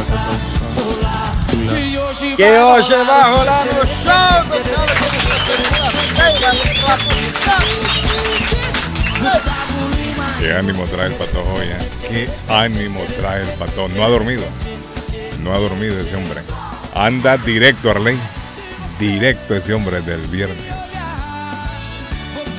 [0.00, 0.38] balada.
[0.74, 1.30] Pular.
[2.36, 4.44] Que hoje vai rolar no show
[10.38, 11.88] Qué ánimo trae el patojo hoy, ¿eh?
[12.08, 13.88] Qué ánimo trae el patojo.
[13.88, 14.42] No ha dormido.
[15.42, 16.40] No ha dormido ese hombre.
[16.94, 18.18] Anda directo, Arley.
[18.98, 20.89] Directo ese hombre del viernes.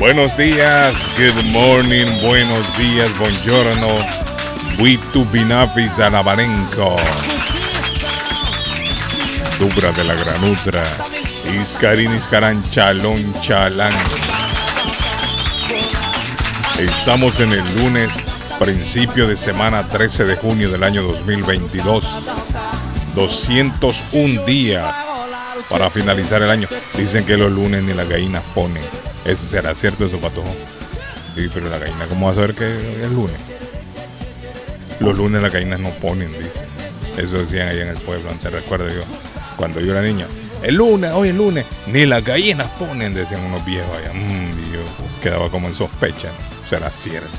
[0.01, 3.97] Buenos días, good morning, buenos días, buongiorno.
[4.79, 6.95] Buitu binafis alabarenco.
[9.59, 10.83] Dubra de la granutra.
[11.61, 13.93] Iscarín, iscarán, chalón, chalán.
[16.79, 18.09] Estamos en el lunes,
[18.57, 22.07] principio de semana 13 de junio del año 2022.
[23.13, 24.95] 201 días
[25.69, 26.67] para finalizar el año.
[26.97, 29.10] Dicen que los lunes ni las gallinas ponen.
[29.25, 30.53] ¿Eso será cierto eso, patojo?
[31.35, 33.37] Sí, pero la gallina, ¿cómo va a saber que es lunes?
[34.99, 36.65] Los lunes las gallinas no ponen, dicen.
[37.17, 39.03] Eso decían ahí en el pueblo, antes recuerdo yo.
[39.57, 40.25] Cuando yo era niño.
[40.63, 44.13] El lunes, hoy el lunes, ni las gallinas ponen, decían unos viejos allá.
[44.13, 44.79] Mm, y yo
[45.23, 46.29] quedaba como en sospecha.
[46.69, 47.29] Será cierto.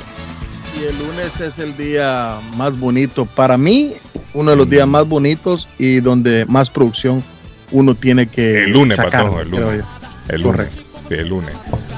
[0.81, 3.95] Y el lunes es el día más bonito para mí,
[4.35, 7.23] uno de los días más bonitos y donde más producción
[7.71, 9.85] uno tiene que El lunes, sacar, patojo, el lunes.
[10.29, 10.57] El lunes.
[10.57, 10.82] Correcto.
[11.21, 11.55] El lunes.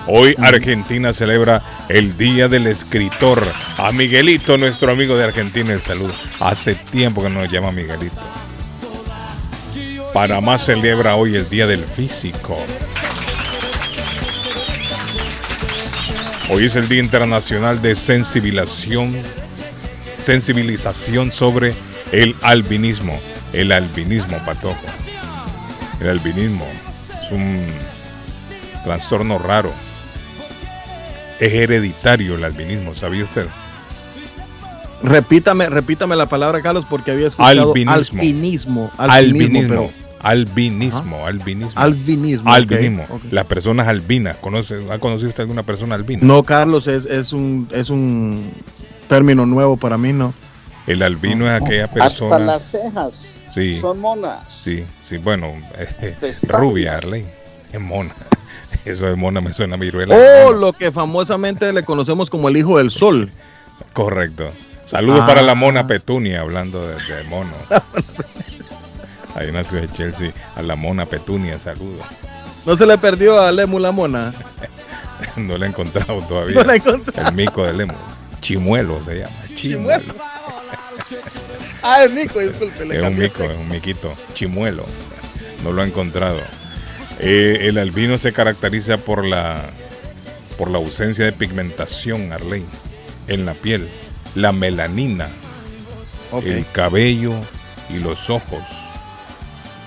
[0.06, 3.46] Hoy Argentina celebra el Día del Escritor.
[3.78, 6.12] A Miguelito, nuestro amigo de Argentina, el saludo.
[6.40, 8.20] Hace tiempo que no nos llama Miguelito.
[10.12, 12.56] Panamá celebra hoy el Día del Físico.
[16.50, 19.12] Hoy es el Día Internacional de Sensibilización,
[20.20, 21.74] sensibilización sobre
[22.12, 23.18] el albinismo.
[23.52, 24.84] El albinismo, patojo.
[26.00, 26.66] El albinismo
[27.24, 27.66] es un
[28.84, 29.72] trastorno raro.
[31.40, 33.46] Es hereditario el albinismo, ¿sabía usted?
[35.02, 37.92] Repítame, repítame la palabra, Carlos, porque había escuchado Albinismo.
[38.20, 38.90] albinismo.
[38.96, 39.68] Albinismo.
[39.68, 39.90] pero-
[40.20, 41.72] Albinismo, albinismo.
[41.78, 42.50] albinismo.
[42.50, 43.20] Albinismo.
[43.30, 44.38] Las personas albinas.
[44.38, 46.20] ¿Conoce, ¿Ha conocido usted alguna persona albina?
[46.22, 48.50] No, Carlos, es, es, un, es un
[49.06, 50.32] término nuevo para mí, ¿no?
[50.86, 52.38] El albino es aquella Hasta persona.
[52.38, 54.38] las cejas Sí, son monas.
[54.62, 55.18] sí, sí.
[55.18, 56.14] Bueno, eh,
[56.48, 57.26] rubia, Arley.
[57.70, 58.14] Es mona.
[58.84, 60.14] Eso de mona me suena a viruela.
[60.14, 60.58] O Mona.
[60.60, 63.30] lo que famosamente le conocemos como el hijo del sol.
[63.92, 64.48] Correcto.
[64.86, 65.26] Saludos Ah.
[65.26, 67.50] para la mona Petunia, hablando de, de mono.
[69.34, 70.30] Ahí nació de Chelsea.
[70.54, 72.04] A la mona Petunia, saludos.
[72.66, 74.32] No se le perdió a Lemu la mona.
[75.36, 76.56] No la he encontrado todavía.
[76.56, 77.22] No la encontré.
[77.22, 77.94] El mico de Lemo.
[78.40, 79.32] Chimuelo se llama.
[79.54, 80.02] Chimuelo.
[80.02, 80.14] Chimuelo.
[81.82, 84.12] Ah, es mico, disculpe, Es un mico, es un miquito.
[84.34, 84.84] Chimuelo.
[85.62, 86.38] No lo ha encontrado.
[87.20, 89.70] Eh, el albino se caracteriza por la
[90.58, 92.64] por la ausencia de pigmentación, Arley,
[93.26, 93.88] en la piel,
[94.34, 95.28] la melanina,
[96.44, 97.32] el cabello
[97.90, 98.62] y los ojos.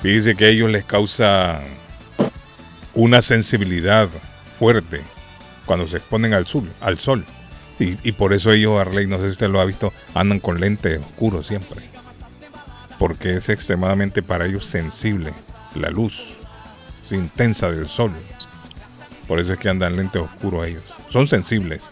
[0.01, 1.61] Fíjese que a ellos les causa
[2.93, 4.09] una sensibilidad
[4.59, 5.01] fuerte
[5.66, 7.25] cuando se exponen al sol, al sol.
[7.79, 10.59] Y, y por eso ellos, Arley, no sé si usted lo ha visto, andan con
[10.59, 11.81] lentes oscuros siempre.
[12.99, 15.31] Porque es extremadamente para ellos sensible
[15.75, 16.36] la luz
[17.15, 18.11] intensa del sol.
[19.27, 20.83] Por eso es que andan lentes oscuros ellos.
[21.09, 21.83] Son sensibles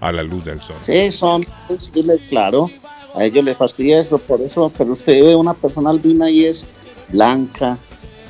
[0.00, 0.76] a la luz del sol.
[0.84, 2.70] Sí, son sensibles, claro.
[3.14, 6.64] A ellos les fastidia eso, por eso, pero usted ve una persona albina y es
[7.08, 7.76] blanca,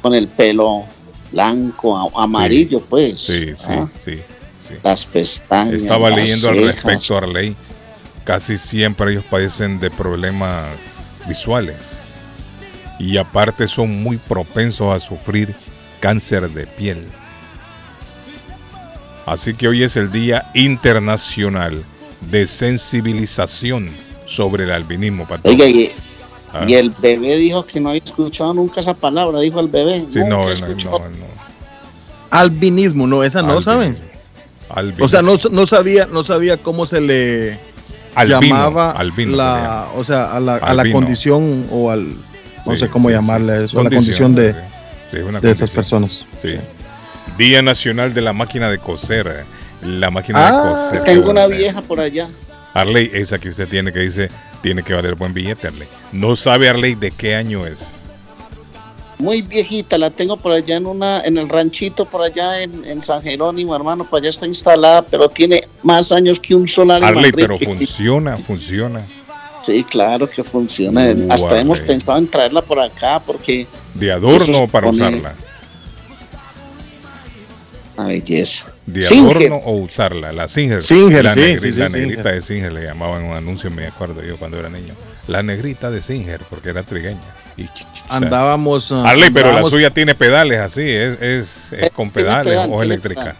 [0.00, 0.82] con el pelo
[1.30, 3.20] blanco, a- amarillo, pues.
[3.20, 3.88] Sí, sí, ¿ah?
[4.04, 4.16] sí,
[4.68, 4.74] sí.
[4.82, 5.74] Las pestañas.
[5.74, 7.54] Estaba las leyendo al respecto, Arley.
[8.24, 10.66] Casi siempre ellos padecen de problemas
[11.28, 11.76] visuales.
[12.98, 15.54] Y aparte son muy propensos a sufrir
[16.02, 17.06] cáncer de piel.
[19.24, 21.82] Así que hoy es el Día Internacional
[22.30, 23.88] de Sensibilización
[24.26, 25.26] sobre el albinismo.
[25.26, 25.48] Pato.
[25.48, 25.92] Oiga, y,
[26.52, 26.66] Ah.
[26.68, 30.04] Y el bebé dijo que no había escuchado nunca esa palabra, dijo el bebé.
[30.12, 30.90] Sí, no, no, escuchó.
[30.90, 31.26] no, no.
[32.30, 33.96] Albinismo, no, esa no, ¿saben?
[34.68, 35.06] Albinismo.
[35.06, 37.58] O sea, no, no sabía, no sabía cómo se le
[38.14, 42.08] Albino, llamaba albino la, o sea, a la, a la condición o al,
[42.66, 44.54] no Sí, sé cómo sí, llamarle eso, a la condición de,
[45.12, 46.22] sí, es una de esas personas.
[46.42, 46.56] Sí.
[47.38, 49.26] Día Nacional de la Máquina de Coser.
[49.28, 49.44] eh.
[49.86, 51.04] La máquina Ah, de coser.
[51.14, 51.58] Tengo una Arley.
[51.58, 52.28] vieja por allá.
[52.74, 54.28] Arley, esa que usted tiene que dice,
[54.62, 55.86] tiene que valer buen billete, Arley.
[56.12, 57.80] No sabe Arley de qué año es.
[59.18, 63.02] Muy viejita, la tengo por allá en una, en el ranchito por allá en, en
[63.02, 67.30] San Jerónimo, hermano, por allá está instalada, pero tiene más años que un solar Arley,
[67.30, 69.00] pero funciona, funciona.
[69.64, 71.06] Sí, claro que funciona.
[71.30, 75.34] Hasta hemos pensado en traerla por acá porque De adorno para usarla.
[77.96, 78.64] a belleza.
[78.86, 79.36] De Singer.
[79.48, 80.32] adorno o usarla.
[80.32, 80.82] La Singer.
[80.82, 82.06] Singer, la sí, negri- sí, sí, la Singer.
[82.08, 84.94] negrita de Singer le llamaban en un anuncio, me acuerdo yo cuando era niño.
[85.28, 87.20] La negrita de Singer, porque era trigueña.
[87.56, 87.68] Y
[88.08, 88.90] Andábamos.
[88.90, 92.54] ah, Arley, pero la andábamos- suya tiene pedales así, es, es, es Eh, con pedales
[92.54, 93.20] pedal, o eléctrica.
[93.20, 93.36] pedal.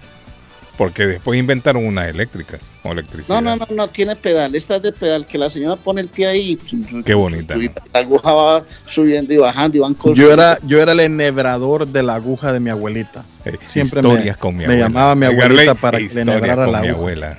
[0.79, 3.43] Porque después inventaron unas eléctricas con electricidad.
[3.43, 4.55] No, no, no, no tiene pedal.
[4.55, 6.59] Esta es de pedal que la señora pone el pie ahí.
[6.73, 7.71] y- Qué bonita, y.
[7.93, 10.17] La aguja va subiendo y bajando y van cosas.
[10.19, 13.23] Yo era, yo era el enhebrador de la aguja de mi abuelita.
[13.45, 14.83] Eh, Siempre historias me- con mi me abuela.
[14.89, 16.99] llamaba mi abuelita para que le enhebrara con la mi aguja.
[17.01, 17.39] abuela.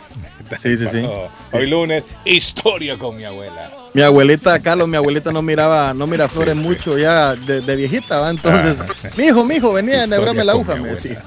[0.59, 1.01] Sí, sí, sí.
[1.03, 1.57] Oh, Sí.
[1.57, 3.71] Hoy lunes, historia con mi abuela.
[3.95, 6.68] Mi abuelita, Carlos, mi abuelita no miraba, no mira flores Sí, sí.
[6.68, 8.29] mucho ya de, de viejita, ¿va?
[8.29, 8.94] Entonces, Ajá.
[9.18, 11.24] mi hijo, mi hijo, venía a enhebrarme la aguja, me decía.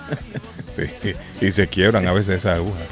[0.77, 1.15] Sí,
[1.47, 2.83] y se quiebran a veces esas agujas.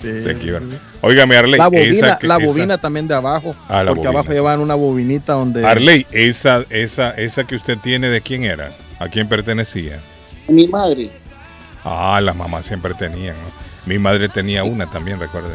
[0.00, 0.68] Sí, Se quiebran.
[0.68, 0.76] sí.
[1.00, 1.58] Óigame, Arley.
[1.58, 4.34] La bobina, la esa- también de abajo, Ah, la porque bobina, abajo sí.
[4.34, 8.72] llevaban una bobinita donde Arley, esa, esa, esa que usted tiene, ¿de quién era?
[9.00, 9.98] ¿A quién pertenecía?
[10.46, 11.10] Mi madre.
[11.84, 13.34] Ah, las mamás siempre tenían.
[13.34, 13.50] ¿no?
[13.86, 15.48] Mi madre tenía una también, recuerdo.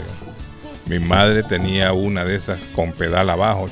[0.87, 3.67] Mi madre tenía una de esas con pedal abajo.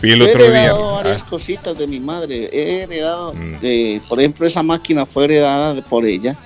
[0.00, 0.58] Y el He otro día.
[0.64, 2.48] heredado varias ah, cositas de mi madre.
[2.52, 3.60] He heredado, Mm.
[3.60, 6.36] de, por ejemplo, esa máquina fue heredada por ella.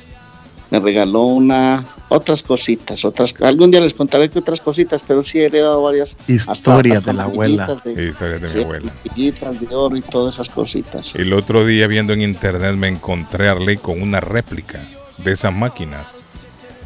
[0.70, 3.34] Me regaló una, otras cositas, otras.
[3.40, 6.16] Algún día les contaré que otras cositas, pero sí he heredado varias.
[6.26, 7.80] historias de la abuela.
[7.84, 8.92] historias de sí, mi abuela.
[9.14, 11.14] de oro y todas esas cositas.
[11.14, 14.82] El otro día viendo en internet me encontré a Arley con una réplica
[15.18, 16.06] de esas máquinas,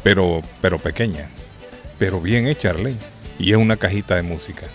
[0.03, 1.29] pero, pero pequeña,
[1.97, 2.95] pero bien hecha Arley.
[3.39, 4.67] Y es una cajita de música.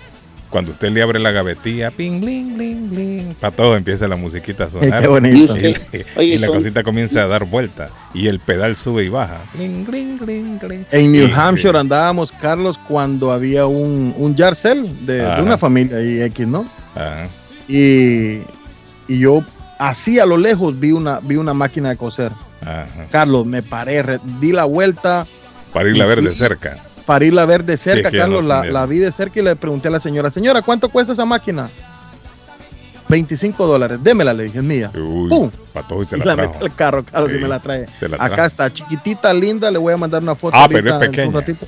[0.51, 4.65] Cuando usted le abre la gavetilla, ping, bling, bling, bling, para todo empieza la musiquita
[4.65, 5.01] a sonar.
[5.03, 5.37] Qué bonito.
[5.37, 5.81] Y usted-
[6.17, 9.41] y Oye, la son- cosita comienza a dar vuelta y el pedal sube y baja.
[9.55, 10.87] Bling, bling, bling, bling.
[10.93, 16.01] En New Y- Hampshire andábamos, Carlos, cuando había un, un yard sale de, una familia
[16.01, 16.65] y X, ¿no?
[16.95, 17.27] Ajá.
[17.69, 18.39] Y,
[19.09, 19.43] y yo
[19.79, 22.31] así a lo lejos vi una, vi una máquina de coser.
[22.63, 22.87] Ajá.
[23.11, 24.03] Carlos, me paré,
[24.41, 25.27] di la vuelta
[25.73, 26.39] Para irla a ver de Sí.
[26.39, 26.79] cerca.
[27.07, 29.89] Para irla a ver de cerca, Carlos, la, la vi de cerca y le pregunté
[29.89, 31.69] a la señora, señora, ¿cuánto cuesta esa máquina?
[33.09, 34.91] 25 dólares, démela, le dije, es mía.
[34.93, 35.51] Uy, ¡Pum!
[35.73, 36.53] para todo y se Y la la trajo.
[36.55, 37.87] metí al carro, Carlos, Sí, y me la trae.
[38.01, 40.57] la Acá está, chiquitita, linda, le voy a mandar una foto.
[40.59, 41.33] Ah, pero es un pequeña.
[41.33, 41.67] ratito.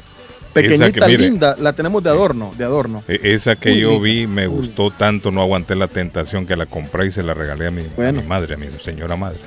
[0.52, 1.18] Pequeñita, que, mire.
[1.18, 3.04] linda, la tenemos de adorno, de adorno.
[3.06, 4.02] E- Esa que yo rica.
[4.02, 7.68] vi me gustó tanto, no aguanté la tentación que la compré y se la regalé
[7.68, 8.22] a mi, a Bueno.
[8.22, 9.38] mi madre, a mi señora madre.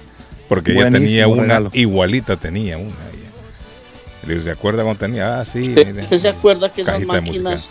[0.48, 1.70] Porque ella Buenísimo tenía una, regalo.
[1.74, 2.88] igualita tenía una.
[2.88, 3.31] ella.
[4.26, 5.40] Le digo, ¿Se acuerda cuando tenía?
[5.40, 5.62] Ah, sí.
[5.70, 6.20] ¿Usted, mire.
[6.20, 7.68] se acuerda que esas máquinas,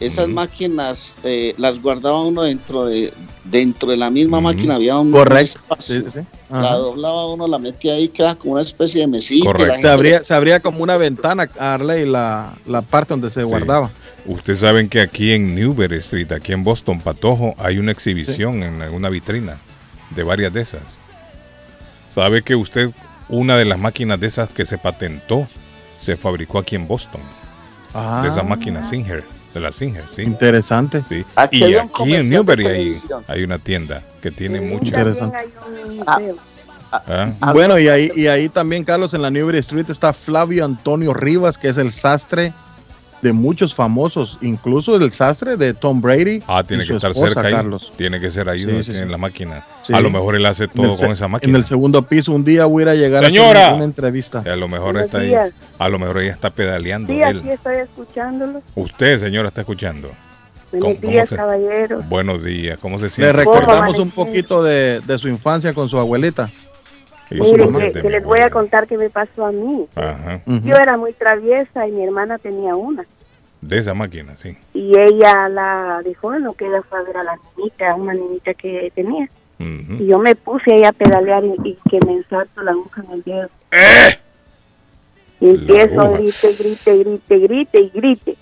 [0.00, 3.12] esas máquinas eh, las guardaba uno dentro de
[3.44, 5.58] dentro de la misma máquina había un Correcto.
[5.58, 6.00] un espacio.
[6.02, 6.26] Sí, sí.
[6.50, 9.46] La doblaba uno, la metía ahí, queda como una especie de mesita.
[9.46, 9.72] Correcto.
[9.72, 13.90] gente Se abría, se abría como una ventana, Arley, la, la parte donde se guardaba.
[14.24, 18.82] Ustedes saben que aquí en Newberry Street, aquí en Boston, Patojo, hay una exhibición en
[18.92, 19.58] una vitrina
[20.10, 20.82] de varias de esas.
[22.14, 22.90] ¿Sabe que usted,
[23.28, 25.46] una de las máquinas de esas que se patentó,
[26.00, 27.20] se fabricó aquí en Boston?
[27.94, 30.22] Ah, De esas máquinas Singer, de la Singer, sí.
[30.22, 31.02] Interesante.
[31.08, 31.24] Sí.
[31.34, 32.92] Aquí y aquí en Newberry
[33.26, 34.86] hay, una tienda que tiene mucho.
[34.86, 35.36] Interesante.
[36.06, 36.20] Ah.
[36.92, 37.30] ¿ah?
[37.40, 41.14] Ah, Bueno, y ahí, y ahí también, Carlos, en la Newbury Street está Flavio Antonio
[41.14, 42.52] Rivas, que es el sastre
[43.26, 46.42] de muchos famosos, incluso el sastre de Tom Brady.
[46.46, 47.54] Ah, tiene y que su estar esposa, cerca ahí.
[47.54, 47.92] Carlos.
[47.96, 49.12] Tiene que ser ahí Sí, donde sí, tienen sí.
[49.12, 49.64] la máquina.
[49.82, 49.92] Sí.
[49.92, 51.58] A lo mejor él hace En todo con esa En máquina.
[51.58, 53.60] el segundo piso, un día voy a ir a llegar Señora.
[53.60, 54.42] a hacer una entrevista.
[54.46, 55.34] A lo mejor Buenos está ahí.
[55.78, 57.12] A lo mejor ella está pedaleando.
[57.12, 57.38] Sí, él.
[57.40, 58.62] aquí estoy escuchándolo.
[58.74, 60.08] Usted, señora, está escuchando.
[60.70, 62.02] Buenos ¿Cómo- cómo días, se- caballero.
[62.08, 62.78] Buenos días.
[62.80, 63.32] ¿Cómo se Le siente?
[63.32, 66.50] recordamos ¿Cómo un poquito de, de su infancia con su abuelita.
[67.28, 67.78] Sí, Por su Mire, mamá.
[67.92, 69.84] que, que les voy a contar qué me pasó a mí.
[69.96, 70.40] Ajá.
[70.46, 73.04] Yo era muy traviesa y mi hermana tenía una.
[73.66, 74.56] De esa máquina, sí.
[74.74, 78.14] Y ella la dejó en lo que ella fue a ver a la niñita, una
[78.14, 79.28] niñita que tenía.
[79.58, 83.10] Y yo me puse ahí a pedalear y, y que me ensarto la aguja en
[83.12, 83.48] el dedo.
[83.72, 84.18] ¡Eh!
[85.40, 88.36] Y empiezo a grite, grite, grite, grite y grite.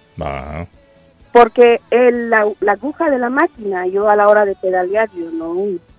[1.32, 5.30] Porque el, la, la aguja de la máquina, yo a la hora de pedalear, yo
[5.30, 5.54] no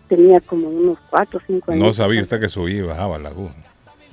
[0.07, 1.83] tenía como unos cuatro o cinco años.
[1.85, 3.55] No sabía usted que subía y bajaba la aguja.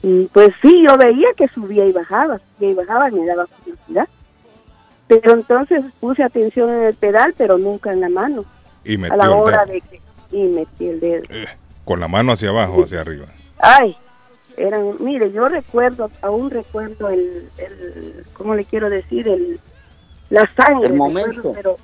[0.02, 4.08] Mm, Pues sí, yo veía que subía y bajaba, subía y bajaba, me daba curiosidad.
[5.20, 8.44] Pero entonces puse atención en el pedal, pero nunca en la mano.
[8.84, 9.74] Y a la el hora dedo.
[9.74, 10.00] de que...
[10.30, 11.24] Y metí el dedo.
[11.84, 13.26] Con la mano hacia abajo o hacia arriba.
[13.58, 13.94] Ay,
[14.56, 19.28] eran, mire, yo recuerdo, aún recuerdo el, el ¿cómo le quiero decir?
[19.28, 19.60] El,
[20.30, 20.86] la sangre.
[20.86, 21.52] El recuerdo, momento.
[21.54, 21.76] pero,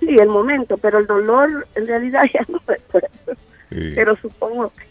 [0.00, 3.08] sí, el momento, pero el dolor en realidad ya no recuerdo.
[3.70, 3.92] Sí.
[3.94, 4.84] Pero supongo que...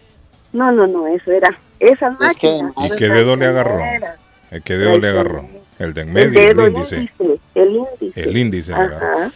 [0.53, 1.49] No, no, no, eso era...
[1.79, 2.73] Esa Es que máquina.
[2.75, 3.79] además- ¿Y qué dedo le agarró?
[3.79, 4.15] Era
[4.51, 5.47] ¿El qué dedo le agarró?
[5.83, 6.95] El de en El medio, dedo el índice.
[6.97, 7.39] índice.
[7.55, 8.21] El índice.
[8.21, 9.17] El índice le agarró.
[9.19, 9.29] Ajá.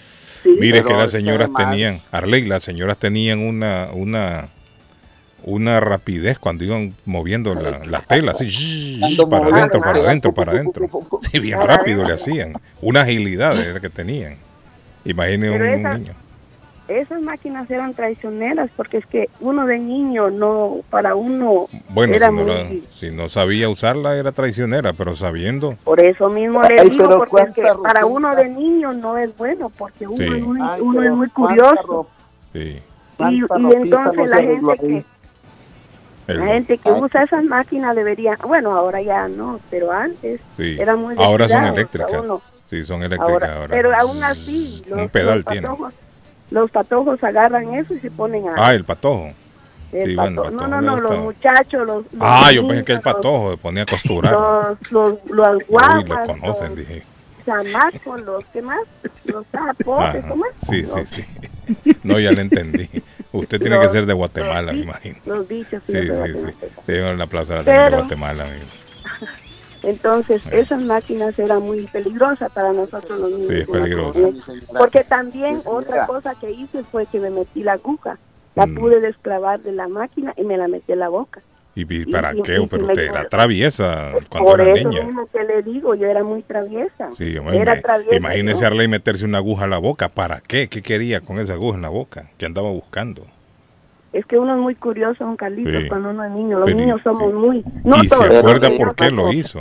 [0.44, 0.50] Sí.
[0.60, 4.50] Mire Pero que las señoras tenían, Arley, las señoras tenían una, una,
[5.44, 9.00] una rapidez cuando iban moviendo la, la tela, así,
[9.30, 10.88] para adentro, para adentro, para adentro.
[11.32, 12.54] Sí, bien rápido le hacían.
[12.82, 14.36] Una agilidad era que tenían.
[15.04, 16.14] Imagine un, un esa- niño.
[16.88, 22.30] Esas máquinas eran traicioneras porque es que uno de niño no, para uno Bueno, era
[22.30, 22.54] si no, muy...
[22.54, 27.42] la- si no sabía usarla era traicionera, pero sabiendo, Por eso mismo le digo, porque
[27.42, 30.24] es que para uno de niño no es bueno, porque uno, Sí.
[30.36, 32.08] es, muy, Ay, uno es muy curioso.
[32.54, 32.80] sí,
[33.18, 33.40] Y,
[33.74, 35.04] entonces la gente que
[36.28, 37.02] el- la gente que Ay.
[37.02, 40.76] usa esas máquinas debería, bueno, ahora ya no, pero antes sí.
[40.80, 42.22] era muy Ahora son eléctricas.
[42.24, 42.42] uno.
[42.68, 43.68] Sí, son eléctricas Ahora, ahora.
[43.70, 45.68] pero aún así, Un los, pedal los tiene.
[46.56, 48.54] Los patojos agarran eso y se ponen a...
[48.58, 49.30] Ah, el patojo.
[49.92, 52.04] el sí, bueno, pato- patojo no, no, no, los muchachos, los...
[52.14, 54.32] los Ah, yo pensé que el niños, los- patojo se ponía a costurar.
[54.34, 57.04] Los, los, los Uy, guaguas, lo conocen, los dije.
[57.46, 58.80] chamacos, los que más,
[59.26, 60.22] los sapos, Ajá.
[60.30, 60.52] ¿cómo es?
[60.68, 61.98] Sí, Los- sí, sí.
[62.04, 62.90] No, ya le entendí.
[63.34, 65.18] Usted tiene que los- ser de Guatemala, los me imagino.
[65.26, 66.68] Los dichos, Sí, los sí, sí.
[66.86, 68.66] Sí, en la plaza de la Tierra de Pero- Guatemala, amigo.
[69.86, 70.50] Entonces, Sí.
[70.52, 73.50] esas máquinas eran muy peligrosas para nosotros los niños.
[73.50, 74.34] Sí, es peligroso.
[74.78, 78.18] Porque también otra cosa que hice fue que me metí la aguja.
[78.56, 78.76] La Mm.
[78.76, 81.42] pude desclavar de la máquina y me la metí en la boca.
[81.78, 82.58] ¿Y, y para y- qué?
[82.58, 85.04] y- Pero y me usted era traviesa cuando Por era eso niña.
[85.04, 87.10] mismo que le digo, yo era muy traviesa.
[87.18, 88.16] Sí, era me- traviesa.
[88.16, 88.68] imagínese yo.
[88.68, 90.08] Arley meterse una aguja a la boca.
[90.08, 90.70] ¿Para qué?
[90.70, 92.30] ¿Qué quería con esa aguja en la boca?
[92.38, 93.26] ¿Qué andaba buscando?
[94.18, 95.90] Es que uno es muy curioso, don Carlitos, Sí.
[95.90, 96.58] cuando uno es niño.
[96.60, 97.38] Los Pero, niños somos sí.
[97.38, 97.66] muy...
[97.84, 99.60] No ¿Y se todos, acuerda pero por qué lo hizo?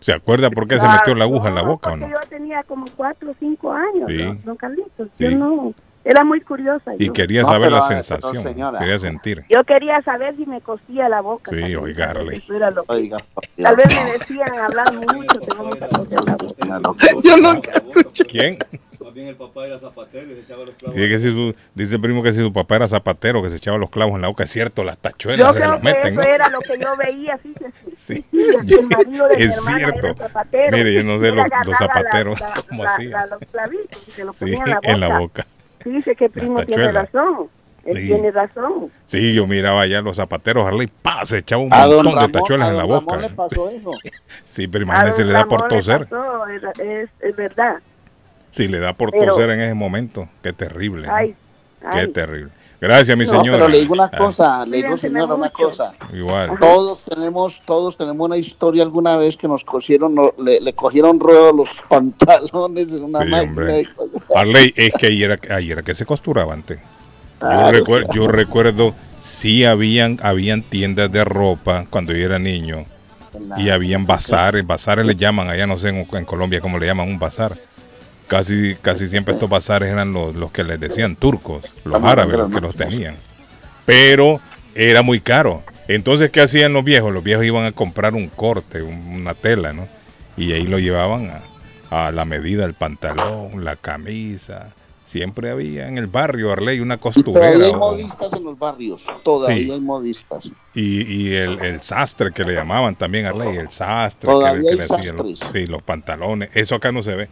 [0.00, 2.06] ¿Se acuerda por qué se metió la aguja en la boca o no?
[2.06, 4.38] Yo tenía como cuatro o cinco años, Sí.
[4.44, 5.08] don- Carlitos.
[5.18, 5.72] Yo no...
[6.08, 6.92] Era muy curiosa.
[6.98, 7.12] Y yo.
[7.12, 8.36] quería No, saber la sensación.
[8.40, 8.78] señora.
[8.78, 9.44] Quería sentir.
[9.48, 11.50] Yo quería saber si me cosía la boca.
[11.50, 17.06] Sí, también, oiga, tal vez me decían hablar mucho, tengo mucha cosa en la boca.
[17.24, 18.24] Yo nunca escuché.
[18.24, 18.58] ¿Quién?
[19.04, 20.94] Más bien el papá era zapatero y se echaba los clavos.
[20.96, 23.56] Dice, que si su, dice el primo que si su papá era zapatero, que se
[23.56, 24.44] echaba los clavos en la boca.
[24.44, 26.22] Es cierto, las tachuelas Yo se creo las que meten, eso ¿no?
[26.22, 27.52] era lo que yo veía, sí,
[27.96, 30.06] sí, el marido de Es cierto.
[30.06, 30.76] era zapatero.
[30.76, 31.48] Mire, yo no sé los-
[31.78, 33.30] zapateros la- la- cómo la- hacían.
[33.30, 34.90] los clavitos y se los Sí, en la boca.
[34.92, 35.46] en la boca.
[35.86, 37.48] Sí, dice que primo tiene razón.
[37.84, 38.06] Él Sí.
[38.08, 38.90] tiene razón.
[39.06, 42.68] Sí, yo miraba allá los zapateros, Harley, pa, se echaba un montón de Ramón, tachuelas
[42.68, 43.14] a en la don boca.
[43.16, 43.90] Ramón le pasó eso.
[44.44, 46.06] Sí, pero imagínese, le da por Ramón toser.
[46.08, 47.76] pasó, es, es, es verdad.
[48.50, 50.28] Sí, le da por Pero- toser en ese momento.
[50.42, 51.06] Qué terrible.
[51.06, 51.14] ¿no?
[51.14, 51.36] Ay,
[51.92, 52.08] Qué ay.
[52.08, 52.50] terrible.
[52.86, 53.58] Gracias, mi No, señora.
[53.58, 55.92] pero le digo una Ah, cosa, le digo señora una cosa.
[56.12, 56.50] igual.
[56.60, 61.18] Todos tenemos, todos tenemos una historia alguna vez que nos cosieron, no, le, le cogieron
[61.18, 63.62] ruedo los pantalones en una Sí, máquina.
[63.66, 63.88] de.
[64.34, 66.78] Harley, es que ayer era, que se costuraba antes.
[67.40, 72.84] Yo, recuerdo, yo recuerdo, sí habían, habían tiendas de ropa cuando yo era niño
[73.58, 77.08] y habían bazares, bazares le llaman, allá no sé en, en Colombia cómo le llaman
[77.08, 77.58] un bazar.
[78.28, 82.50] Casi, casi siempre estos bazares eran los, los que les decían turcos, los árabes los
[82.52, 83.14] que los tenían.
[83.84, 84.40] Pero
[84.74, 85.62] era muy caro.
[85.88, 87.14] Entonces, ¿qué hacían los viejos?
[87.14, 89.86] Los viejos iban a comprar un corte, un- una tela, ¿no?
[90.36, 91.30] Y ahí lo llevaban
[91.90, 94.74] a, a la medida del pantalón, la camisa.
[95.06, 97.46] Siempre había en el barrio, Arley, una Y costurera.
[97.52, 99.70] todavía hay o- modistas en los barrios, todavía Sí.
[99.70, 100.50] hay modistas.
[100.74, 104.76] y, y el, el sastre que le llamaban también Arley, el sastre Todavía que, le-
[104.78, 105.62] que hay le hacían los, sastres.
[105.64, 107.28] sí, los pantalones, eso acá no se ve.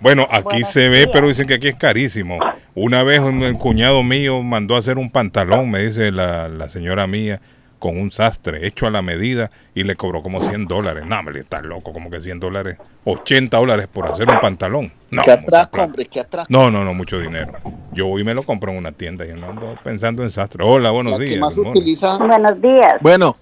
[0.00, 1.10] Bueno, aquí Buenos se ve, días.
[1.12, 2.38] pero dicen que aquí es carísimo.
[2.74, 6.68] Una vez un, el cuñado mío mandó a hacer un pantalón, me dice la, la
[6.68, 7.40] señora mía,
[7.78, 11.04] con un sastre hecho a la medida y le cobró como 100 dólares.
[11.06, 14.92] No, me está loco, como que 100 dólares, 80 dólares por hacer un pantalón.
[15.10, 15.84] No, atraco, plata.
[15.84, 16.46] hombre, que atraco.
[16.50, 17.52] no, no, no, mucho dinero.
[17.92, 20.64] Yo hoy me lo compro en una tienda y no ando pensando en sastre.
[20.64, 21.40] Hola, buenos La que días.
[21.40, 22.94] más utiliza, Buenos días.
[23.00, 23.36] Bueno,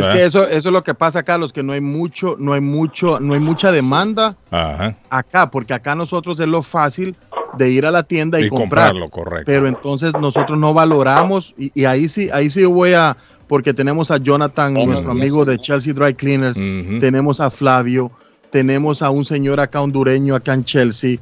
[0.00, 2.52] es que eso, eso es lo que pasa acá, los que no hay mucho, no
[2.52, 4.96] hay mucho, no hay mucha demanda Ajá.
[5.10, 7.16] acá, porque acá nosotros es lo fácil
[7.56, 8.88] de ir a la tienda y, Y comprar.
[8.88, 9.44] comprarlo, correcto.
[9.46, 14.10] Pero entonces nosotros no valoramos y, y ahí sí, ahí sí voy a, porque tenemos
[14.10, 15.58] a Jonathan, nuestro amigo de.
[15.58, 16.58] Chelsea Dry Cleaners,
[17.00, 18.10] tenemos a Flavio,
[18.50, 21.18] tenemos a un señor acá hondureño acá en Chelsea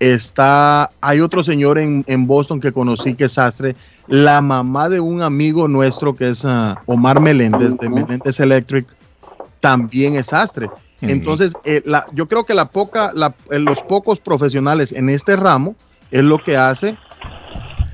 [0.00, 3.74] Está, hay otro señor en, en Boston que conocí que es sastre.
[4.08, 8.86] La mamá de un amigo nuestro que es ah, Omar Meléndez de Meléndez Electric
[9.60, 10.70] también es sastre.
[11.02, 15.36] Entonces, eh, la- yo creo que la poca, la- eh, los pocos profesionales en este
[15.36, 15.74] ramo
[16.10, 16.96] es lo que hace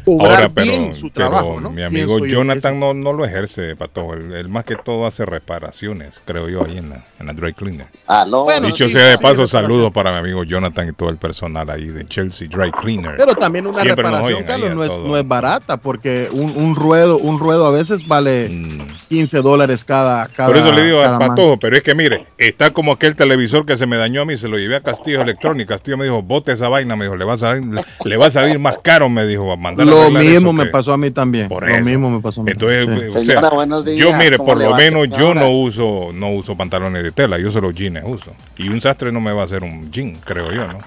[0.07, 2.37] Ahora, pero, bien su pero mi amigo Pienso.
[2.37, 4.15] Jonathan no, no lo ejerce, Pato.
[4.15, 7.53] Él, él más que todo hace reparaciones, creo yo, ahí en la, en la dry
[7.53, 7.87] cleaner.
[8.07, 8.45] Aló.
[8.45, 11.17] Bueno, Dicho sí, sea de sí, paso, saludos para mi amigo Jonathan y todo el
[11.17, 13.17] personal ahí de Chelsea Dry Cleaner.
[13.17, 17.19] Pero también una Siempre reparación, Carlos, no es, no es barata, porque un, un ruedo,
[17.19, 18.81] un ruedo a veces vale Mm.
[19.09, 21.19] 15 dólares cada, cada Por eso le digo a.
[21.19, 24.37] Patojo, pero es que mire, está como aquel televisor que se me dañó a mí,
[24.37, 25.75] se lo llevé a Castillo Electrónica.
[25.75, 27.65] Castillo me dijo, bote esa vaina, me dijo, le va a salir,
[28.05, 30.65] le va a salir más caro, me dijo, a mandar a Lo mismo eso me
[30.65, 31.49] que- pasó a mí también.
[31.49, 31.85] Por lo eso.
[31.85, 32.51] mismo me pasó a mí.
[32.51, 33.07] Entonces, Sí.
[33.07, 33.99] o sea, Señora, buenos días.
[33.99, 37.51] yo mire, ¿Cómo por lo menos yo no uso no uso pantalones de tela, yo
[37.51, 38.33] solo jeans uso.
[38.57, 40.79] Y un sastre no me va a hacer un jean, creo yo, ¿no?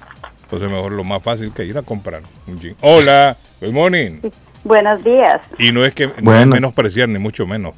[0.44, 2.74] Entonces mejor lo más fácil que ir a comprar un jean.
[2.80, 4.20] Hola, good morning.
[4.64, 5.40] Buenos días.
[5.58, 6.54] Y no es que no es Bueno.
[6.54, 7.74] menospreciar ni mucho menos.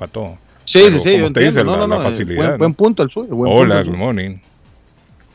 [0.64, 1.72] Sí, Pero sí, sí, como yo usted dice, entiendo.
[1.72, 2.58] la- no, no, la no, eh, facilidad, Buen, ¿no?
[2.58, 3.34] buen punto el suyo.
[3.34, 4.36] buen Hola, punto el good morning.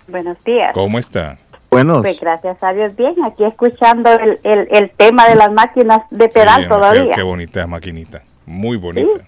[0.07, 0.71] Buenos días.
[0.73, 1.37] ¿Cómo está?
[1.75, 2.01] Buenos.
[2.01, 6.27] Pues gracias a Dios bien, aquí escuchando el, el, el tema de las máquinas de
[6.29, 7.09] pedal Sí, todavía.
[7.09, 8.21] Qué, qué bonita maquinita.
[8.45, 9.25] Muy bonita.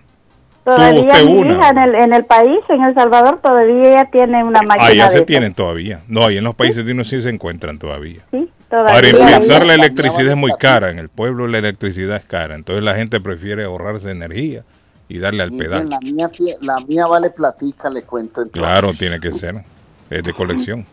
[0.63, 1.53] todavía usted mi una.
[1.53, 5.05] hija en el, en el país, en El Salvador, todavía ella tiene una máquina Allá
[5.05, 6.01] de se tienen todavía.
[6.07, 8.21] No, ahí en los países de uno sí se encuentran todavía.
[8.31, 8.93] Sí, todavía.
[8.93, 10.89] Para empezar, la electricidad es muy cara.
[10.89, 12.55] En el pueblo la electricidad es cara.
[12.55, 14.63] Entonces la gente prefiere ahorrarse energía
[15.09, 15.89] y darle al pedal.
[15.89, 16.29] La mía,
[16.61, 18.41] la mía vale platica, le cuento.
[18.41, 18.51] entonces.
[18.51, 19.55] Claro, tiene que ser.
[20.09, 20.85] Es de colección.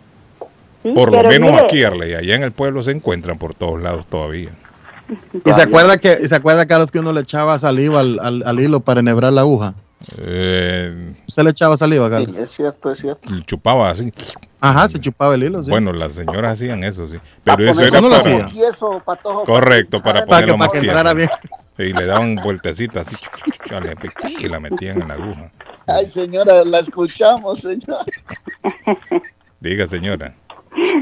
[0.85, 3.81] Sí, Por lo menos mire, aquí, Arley, allá en el pueblo se encuentran por todos
[3.83, 4.51] lados todavía.
[5.45, 8.43] ¿Y se acuerda que, y se acuerda, Carlos, que uno le echaba saliva al, al,
[8.47, 9.75] al hilo para enhebrar la aguja?
[10.19, 12.37] Eh, ¿Usted le echaba saliva, Sí, Carlos?
[12.37, 13.29] es cierto, es cierto.
[13.47, 14.13] chupaba así.
[14.61, 15.71] Ajá, se chupaba el hilo, sí.
[15.71, 17.17] Bueno, las señoras hacían eso, sí.
[17.45, 18.49] Pa' Pero eso ponerlo era ¿Cómo lo para...
[18.49, 21.29] tieso, patojo, Correcto, para para que, ponerlo para más que entrara bien.
[21.79, 23.17] Y le daban vueltecitas así.
[24.39, 25.51] y la metían en la aguja.
[25.87, 28.05] Ay, señora, la escuchamos, señora.
[29.61, 30.35] Diga, señora.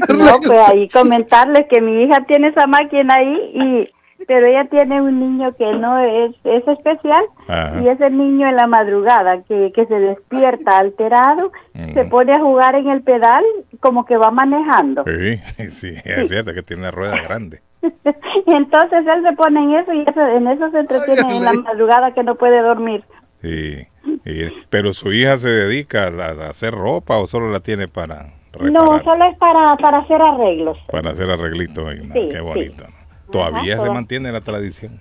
[0.09, 3.87] No, pues ahí comentarles que mi hija tiene esa máquina ahí, y
[4.27, 7.81] pero ella tiene un niño que no es, es especial, Ajá.
[7.81, 11.51] y ese niño en la madrugada que, que se despierta alterado,
[11.93, 13.43] se pone a jugar en el pedal
[13.79, 15.03] como que va manejando.
[15.05, 15.37] Sí,
[15.71, 17.61] sí, es cierto que tiene una rueda grande.
[17.81, 20.05] Entonces él se pone en eso y
[20.37, 23.03] en eso se entretiene en la madrugada que no puede dormir.
[23.41, 23.85] Sí,
[24.23, 24.47] sí.
[24.69, 28.27] Pero su hija se dedica a, a hacer ropa o solo la tiene para
[28.59, 30.77] reparar, No, solo es para, para hacer arreglos.
[30.91, 31.87] para hacer arreglitos.
[31.87, 32.13] ahí, ¿no?
[32.13, 32.41] Sí, Qué sí.
[32.43, 32.85] bonito.
[32.85, 33.31] ¿no?
[33.31, 33.93] Todavía Ajá, se todo.
[33.93, 34.99] mantiene la tradición.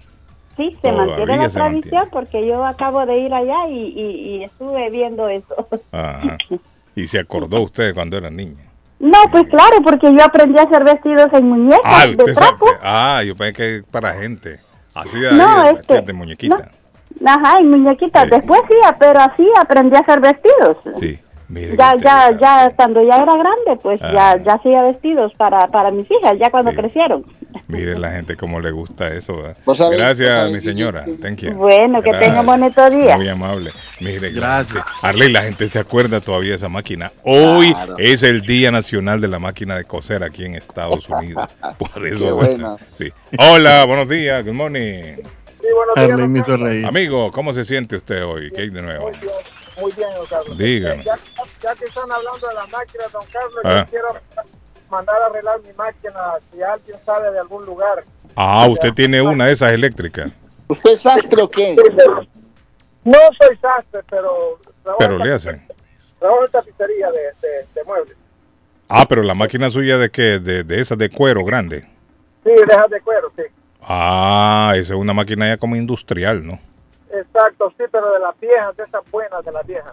[0.57, 2.07] Sí, se Todavía mantiene la se tradición mantiene.
[2.12, 4.03] porque yo acabo de ir allá y, y,
[4.37, 5.69] y estuve viendo eso.
[5.93, 6.37] Ajá.
[6.95, 8.65] Y se acordó usted cuando era niña.
[9.01, 12.35] No, pues claro, porque yo aprendí a hacer vestidos en muñecas Ah, de sabe.
[12.35, 12.67] trapo.
[12.83, 14.61] Ah, yo pensé que para gente.
[14.95, 16.71] Así de, No, ahí, este, de muñequita.
[17.27, 18.25] Ajá, en muñequitas.
[18.25, 18.31] Sí.
[18.31, 20.77] Después sí, pero así aprendí a hacer vestidos.
[21.01, 21.19] Sí.
[21.48, 24.12] Mire Ya, ya, ya, cuando ya era grande, pues Ah.
[24.37, 26.76] ya, ya hacía vestidos para, para mis hijas, ya cuando Sí.
[26.76, 27.24] crecieron.
[27.68, 29.42] Mire la gente cómo le gusta eso.
[29.74, 31.05] sabés- Gracias, mi que señora.
[31.20, 31.52] Thank you.
[31.55, 32.28] Bueno, que Gracias.
[32.31, 33.16] tenga un bonito día.
[33.16, 33.70] Muy amable.
[34.00, 34.85] Mire, Gracias.
[35.02, 37.11] Arley, la gente se acuerda todavía de esa máquina.
[37.24, 37.94] Hoy Claro.
[37.98, 41.48] es el Día Nacional de la Máquina de Coser aquí en Estados Unidos.
[41.78, 42.24] Por eso.
[42.26, 42.76] Qué bueno.
[42.94, 43.09] Sí.
[43.38, 44.44] Hola, buenos días.
[44.44, 45.16] Good morning.
[45.96, 46.85] Arley me hizo reír.
[46.87, 48.50] Amigo, ¿cómo se siente usted hoy?
[48.50, 49.11] ¿Qué hay de nuevo?
[49.81, 50.59] Muy bien, Carlos.
[50.59, 51.02] Dígame.
[51.05, 51.14] Ya,
[51.62, 53.85] ya que están hablando de las máquinas, don Carlos, Ah.
[53.85, 54.09] yo quiero
[54.90, 58.05] mandar a arreglar mi máquina si alguien sabe de algún lugar.
[58.37, 60.31] Ah, usted tiene una de esas eléctricas.
[60.68, 61.77] ¿Usted es sastre o qué?
[63.05, 65.66] No soy sastre, pero trabajo, Pero en, le hacen.
[66.18, 68.16] trabajo en tapicería de, de, de muebles.
[68.88, 70.38] Ah, pero la máquina suya de qué?
[70.38, 71.81] De, de esas de cuero grande.
[72.44, 73.42] Sí, dejas de cuero, sí.
[73.83, 76.59] Ah, esa es una máquina ya como industrial, ¿no?
[77.12, 79.92] Exacto, sí, pero de las viejas, de esas buenas, de las viejas.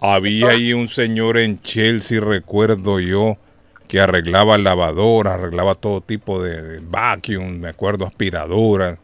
[0.00, 3.36] Había ahí un señor en Chelsea, recuerdo yo,
[3.88, 8.98] que arreglaba lavadoras, arreglaba todo tipo de, de vacuum, me acuerdo, aspiradoras.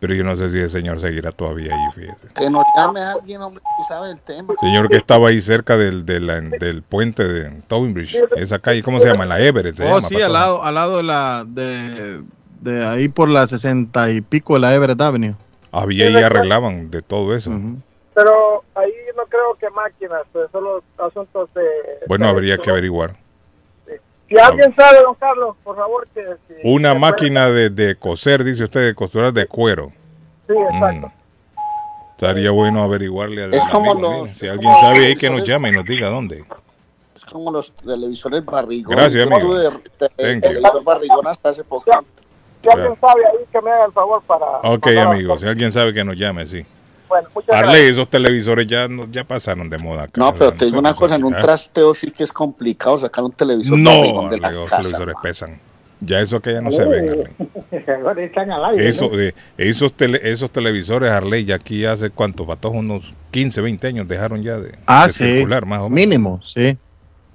[0.00, 2.28] Pero yo no sé si el señor seguirá todavía ahí, fíjese.
[2.32, 4.54] Que nos llame a alguien, hombre, que sabe el tema.
[4.60, 8.80] Señor que estaba ahí cerca del, de la- del puente de Tobin Bridge, esa calle,
[8.84, 9.24] ¿cómo se llama?
[9.24, 9.74] La Everett.
[9.74, 10.22] se Oh, llama, sí, pastor.
[10.22, 12.20] al lado, al lado de la, de,
[12.60, 15.34] de ahí por la 60 y pico de la Everett Avenue.
[15.72, 17.50] Había ahí arreglaban de todo eso.
[18.14, 21.62] Pero ahí no creo que máquinas, pues, solo asuntos de...
[22.06, 23.12] Bueno, de- habría que averiguar.
[24.28, 26.22] Si alguien sabe, don Carlos, por favor, que...
[26.46, 29.90] si- Una que máquina de, de coser, dice usted, de costurar de cuero.
[30.46, 31.08] Sí, exacto.
[31.08, 31.12] Mm.
[32.12, 34.30] Estaría bueno averiguarle al Es como amigo, los-.
[34.30, 36.44] Si es alguien como sabe ahí que nos llame y nos diga dónde.
[37.14, 38.96] Es como los televisores barrigón.
[38.96, 39.48] Gracias, Yo amigo.
[39.50, 40.40] tuve you.
[40.40, 41.84] televisor barrigón hasta hace poco.
[42.62, 44.46] Si alguien sabe ahí que me haga el favor para...
[44.64, 46.66] Ok, mandar a- amigo, si alguien sabe que nos llame, sí.
[47.08, 47.90] Bueno, muchas Arley, gracias.
[47.92, 50.04] esos televisores ya, no- ya pasaron de moda.
[50.04, 50.12] acá.
[50.20, 53.24] No, pero te digo una cosa, en un acá- trasteo sí que es complicado sacar
[53.24, 54.82] un televisor No, de la los casa.
[54.82, 55.58] televisores pesan.
[56.00, 57.24] Ya eso que ya no se ven, Arley.
[58.24, 58.88] Están al aire.
[58.88, 59.18] Eso, ¿no?
[59.18, 64.06] eh, esos, tele- esos televisores, Arley, ya aquí hace cuánto, patos, unos 15, 20 años
[64.06, 65.24] dejaron ya de, Ah, de sí.
[65.24, 65.94] circular, más o menos.
[65.94, 66.76] Mínimo, sí.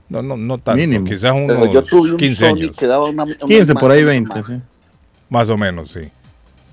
[0.08, 1.04] No, no, no tanto, Mínimo.
[1.06, 3.92] quizás Pero unos yo tuve un 15 Sony años, que daba una, una 15 por
[3.92, 4.62] ahí, imagen 20, sí.
[5.30, 6.10] más o menos, sí.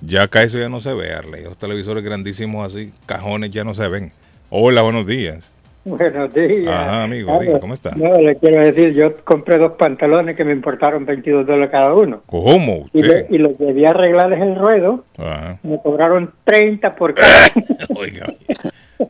[0.00, 1.44] Ya acá eso ya no se ve, Arley.
[1.44, 4.12] Los televisores grandísimos así, cajones ya no se ven.
[4.48, 5.50] Hola, buenos días.
[5.84, 6.68] Buenos días.
[6.74, 7.90] Ajá, amigo, Ah, diga, ¿cómo está?
[7.96, 12.22] No, le quiero decir, yo compré dos pantalones que me importaron 22 dólares cada uno.
[12.26, 13.26] ¿Cómo Y, le- usted?
[13.30, 15.58] y los a arreglarles el ruedo, Ajá.
[15.62, 17.28] me cobraron 30 por cada.
[17.96, 18.26] Oiga,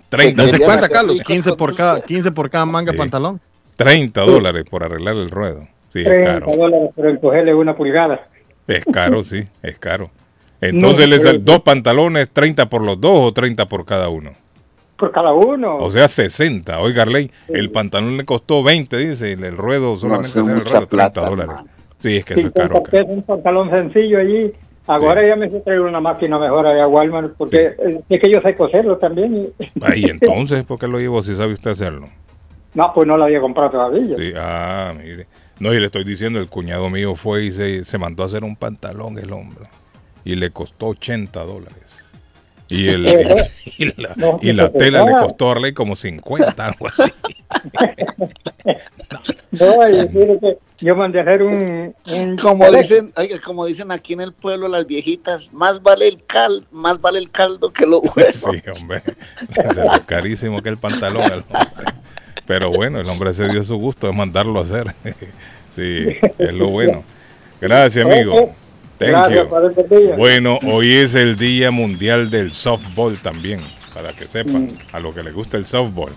[0.09, 1.19] 30, ¿Desde Quería cuánto, hacer Carlos?
[1.19, 2.07] rico 15 por cada, dulce.
[2.09, 2.99] 15 por cada manga Sí.
[2.99, 3.41] pantalón.
[3.77, 5.67] 30 dólares por arreglar el ruedo.
[5.89, 6.57] Sí, es 30 caro.
[6.57, 8.29] dólares por encogerle una pulgada.
[8.69, 10.11] Es caro, sí, es caro.
[10.61, 14.33] Entonces, No, les pero- dos pantalones, 30 por los dos o 30 por cada uno.
[14.97, 15.77] Por cada uno.
[15.79, 16.79] O sea, 60.
[16.81, 20.61] Oiga, Arley, el pantalón le costó 20, dice, y el ruedo solamente es hacer el
[20.61, 21.51] ruedo 30 plata, dólares.
[21.57, 21.69] hermano.
[21.99, 22.83] Sí, es que eso es 50 caro.
[22.83, 24.53] pesos un pantalón sencillo allí.
[24.87, 27.75] Ahora ya me hice traer una máquina mejor allá a Walmart, porque
[28.09, 29.51] es que yo sé coserlo también.
[29.59, 32.09] y- entonces, ¿por qué lo llevo si sabe usted hacerlo?
[32.75, 34.17] No, pues no lo había comprado todavía.
[34.17, 35.27] Sí, ah, mire.
[35.61, 38.45] No, y le estoy diciendo, el cuñado mío fue y se, se mandó a hacer
[38.45, 39.65] un pantalón el hombre.
[40.25, 41.77] Y le costó 80 dólares.
[42.69, 43.07] Y, el,
[43.79, 47.03] y, la, No, y la tela le costó a Arley como 50, algo así.
[49.51, 49.79] No,
[50.41, 51.95] que yo mandé a hacer un...
[52.07, 53.13] un- Como dicen,
[53.45, 57.31] como dicen aquí en el pueblo las viejitas, más vale el cal, más vale el
[57.31, 58.35] caldo que los huevos.
[58.53, 59.03] Sí, hombre.
[59.75, 61.93] Se ve carísimo que el pantalón al hombre.
[62.47, 64.95] Pero bueno, el hombre se dio su gusto de mandarlo a hacer.
[65.75, 67.03] Sí, es lo bueno.
[67.61, 68.55] Gracias, amigo.
[69.01, 69.49] Thank Gracias, you.
[69.49, 70.15] padre, día.
[70.15, 73.61] Bueno, hoy es el Día Mundial del Softball también,
[73.95, 76.13] para que sepan, a lo que le gusta el softball.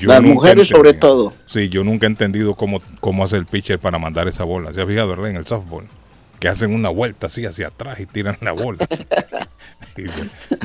[0.00, 1.32] Yo Las mujeres sobre todo.
[1.46, 4.72] Sí, yo nunca he entendido cómo, cómo hace el pitcher para mandar esa bola.
[4.72, 5.84] ¿Se ha fijado, verdad, en el softball?
[6.40, 8.84] Que hacen una vuelta así hacia atrás y tiran la bola.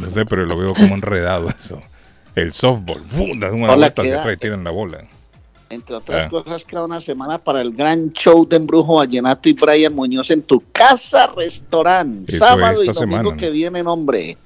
[0.01, 1.81] No sé, pero lo veo como enredado eso.
[2.33, 3.39] El softball, ¡fum!
[3.39, 5.03] dan una Hola, vuelta hacia atrás y tiran la bola.
[5.69, 6.29] Entre otras Ah.
[6.29, 10.41] cosas, queda una semana para el gran show de Embrujo Vallenato y Brian Muñoz en
[10.43, 12.35] tu casa restaurante.
[12.35, 14.37] Eso Sábado y domingo semana, que viene, hombre.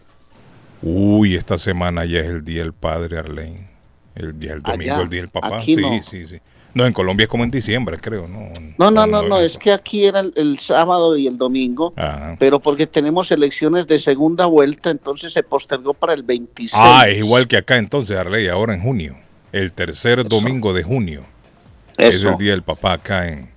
[0.82, 3.68] Uy, esta semana ya es el Día del Padre, Arlene.
[4.16, 5.58] El día el domingo, Allá, el Día del Papá.
[5.58, 6.02] aquí sí, no.
[6.04, 6.38] sí, sí.
[6.74, 8.50] No, en Colombia es como en diciembre, creo, ¿no?
[8.78, 12.38] No, no, no, no, es que aquí era el, el sábado y el domingo, Ajá.
[12.40, 16.72] pero porque tenemos elecciones de segunda vuelta, entonces se postergó para el 26.
[16.76, 19.18] Ah, es igual que acá entonces, Arley, ahora en junio.
[19.52, 21.24] El tercer domingo de junio.
[21.98, 22.30] Es Eso.
[22.30, 23.50] el Día del Papá acá en,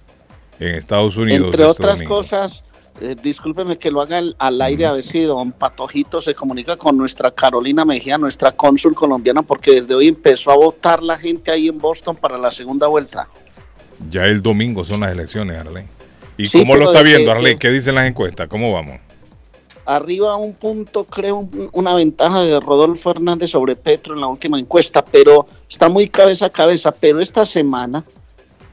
[0.59, 1.47] en Estados Unidos.
[1.47, 2.17] Entre este otras domingo.
[2.17, 2.65] cosas,
[3.01, 6.77] eh, discúlpeme que lo haga al, al aire a ver si don Patojito se comunica
[6.77, 11.51] con nuestra Carolina Mejía, nuestra cónsul colombiana, porque desde hoy empezó a votar la gente
[11.51, 13.29] ahí en Boston para la segunda vuelta.
[14.11, 15.85] Ya el domingo son las elecciones, Arley.
[16.37, 17.57] ¿Y Sí, cómo lo está viendo, Arley?
[17.57, 18.49] ¿Qué dicen las encuestas?
[18.49, 18.99] ¿Cómo vamos?
[19.87, 24.59] Arriba un punto, creo, un- una ventaja de Rodolfo Hernández sobre Petro en la última
[24.59, 26.91] encuesta, pero está muy cabeza a cabeza.
[26.93, 28.03] Pero esta semana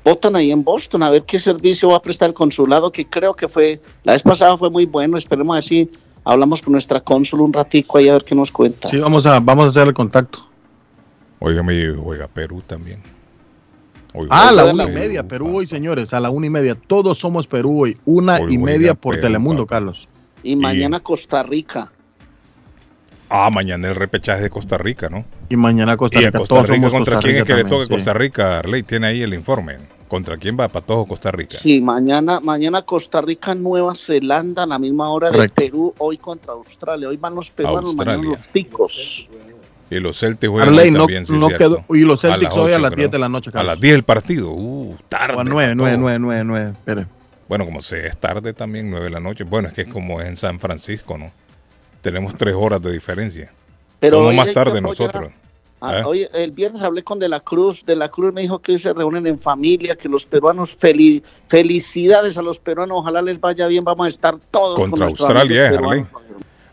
[0.05, 3.33] votan ahí en Boston a ver qué servicio va a prestar el consulado, que creo
[3.33, 5.17] que fue, la vez pasada fue muy bueno.
[5.17, 5.89] Esperemos así,
[6.23, 8.87] hablamos con nuestra cónsul un ratico ahí a ver qué nos cuenta.
[8.87, 10.39] Sí, vamos a, vamos a hacer el contacto.
[11.39, 13.01] Oiga, me juega Perú también.
[14.13, 16.49] Hoy Ah, a juega la una y media, Perú hoy, señores, a la una y
[16.49, 16.75] media.
[16.75, 19.75] Todos somos Perú hoy, una Hoy y media por Perú, Telemundo, papá.
[19.77, 20.07] Carlos.
[20.43, 21.91] Y mañana Costa Rica.
[23.29, 25.23] Ah, mañana el repechaje de Costa Rica, ¿no?
[25.49, 27.53] Y mañana Costa ¿Y a Rica, Costa todos Rica somos contra Costa quién es Rica
[27.55, 27.93] que le también, toca sí.
[28.03, 28.59] Costa Rica?
[28.59, 29.77] Arley tiene ahí el informe.
[30.09, 31.57] ¿Contra quién va Patojo Costa Rica?
[31.57, 35.55] Sí, mañana, mañana Costa Rica, Nueva Zelanda, a la misma hora de Correcto.
[35.55, 37.07] Perú, hoy contra Australia.
[37.07, 38.31] Hoy van los peruanos, mañana Australia.
[38.31, 39.29] los ticos.
[39.89, 41.85] Y los Celtics juegan Arley, no, también, sí, no quedó.
[41.89, 43.07] Y los A Celtics hoy a las creo.
[43.07, 43.73] 10 de la noche, A Carlos.
[43.73, 44.51] las 10 el partido.
[44.51, 45.35] Uh, tarde.
[45.37, 46.01] O a 9, para 9, todo.
[46.01, 46.69] 9, 9, 9.
[46.71, 47.07] Espere.
[47.51, 49.43] Bueno, como se es tarde también, 9 de la noche.
[49.43, 51.31] Bueno, es que es como es en San Francisco, ¿no?
[52.01, 53.51] Tenemos 3 horas de diferencia.
[53.99, 55.33] Pero hoy más tarde nosotros.
[55.81, 56.03] Ah, ¿Eh?
[56.05, 57.85] Hoy, el viernes hablé con De la Cruz.
[57.85, 61.21] De la Cruz me dijo que hoy se reúnen en familia, que los peruanos, feli-
[61.49, 63.83] felicidades a los peruanos, ojalá les vaya bien.
[63.83, 66.05] Vamos a estar todos con Contra Australia, es, Arley.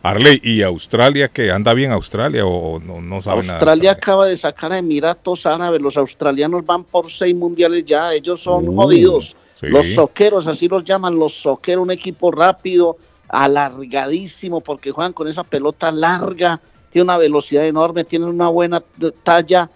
[0.05, 3.55] Arley, ¿y Australia que anda bien Australia o no, no sabe nada?
[3.55, 5.83] Australia acaba de sacar a Emiratos Árabes.
[5.83, 8.15] Los australianos van por seis mundiales ya.
[8.15, 9.35] Ellos son Uh, jodidos.
[9.61, 9.67] Sí.
[9.67, 12.97] Los soqueros, así los llaman, los soqueros, un equipo rápido,
[13.29, 18.83] alargadísimo, porque juegan con esa pelota larga, tiene una velocidad enorme, tienen una buena
[19.23, 19.69] talla.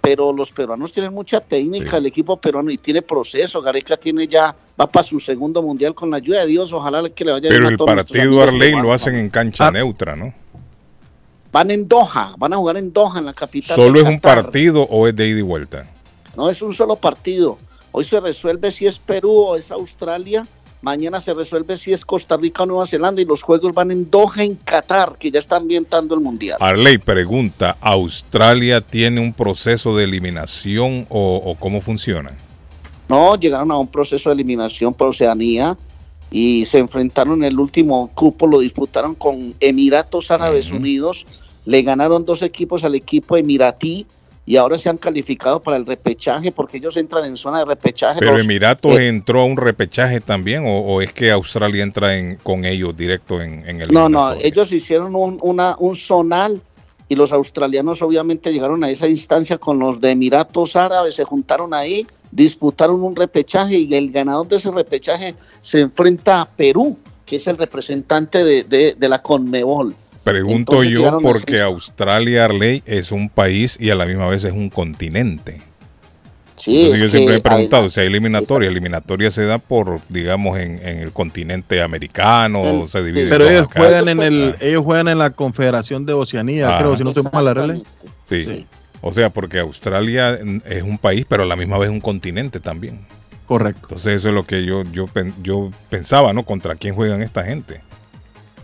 [0.00, 3.60] pero los peruanos tienen mucha técnica, el equipo peruano, y tiene proceso.
[3.60, 6.72] Gareca tiene ya, va para su segundo mundial con la ayuda de Dios.
[6.72, 10.16] Ojalá que le vaya bien Pero a el partido Arley lo hacen en cancha neutra,
[10.16, 10.32] ¿no?
[11.52, 13.76] Van en Doha, van a jugar en Doha, en la capital.
[13.76, 15.84] ¿Solo de es un partido o es de ida y vuelta?
[16.36, 17.58] No es un solo partido.
[17.92, 20.46] Hoy se resuelve si es Perú o es Australia.
[20.82, 23.20] Mañana se resuelve si es Costa Rica o Nueva Zelanda.
[23.20, 26.56] Y los juegos van en Doha, en Qatar, que ya está ambientando el mundial.
[26.60, 32.30] Arley pregunta, ¿Australia tiene un proceso de eliminación o, o cómo funciona?
[33.08, 35.76] No, llegaron a un proceso de eliminación por Oceanía
[36.30, 41.26] y se enfrentaron en el último cupo, lo disputaron con Emiratos Árabes Unidos.
[41.66, 44.06] Le ganaron dos equipos al equipo emiratí
[44.50, 48.18] y ahora se han calificado para el repechaje porque ellos entran en zona de repechaje.
[48.18, 52.16] ¿Pero Los- Emiratos eh, entró a un repechaje también o, o es que Australia entra
[52.16, 53.92] en, con ellos directo en, en el...
[53.92, 56.60] No, no, ellos hicieron un, una, un zonal
[57.08, 61.72] y los australianos obviamente llegaron a esa instancia con los de Emiratos Árabes, se juntaron
[61.72, 67.36] ahí, disputaron un repechaje y el ganador de ese repechaje se enfrenta a Perú, que
[67.36, 69.94] es el representante de, de- de la Conmebol.
[70.24, 74.52] Pregunto Entonces yo porque Australia, Arley, es un país y a la misma vez es
[74.52, 75.60] un continente.
[76.56, 78.68] Sí, Entonces es yo siempre he preguntado si hay eliminatoria.
[78.68, 83.30] Eliminatoria se da por, digamos, en, en el continente americano, En- se divide.
[83.30, 83.80] Pero ellos acá.
[83.80, 86.78] juegan en el, ellos juegan en la Confederación de Oceanía, Ah.
[86.80, 87.82] creo, si no estoy mal, Arely.
[88.28, 88.66] Sí.
[89.00, 92.60] O sea, porque Australia mm, es un país, pero a la misma vez un continente
[92.60, 93.00] también.
[93.46, 93.80] Correcto.
[93.84, 95.06] Entonces eso es lo que yo, yo,
[95.42, 96.44] yo pensaba, ¿no?
[96.44, 97.80] ¿Contra quién juegan esta gente?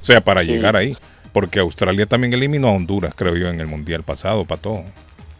[0.02, 0.48] O sea, para Sí.
[0.52, 0.94] llegar ahí.
[1.36, 4.84] Porque Australia también eliminó a Honduras, creo yo, en el Mundial pasado, para todo.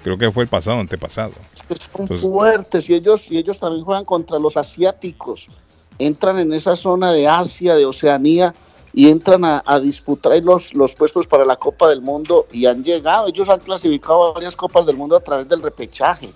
[0.05, 1.33] Creo que fue el pasado, antepasado.
[1.55, 5.49] son Entonces- fuertes y ellos, y ellos también juegan contra los asiáticos.
[5.99, 8.55] Entran en esa zona de Asia, de Oceanía,
[8.93, 12.85] y entran a, a disputar los, los puestos para la Copa del Mundo y han
[12.85, 13.29] llegado.
[13.29, 16.29] Ellos han clasificado a varias Copas del Mundo a través del repechaje.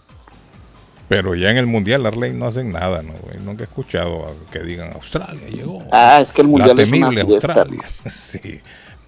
[1.06, 3.12] Pero ya en el Mundial, Arley, no hacen nada, ¿no?
[3.22, 3.36] güey?
[3.40, 5.82] Nunca he escuchado que digan Australia llegó.
[5.92, 7.52] Ah, es que el Mundial La es una fiesta.
[7.52, 7.82] Australia.
[8.08, 8.60] Sí,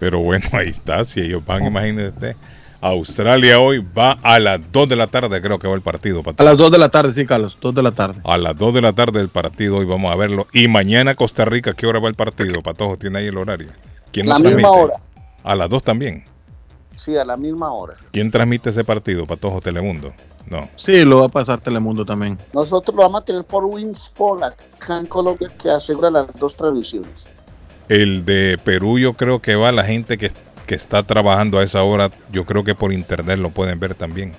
[0.03, 1.05] pero bueno, ahí está.
[1.05, 2.35] Si ellos van, imagínese usted.
[2.81, 6.19] Australia hoy va a las 2 de la tarde, creo que va el partido.
[6.19, 6.43] A Pato.
[6.43, 8.19] las 2 de la tarde, sí, Carlos, 2 de la tarde.
[8.25, 10.47] A las 2 de la tarde el partido, hoy vamos a verlo.
[10.51, 12.61] Y mañana Costa Rica, ¿qué hora va el partido?
[12.61, 13.69] Patojo, tiene ahí el horario.
[14.11, 14.83] ¿Quién La lo misma transmite?
[14.83, 14.93] hora.
[15.45, 16.25] A las 2 también.
[16.97, 17.93] Sí, a la misma hora.
[18.11, 20.11] ¿Quién transmite ese partido, Patojo Telemundo?
[20.49, 20.67] No.
[20.75, 22.37] Sí, lo va a pasar Telemundo también.
[22.53, 27.27] Nosotros lo vamos a tener por Winsport acá en Colombia, que asegura las dos transmisiones.
[27.89, 30.31] El de Perú, yo creo que va la gente que,
[30.65, 32.09] que está trabajando a esa hora.
[32.31, 34.31] Yo creo que por internet lo pueden ver también.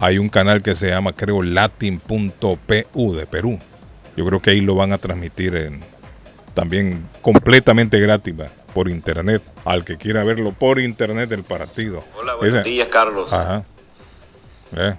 [0.00, 3.58] Hay un canal que se llama, creo, latin.pu de Perú.
[4.16, 5.80] Yo creo que ahí lo van a transmitir en,
[6.54, 9.42] también completamente gratis va, por internet.
[9.64, 12.02] Al que quiera verlo por internet el partido.
[12.16, 13.32] Hola, buenos días, Carlos.
[13.32, 13.64] Ajá.
[14.76, 14.96] Eh.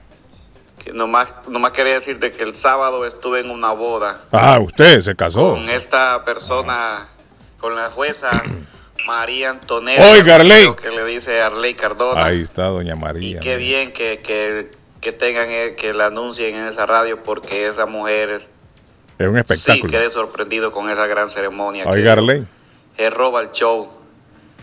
[0.83, 5.15] Que nomás, nomás quería decirte que el sábado estuve en una boda Ah, usted se
[5.15, 5.51] casó.
[5.51, 7.07] con esta persona,
[7.59, 8.43] con la jueza
[9.05, 10.11] María Antonella.
[10.11, 10.61] Oiga, Arley.
[10.63, 12.25] creo que le dice Arley Cardona.
[12.25, 13.39] Ahí está Doña María.
[13.39, 17.85] Qué bien que, que, que tengan, eh, que la anuncien en esa radio porque esa
[17.85, 18.49] mujer es-
[19.17, 19.91] Es un sí espectáculo.
[19.91, 21.83] quedé sorprendido con esa gran ceremonia.
[21.83, 22.45] que Oiga, Arley.
[22.95, 23.89] se roba el show.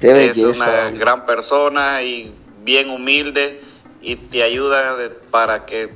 [0.00, 2.30] Qué es belleza, una gran persona y
[2.62, 3.62] bien humilde
[4.02, 5.90] y te ayuda de- para que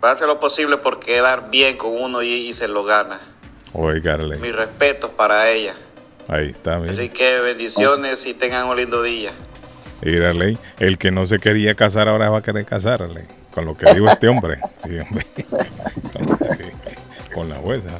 [0.00, 3.20] hace lo posible por quedar bien con uno y, y se lo gana.
[3.74, 4.38] Oiga, Arley.
[4.40, 5.74] Mis respetos para ella.
[6.28, 6.92] Ahí está, mire.
[6.92, 9.32] Así que bendiciones y tengan un lindo día.
[10.02, 13.24] Mira, Arley, el que no se quería casar ahora va a querer casar, Arley.
[13.54, 14.58] Con lo que dijo este hombre.
[14.84, 15.26] Sí, hombre.
[15.36, 15.44] Sí,
[17.34, 17.90] Con la jueza.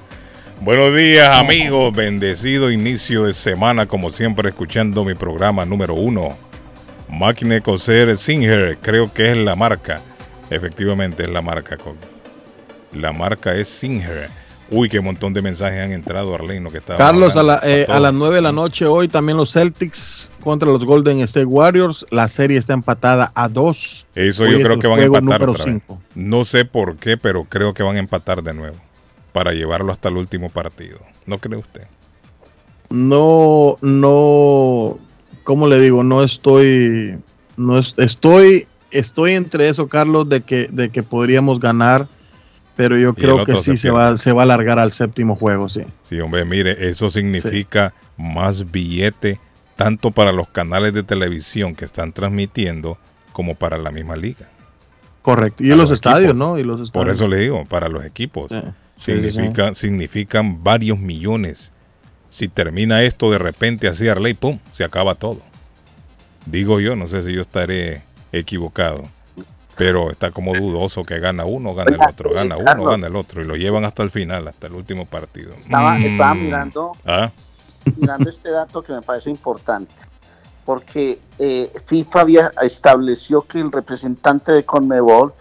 [0.60, 1.94] Buenos días, amigos.
[1.94, 6.36] Bendecido inicio de semana, como siempre, escuchando mi programa número uno.
[7.08, 10.00] Máquina de coser Singer, creo que es la marca.
[10.50, 11.76] Efectivamente, es la marca.
[12.92, 14.28] La marca es Singer.
[14.68, 17.86] Uy, qué montón de mensajes han entrado, Arley, lo que estaba Carlos, a, la- eh,
[17.88, 22.04] a las 9 de la noche hoy también los Celtics contra los Golden State Warriors.
[22.10, 24.06] La serie está empatada a 2.
[24.16, 25.82] Eso Hoy yo creo que van a empatar otra vez.
[26.16, 28.76] No sé por qué, pero creo que van a empatar de nuevo
[29.32, 30.98] para llevarlo hasta el último partido.
[31.26, 31.82] ¿No cree usted?
[32.90, 34.98] No, no,
[35.44, 36.02] ¿cómo le digo?
[36.02, 37.18] No estoy,
[37.56, 42.06] no es- estoy, estoy entre eso, Carlos, de que, de que podríamos ganar,
[42.76, 45.68] pero yo creo que sí se se va, se va a alargar al séptimo juego,
[45.68, 45.82] sí.
[46.04, 49.40] Sí, hombre, mire, eso significa más billete
[49.76, 52.98] tanto para los canales de televisión que están transmitiendo
[53.32, 54.48] como para la misma liga.
[55.22, 55.62] Correcto.
[55.62, 56.36] Y los, los estadios, equipos.
[56.36, 56.58] ¿no?
[56.58, 58.50] Y los Por eso le digo, para los equipos.
[58.50, 58.62] Sí,
[58.98, 61.72] Significa, Significan varios millones.
[62.30, 65.40] Si termina esto de repente así, Arley, pum, se acaba todo.
[66.46, 69.08] Digo yo, no sé si yo estaré equivocado.
[69.78, 72.90] Pero está como dudoso que gana uno, gana el otro, gana uno, Carlos.
[72.90, 73.42] gana el otro.
[73.42, 75.54] Y lo llevan hasta el final, hasta el último partido.
[75.54, 76.02] Estaba, Mm.
[76.04, 77.30] estaba mirando, Ah,
[77.96, 79.92] mirando este dato que me parece importante,
[80.64, 85.34] porque eh, FIFA había estableció que el representante de Conmebol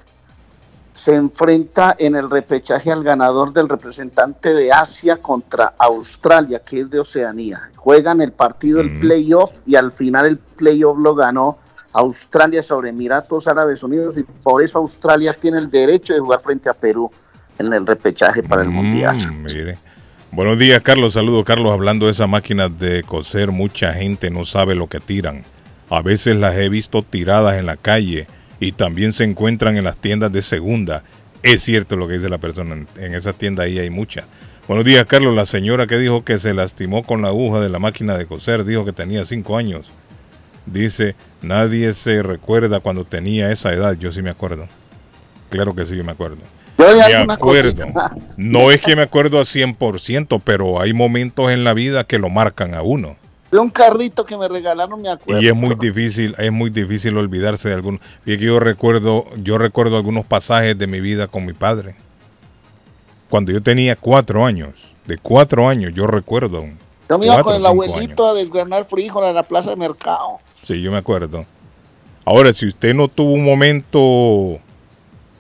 [0.92, 6.90] se enfrenta en el repechaje al ganador del representante de Asia contra Australia, que es
[6.90, 7.70] de Oceanía.
[7.76, 11.58] Juegan el partido, el playoff, y al final el playoff lo ganó
[11.96, 16.70] Australia sobre Emiratos Árabes Unidos, y por eso Australia tiene el derecho de jugar frente
[16.70, 17.10] a Perú
[17.58, 19.16] en el repechaje para el Mundial.
[19.16, 19.78] Mm, mire.
[20.32, 21.14] Buenos días, Carlos.
[21.14, 21.72] Saludos, Carlos.
[21.72, 25.44] Hablando de esas máquinas de coser, mucha gente no sabe lo que tiran.
[25.90, 28.28] A veces las he visto tiradas en la calle
[28.60, 31.04] y también se encuentran en las tiendas de segunda.
[31.44, 32.74] Es cierto lo que dice la persona.
[32.74, 34.26] En, en esa tienda ahí hay muchas.
[34.68, 35.34] Buenos días, Carlos.
[35.34, 38.66] La señora que dijo que se lastimó con la aguja de la máquina de coser
[38.66, 39.90] dijo que tenía cinco años.
[40.66, 43.94] Dice, nadie se recuerda cuando tenía esa edad.
[43.94, 44.68] Yo sí me acuerdo.
[45.50, 46.38] Claro que sí, me acuerdo.
[46.78, 47.72] Yo Me acuerdo.
[47.86, 48.16] cosita.
[48.38, 52.30] No es que me acuerdo a 100%, pero hay momentos en la vida que lo
[52.30, 53.16] marcan a uno.
[53.52, 55.42] De un carrito que me regalaron, me acuerdo.
[55.42, 58.02] Y es muy difícil, es muy difícil olvidarse de algún.
[58.26, 61.96] Y que yo recuerdo, yo recuerdo algunos pasajes de mi vida con mi padre.
[63.30, 64.74] Cuando yo tenía cuatro años,
[65.06, 66.66] de cuatro años, yo recuerdo.
[67.10, 70.40] Yo me iba con el abuelito a desgranar frijoles a la plaza de mercado.
[70.66, 71.46] Sí, yo me acuerdo.
[72.26, 74.60] Ahora, si usted no tuvo un momento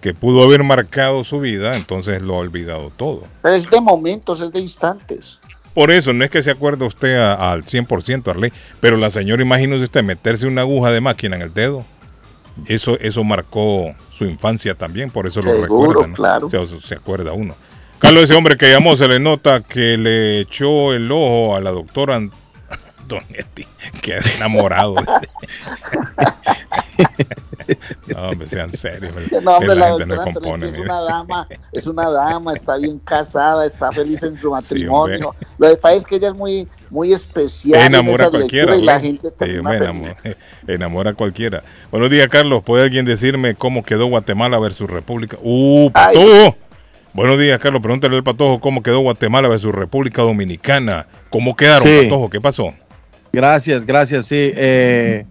[0.01, 3.23] que pudo haber marcado su vida, entonces lo ha olvidado todo.
[3.41, 5.41] Pero es de momentos, es de instantes.
[5.73, 9.41] Por eso, no es que se acuerde usted a- al 100%, Arley, pero la señora,
[9.41, 11.83] imagínese usted meterse una aguja de máquina en el dedo.
[12.67, 16.13] Eso, eso marcó su infancia también, por eso lo recuerda, ¿no?
[16.13, 16.49] claro.
[16.49, 17.55] Se, se acuerda uno.
[17.99, 21.71] Carlos, ese hombre que llamó, se le nota que le echó el ojo a la
[21.71, 22.21] doctora
[23.05, 23.65] Antonetti,
[24.01, 24.95] que es enamorado.
[28.07, 29.13] no, hombre, sean serios.
[29.43, 33.65] No, hombre, la gente no compone, es una dama, es una dama, está bien casada,
[33.65, 35.35] está feliz en su matrimonio.
[35.57, 37.81] Lo que pasa es que ella es muy, muy especial.
[37.81, 38.75] en enamora a cualquiera.
[38.75, 40.15] y la gente Sí, enamora,
[40.67, 41.61] enamora a cualquiera.
[41.91, 42.63] Buenos días, Carlos.
[42.63, 45.37] ¿Puede alguien decirme cómo quedó Guatemala versus República?
[45.41, 46.55] ¡Uh, Patojo!
[47.13, 47.81] Buenos días, Carlos.
[47.81, 51.07] Pregúntale al Patojo cómo quedó Guatemala versus República Dominicana.
[51.29, 52.01] ¿Cómo quedaron, Sí.
[52.03, 52.29] Patojo?
[52.29, 52.73] ¿Qué pasó?
[53.35, 54.25] Gracias, gracias.
[54.27, 55.25] Sí, eh,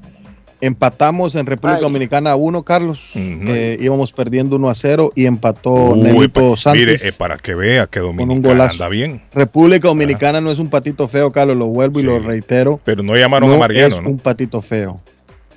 [0.60, 1.82] empatamos en República Ay.
[1.82, 3.10] Dominicana a 1, Carlos.
[3.14, 6.80] Eh, íbamos perdiendo 1 a 0 y empató Uy, Nelito pa- Santos.
[6.80, 9.22] mire, eh, para que vea que Dominicana anda bien.
[9.34, 12.80] República Dominicana no es un patito feo, Carlos, lo vuelvo y lo reitero.
[12.84, 14.08] Pero no llamaron a No Mariano, es ¿no?
[14.10, 15.00] un patito feo.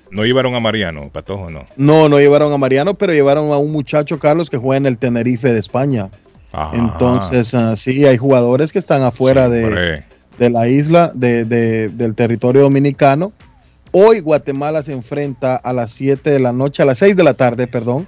[0.10, 1.66] No llevaron a Mariano, Patojo, no.
[1.76, 4.98] No, no llevaron a Mariano, pero llevaron a un muchacho, Carlos, que juega en el
[4.98, 6.10] Tenerife de España.
[6.74, 10.04] Entonces, ah, sí, hay jugadores que están afuera de, hombre.
[10.38, 13.32] De la isla, de, de- del territorio dominicano.
[13.92, 17.34] Hoy Guatemala se enfrenta a las 7 de la noche, a las 6 de la
[17.34, 18.08] tarde, perdón,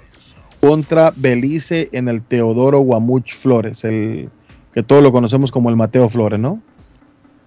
[0.61, 4.29] contra Belice en el Teodoro Guamuch Flores, el
[4.73, 6.61] que todos lo conocemos como el Mateo Flores, ¿no?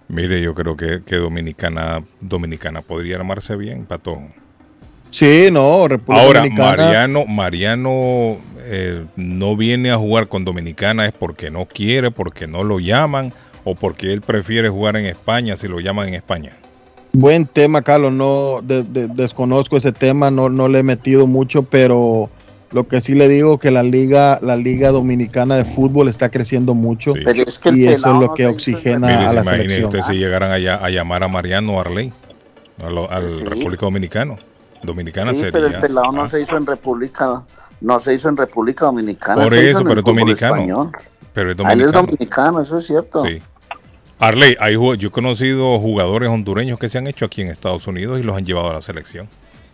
[0.09, 4.27] Mire, yo creo que, que Dominicana, Dominicana podría armarse bien, Patojo.
[5.11, 6.69] Sí, no, República Ahora, Dominicana.
[6.83, 12.63] Mariano, Mariano eh, no viene a jugar con Dominicana es porque no quiere, porque no
[12.63, 13.31] lo llaman
[13.63, 16.51] o porque él prefiere jugar en España si lo llaman en España.
[17.13, 18.11] Buen tema, Carlos.
[18.11, 22.29] No de- de- desconozco ese tema, no, no le he metido mucho, pero
[22.71, 26.73] lo que sí le digo que la liga, la liga dominicana de fútbol está creciendo
[26.73, 29.85] mucho Pero es que y eso es lo no que oxigena Mire, a la selección.
[29.85, 32.11] usted si llegaran allá a llamar a Mariano Arley,
[32.83, 33.43] a lo- al Sí.
[33.43, 34.37] República Dominicano.
[34.81, 35.51] Dominicana Sí, sería.
[35.51, 37.43] pero el pelado no ah, se hizo en República,
[37.79, 39.43] no se hizo en República Dominicana.
[39.43, 40.55] Por se hizo eso, en pero el es fútbol dominicano.
[40.55, 40.91] español.
[41.33, 42.01] pero es Ah, Él es dominicano.
[42.07, 43.23] dominicano, eso es cierto.
[43.25, 43.39] Sí.
[44.27, 48.19] Arley, hay, yo he conocido jugadores hondureños que se han hecho aquí en Estados Unidos
[48.19, 49.27] y los han llevado a la selección.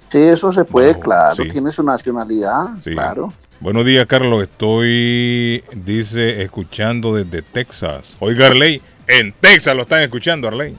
[0.09, 1.35] Sí, eso se puede, No, claro.
[1.35, 1.47] sí.
[1.49, 2.91] Tiene su nacionalidad, Sí.
[2.91, 3.31] claro.
[3.59, 4.41] Buenos días, Carlos.
[4.43, 8.15] Estoy, dice, escuchando desde Texas.
[8.19, 10.75] Oiga, Arley, en Texas lo están escuchando, Arley.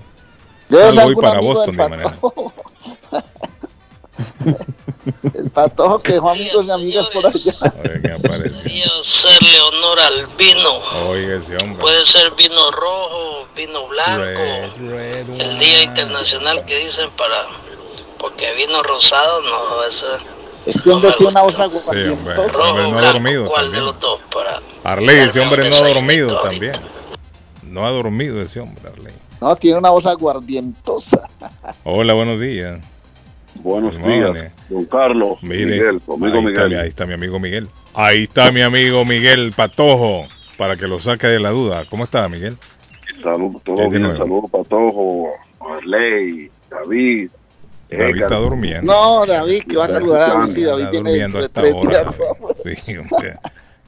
[0.68, 2.14] Saludo algún para Boston, de manera.
[5.34, 7.52] el patojo que dejó amigos y amigas por allá.
[7.92, 8.92] Oiga, apareció.
[9.00, 10.76] hacerle honor al vino.
[11.08, 11.80] Oiga, ese hombre.
[11.80, 14.40] Puede ser vino rojo, vino blanco,
[15.38, 17.46] el día internacional que dicen para,
[18.18, 20.06] porque vino rosado no, ese
[20.66, 22.34] Es que hombre tiene una voz Sí, hombre.
[22.34, 22.46] aguardientosa.
[22.46, 23.84] Ese hombre no ha dormido ¿cuál de también.
[23.86, 26.72] los dos para Arley, ese hombre no ha dormido ahorita.
[26.72, 27.00] también.
[27.62, 29.14] No ha dormido ese hombre, Arley.
[29.40, 31.28] No, tiene una voz aguardientosa.
[31.84, 32.78] Hola, buenos días.
[33.62, 36.80] Buenos días, don Carlos, Mire, Miguel, amigo ahí, Está, Miguel.
[36.80, 37.68] ahí está mi amigo Miguel.
[37.94, 41.84] Ahí está mi amigo Miguel Patojo, para que lo saque de la duda.
[41.90, 42.56] ¿Cómo está, Miguel?
[43.22, 44.18] Salud, todo ¿Qué de bien, nuevo?
[44.18, 45.28] saludos para todos,
[45.60, 47.30] Arley, David,
[47.90, 48.92] David está durmiendo.
[48.92, 50.52] No, David, que va a saludar a David.
[50.52, 52.08] Sí, David Está durmiendo dentro hasta ahora.
[52.64, 53.36] Sí, hombre.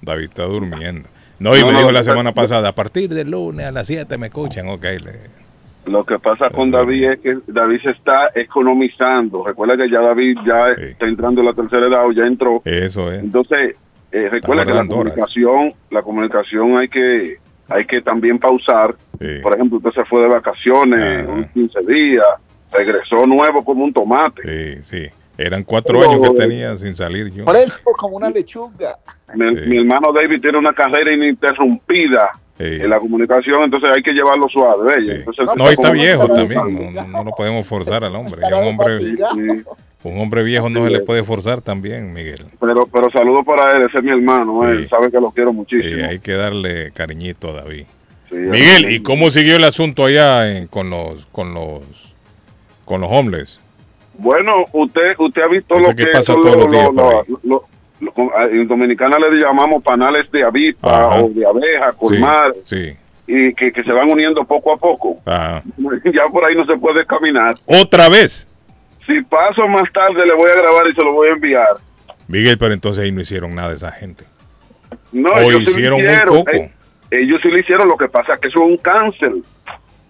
[0.02, 1.08] David está durmiendo.
[1.38, 2.34] No, y No, me no, dijo no, la no, semana no.
[2.34, 4.82] pasada, a partir del lunes a las 7 me escuchan, ok.
[4.82, 5.41] le-
[5.86, 9.44] Lo que pasa con David es que David se está economizando.
[9.44, 12.62] Recuerda que ya David ya está entrando en la tercera edad o ya entró.
[12.64, 13.22] Eso es.
[13.22, 13.76] Entonces,
[14.12, 14.88] eh, recuerda que la horas.
[14.88, 18.94] comunicación, la comunicación hay que hay que también pausar.
[19.42, 22.26] Por ejemplo, usted se fue de vacaciones unos 15 días,
[22.72, 24.42] regresó nuevo como un tomate.
[24.42, 25.06] Sí, sí.
[25.38, 27.44] Eran cuatro Pero, años que tenía sin salir yo.
[27.46, 28.98] Fresco como una lechuga.
[29.34, 34.48] Mi, mi hermano David tiene una carrera ininterrumpida en la comunicación, entonces hay que llevarlo
[34.48, 34.96] suave.
[34.96, 35.14] ¿ve?
[35.16, 36.92] Entonces, No, está viejo también.
[36.94, 38.40] No, no lo podemos forzar al hombre.
[38.52, 38.98] Un hombre,
[40.04, 42.44] un hombre viejo no se le puede forzar también, Miguel.
[42.60, 45.94] Pero, pero saludo para él, ese es mi hermano, él sabe que lo quiero muchísimo.
[45.94, 47.86] Sí, hay que darle cariñito a David.
[48.30, 51.82] Miguel, ¿y cómo siguió el asunto allá en- con los con los
[52.86, 53.60] con los homeless?
[54.18, 56.88] Bueno, usted usted ha visto lo que que pasa todos los- días
[57.42, 57.62] los-
[58.50, 61.22] en Dominicana le llamamos panales de avispa Ajá.
[61.22, 62.92] o de abeja, colmar, Sí.
[63.26, 65.18] y que, que se van uniendo poco a poco.
[65.24, 65.62] Ajá.
[66.04, 67.54] Ya por ahí no se puede caminar.
[67.66, 68.46] Otra vez.
[69.06, 71.76] Si paso más tarde le voy a grabar y se lo voy a enviar.
[72.28, 74.24] Miguel, pero entonces ahí no hicieron nada esa gente.
[75.12, 76.36] No, O ellos sí hicieron muy hicieron.
[76.38, 76.50] poco.
[76.52, 76.72] Eh,
[77.10, 79.32] ellos sí lo hicieron, lo que pasa es que eso es un cáncer.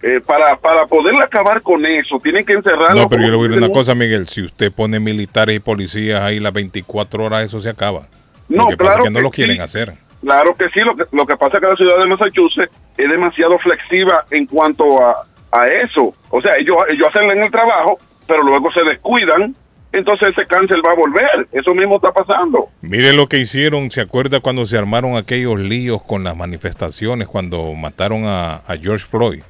[0.05, 3.03] Eh, para, para poder acabar con eso, tienen que encerrarlo.
[3.03, 4.27] No, pero yo le voy a decir una cosa, Miguel.
[4.27, 8.07] Si usted pone militares y policías ahí las 24 horas, eso se acaba.
[8.49, 9.61] No, lo que pasa claro es que no que lo quieren sí.
[9.61, 9.93] hacer.
[10.19, 13.09] Claro que sí, lo que, lo que pasa es que la ciudad de Massachusetts es
[13.09, 16.13] demasiado flexiva en cuanto a, a eso.
[16.29, 17.97] O sea, ellos, ellos hacen en el trabajo,
[18.27, 19.55] pero luego se descuidan,
[19.93, 21.47] entonces ese cáncer va a volver.
[21.53, 22.67] Eso mismo está pasando.
[22.81, 23.89] Mire lo que hicieron.
[23.89, 29.05] ¿Se acuerda cuando se armaron aquellos líos con las manifestaciones cuando mataron a, a George
[29.09, 29.43] Floyd?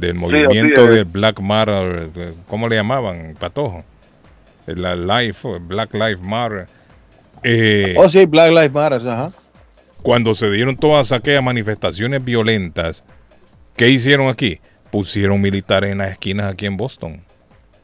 [0.00, 0.96] Del movimiento así es.
[0.96, 2.08] de Black Matter,
[2.48, 3.34] ¿cómo le llamaban?
[3.38, 3.84] Patojo.
[4.66, 6.66] La Life, Black Lives Matter.
[7.42, 9.32] Eh, Oh, sí, Black Lives Matter, ajá.
[10.02, 13.04] cuando se dieron todas aquellas manifestaciones violentas,
[13.76, 14.60] ¿qué hicieron aquí?
[14.90, 17.22] Pusieron militares en las esquinas aquí en Boston.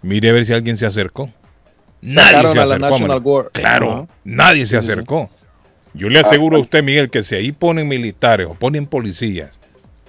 [0.02, 1.30] Mire a ver si alguien se acercó.
[2.00, 3.48] Nadie se acercó.
[3.52, 4.92] Claro, nadie se Sí, sí, sí.
[4.92, 5.30] acercó.
[5.94, 9.58] Yo le aseguro a usted, Miguel, que si ahí ponen militares o ponen policías,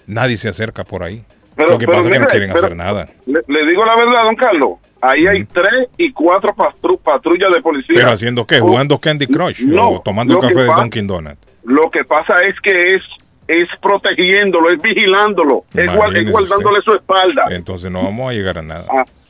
[0.07, 1.23] nadie se acerca por ahí.
[1.55, 3.07] Pero- Lo que pero pasa es que no quieren pero- hacer nada.
[3.25, 4.71] Le, le digo la verdad, don Carlos.
[5.01, 7.95] Ahí hay tres y cuatro patru- patrullas de policía.
[7.95, 8.59] Pero haciendo qué?
[8.61, 11.37] Oh, Jugando Candy Crush no, o tomando café de Dunkin' Donuts.
[11.65, 13.01] Lo que pasa es que es
[13.45, 17.43] es protegiéndolo, es vigilándolo, es, guardándole su espalda.
[17.49, 18.85] Entonces no vamos a llegar a nada.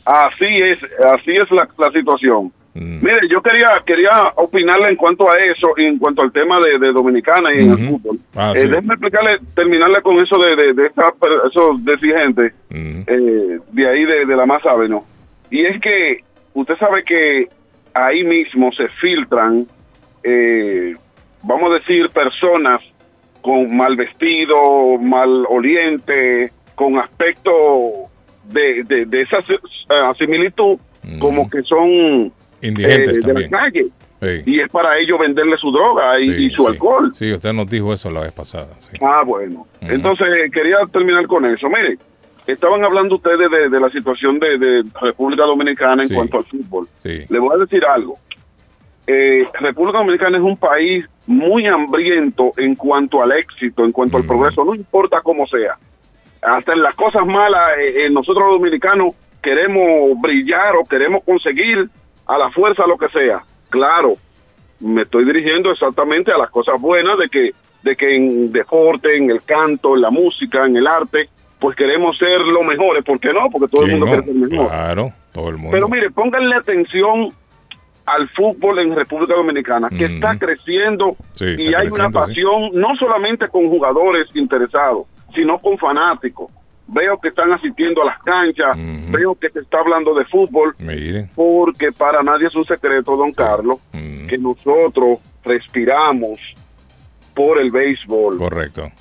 [0.05, 0.77] Ah, así es,
[1.11, 2.53] así es la, la situación.
[2.75, 3.03] Mm.
[3.05, 6.79] Mire, yo quería quería opinarle en cuanto a eso, y en cuanto al tema de,
[6.79, 8.17] de Dominicana y en el fútbol.
[8.35, 8.67] Ah, Eh, sí.
[8.67, 11.03] Déjeme explicarle, terminarle con eso de, de, de esta
[11.47, 15.05] esos desigentes eh, de ahí de, de la más ¿no?
[15.51, 16.17] Y es que
[16.55, 17.47] usted sabe que
[17.93, 19.67] ahí mismo se filtran,
[20.23, 20.95] eh,
[21.43, 22.81] vamos a decir, personas
[23.41, 28.07] con mal vestido, mal oliente, con aspecto
[28.45, 30.77] de, de, de esa eh, similitud,
[31.19, 32.31] como que son
[32.67, 33.51] Indigentes eh, de también.
[33.51, 33.85] la calle.
[34.21, 34.41] Sí.
[34.51, 36.67] Y es para ellos venderle su droga y, Sí, y su sí.
[36.69, 37.11] alcohol.
[37.13, 38.69] Sí, usted nos dijo eso la vez pasada.
[39.01, 39.67] Ah, bueno.
[39.81, 41.67] Entonces, quería terminar con eso.
[41.67, 41.97] Mire,
[42.47, 46.87] estaban hablando ustedes de, de la situación de, de República Dominicana en cuanto al fútbol.
[47.03, 47.25] Sí.
[47.29, 48.17] Le voy a decir algo.
[49.07, 54.23] Eh, República Dominicana es un país muy hambriento en cuanto al éxito, en cuanto al
[54.25, 55.75] progreso, no importa cómo sea.
[56.41, 61.89] Hasta en las cosas malas, eh, eh, nosotros los dominicanos queremos brillar o queremos conseguir
[62.27, 63.41] a la fuerza lo que sea.
[63.69, 64.13] Claro,
[64.79, 67.51] me estoy dirigiendo exactamente a las cosas buenas de que
[67.83, 71.27] de que en deporte, en el canto, en la música, en el arte,
[71.59, 73.03] pues queremos ser los mejores.
[73.03, 73.49] ¿Por qué no?
[73.51, 74.23] Porque todo el ¿Quién mundo no?
[74.23, 74.67] quiere ser mejor.
[74.69, 75.71] Claro, todo el mundo.
[75.71, 77.33] Pero mire, pónganle atención
[78.05, 82.13] al fútbol en República Dominicana, que está creciendo Sí, y está hay una sí.
[82.13, 85.05] pasión no solamente con jugadores interesados,
[85.35, 86.51] sino con fanáticos.
[86.87, 88.77] Veo que están asistiendo a las canchas,
[89.09, 91.29] veo que se está hablando de fútbol, Mire.
[91.33, 96.39] porque para nadie es un secreto, don Carlos, que nosotros respiramos
[97.33, 98.37] por el béisbol.
[98.37, 98.91] Correcto.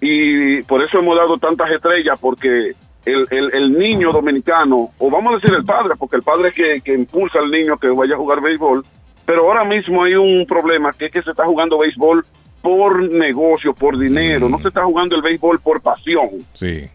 [0.00, 2.72] Y por eso hemos dado tantas estrellas, porque
[3.04, 6.54] el, el, el niño dominicano, o vamos a decir el padre, porque el padre es
[6.54, 8.84] que, que impulsa al niño que vaya a jugar béisbol,
[9.24, 12.24] pero ahora mismo hay un problema, que es que se está jugando béisbol
[12.62, 16.28] por negocio, por dinero, no se está jugando el béisbol por pasión.
[16.54, 16.88] Sí,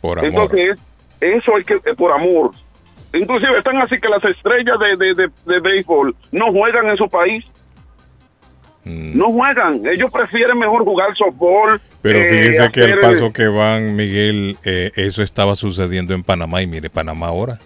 [0.00, 0.28] por amor.
[0.30, 0.78] Entonces,
[1.20, 2.50] eso hay que, eh, por amor.
[3.12, 7.08] Inclusive están así que las estrellas de, de, de, de béisbol no juegan en su
[7.08, 7.44] país.
[8.84, 9.18] Mm.
[9.18, 9.82] No juegan.
[9.86, 11.80] Ellos prefieren mejor jugar softball.
[12.02, 16.22] Pero eh, fíjese que al hacer- paso que van, Miguel, eh, eso estaba sucediendo en
[16.22, 17.58] Panamá y mire Panamá ahora.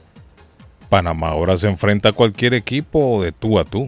[0.88, 3.86] Panamá ahora se enfrenta a cualquier equipo de tú a tú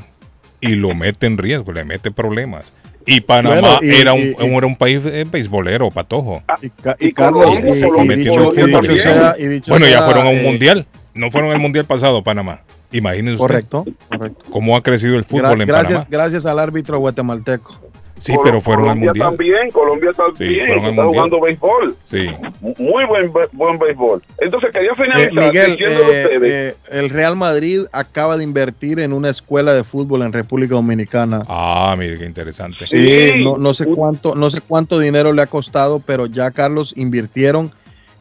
[0.60, 2.72] y lo mete en riesgo, le mete problemas.
[3.06, 6.42] Y Panamá Bueno, y- era, un, y- y- era un país eh, beisbolero, patojo.
[6.60, 7.46] Y, Ca- y Carlos,
[9.68, 10.86] bueno, ya fueron a un eh, mundial.
[11.14, 12.62] No fueron al mundial pasado, Panamá.
[12.92, 14.44] Imagínense usted Correcto, correcto.
[14.50, 16.06] cómo ha crecido el Gra- fútbol en gracias, Panamá.
[16.10, 17.80] gracias al árbitro guatemalteco.
[18.18, 19.28] Sí, pero fueron al Colombia mundial.
[19.28, 21.06] también, Colombia también, fueron al está mundial.
[21.28, 21.96] jugando béisbol.
[22.06, 22.26] Sí.
[22.82, 24.22] Muy buen, buen béisbol.
[24.38, 26.74] Entonces quería Eh, finalizar Miguel, diciéndole a eh, ustedes.
[26.74, 31.44] eh, el Real Madrid acaba de invertir en una escuela de fútbol en República Dominicana.
[31.48, 32.86] Ah, mire qué interesante.
[32.86, 36.94] Sí, no, no sé cuánto, no sé cuánto dinero le ha costado, pero ya Carlos
[36.96, 37.70] invirtieron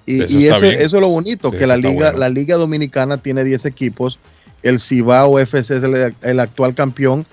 [0.05, 2.17] y, Eso y eso, eso es lo bonito, Sí, que la liga, bueno.
[2.19, 4.19] la liga dominicana tiene 10 equipos,
[4.61, 7.25] el Cibao FC es el, el actual campeón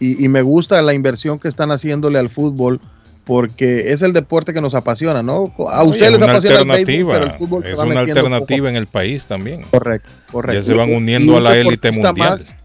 [0.00, 2.80] y, y me gusta la inversión que están haciéndole al fútbol
[3.24, 5.52] porque es el deporte que nos apasiona, ¿no?
[5.70, 7.12] A ustedes es les apasiona el béisbol, alternativa.
[7.12, 9.62] pero el fútbol se es va una poco alternativa en el país también.
[9.70, 10.60] Correcto, correcto.
[10.60, 12.30] Ya se van Y uniendo a un la élite deportista mundial.
[12.30, 12.56] más,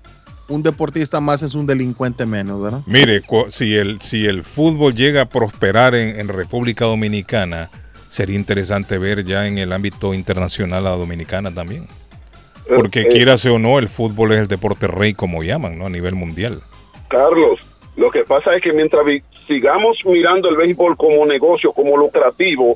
[0.47, 2.81] un deportista más es un delincuente menos, ¿verdad?
[2.86, 7.69] Mire, si el, si el fútbol llega a prosperar en, en República Dominicana,
[8.07, 11.88] sería interesante ver ya en el ámbito internacional a Dominicana también.
[12.73, 15.88] Porque Eh, eh, o no, el fútbol es el deporte rey, como llaman, ¿no?
[15.88, 16.61] A nivel mundial.
[17.18, 17.59] Carlos,
[17.95, 19.05] lo que pasa es que mientras
[19.47, 22.76] sigamos mirando el béisbol como negocio, como lucrativo,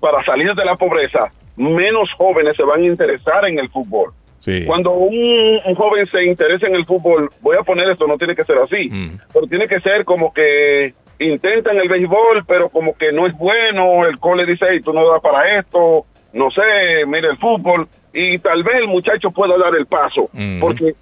[0.00, 4.10] para salir de la pobreza, menos jóvenes se van a interesar en el fútbol.
[4.40, 4.64] Sí.
[4.66, 8.34] Cuando un, un joven se interesa en el fútbol, voy a poner esto, no tiene
[8.34, 9.18] que ser así, Mm.
[9.32, 14.06] pero tiene que ser como que intentan el béisbol, pero como que no es bueno,
[14.06, 16.62] el cole dice, "Ey, tú no das para esto, no sé,
[17.06, 20.28] mira el fútbol, y tal vez el muchacho pueda dar el paso,
[20.60, 20.94] porque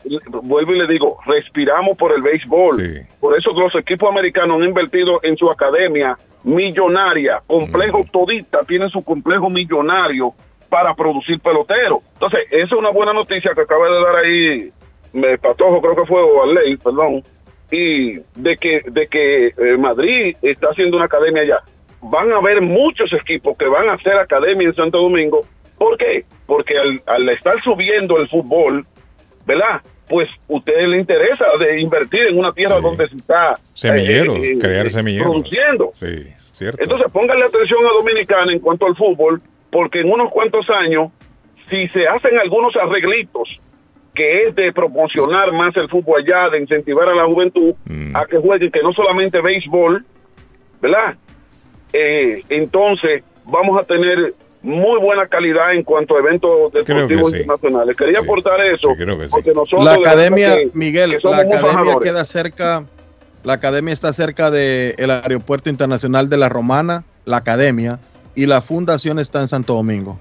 [0.42, 5.20] vuelvo y le digo, respiramos por el béisbol, por eso los equipos americanos han invertido
[5.22, 10.32] en su academia millonaria, complejo todita, tiene su complejo millonario
[10.68, 12.00] para producir peloteros.
[12.14, 14.72] Entonces, esa es una buena noticia que acaba de dar ahí
[15.12, 17.22] me Patojo, creo que fue, o Arley, perdón,
[17.70, 21.62] y de que, de que eh, Madrid está haciendo una academia allá.
[22.00, 25.40] Van a haber muchos equipos que van a hacer academia en Santo Domingo.
[25.76, 26.24] ¿Por qué?
[26.46, 28.84] Porque al, al estar subiendo el fútbol,
[29.46, 29.80] ¿verdad?
[30.08, 34.58] Pues usted le interesa de invertir en una tierra donde se está Semilleros, eh, eh,
[34.58, 35.28] crear eh, semilleros.
[35.28, 35.90] produciendo.
[35.94, 36.14] Sí,
[36.52, 36.82] cierto.
[36.82, 39.40] Entonces póngale atención a Dominicana en cuanto al fútbol,
[39.70, 41.10] porque en unos cuantos años,
[41.68, 43.60] si se hacen algunos arreglitos,
[44.14, 48.16] que es de promocionar más el fútbol allá, de incentivar a la juventud Mm.
[48.16, 50.04] a que jueguen, que no solamente béisbol,
[50.80, 51.16] ¿verdad?
[51.92, 57.38] Eh, entonces vamos a tener muy buena calidad en cuanto a eventos deportivos sí.
[57.38, 57.96] internacionales.
[57.96, 58.88] Quería aportar eso,
[59.30, 62.84] porque nosotros la de academia, que- Miguel, la academia queda cerca,
[63.44, 67.98] la academia está cerca del aeropuerto internacional de la Romana, la academia,
[68.34, 70.18] y la fundación está en Santo Domingo.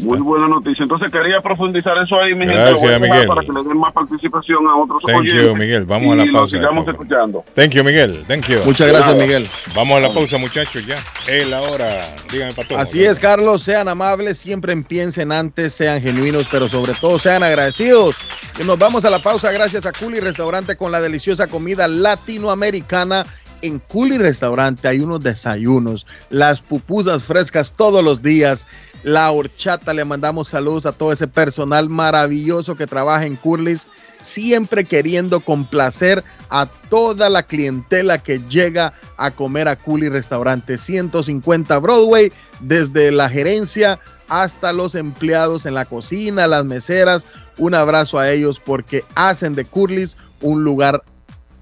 [0.00, 0.82] Muy buena noticia.
[0.82, 3.00] Entonces quería profundizar eso ahí, mi Gracias, gente.
[3.00, 3.26] Miguel.
[3.26, 5.44] Para que le den más participación a otros Thank oyentes.
[5.44, 5.84] you, Miguel.
[5.84, 6.56] Vamos a la y lo pausa.
[6.56, 7.44] sigamos escuchando.
[7.54, 8.24] Thank you, Miguel.
[8.26, 8.58] Thank you.
[8.64, 9.48] Muchas gracias, Miguel.
[9.74, 10.96] Vamos a la pausa, muchachos, ya.
[11.26, 12.14] Es la hora.
[12.30, 12.78] Dígame, Pato.
[12.78, 18.16] Así es, Carlos, sean amables, siempre piensen antes, sean genuinos, pero sobre todo sean agradecidos.
[18.60, 23.26] Y nos vamos a la pausa gracias a Culi Restaurante con la deliciosa comida latinoamericana.
[23.62, 28.66] En Culi Restaurante hay unos desayunos, las pupusas frescas todos los días,
[29.02, 33.88] la horchata, le mandamos saludos a todo ese personal maravilloso que trabaja en Curlis,
[34.20, 41.78] siempre queriendo complacer a toda la clientela que llega a comer a Culi Restaurante 150
[41.78, 47.26] Broadway, desde la gerencia hasta los empleados en la cocina, las meseras.
[47.58, 51.02] Un abrazo a ellos porque hacen de Curlis un lugar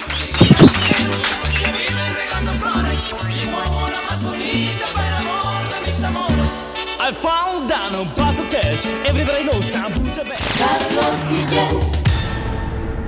[7.05, 8.87] I fall down on test.
[9.05, 10.57] Everybody knows now who's the best.
[10.57, 12.02] Carlos Guillén.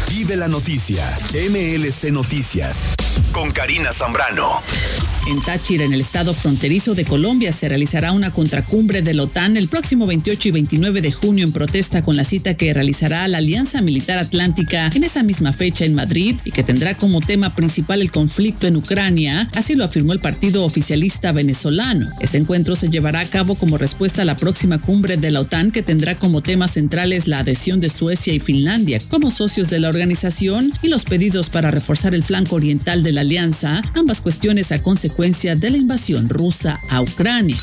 [0.09, 1.03] Vive la noticia.
[1.33, 2.87] MLC Noticias.
[3.31, 4.61] Con Karina Zambrano.
[5.25, 9.55] En Táchira, en el estado fronterizo de Colombia, se realizará una contracumbre de la OTAN
[9.55, 13.37] el próximo 28 y 29 de junio en protesta con la cita que realizará la
[13.37, 18.01] Alianza Militar Atlántica en esa misma fecha en Madrid y que tendrá como tema principal
[18.01, 22.05] el conflicto en Ucrania, así lo afirmó el partido oficialista venezolano.
[22.19, 25.71] Este encuentro se llevará a cabo como respuesta a la próxima cumbre de la OTAN
[25.71, 29.87] que tendrá como temas centrales la adhesión de Suecia y Finlandia como socios de la
[29.87, 34.81] organización y los pedidos para reforzar el flanco oriental de la alianza, ambas cuestiones a
[34.81, 37.57] consecuencia de la invasión rusa a Ucrania.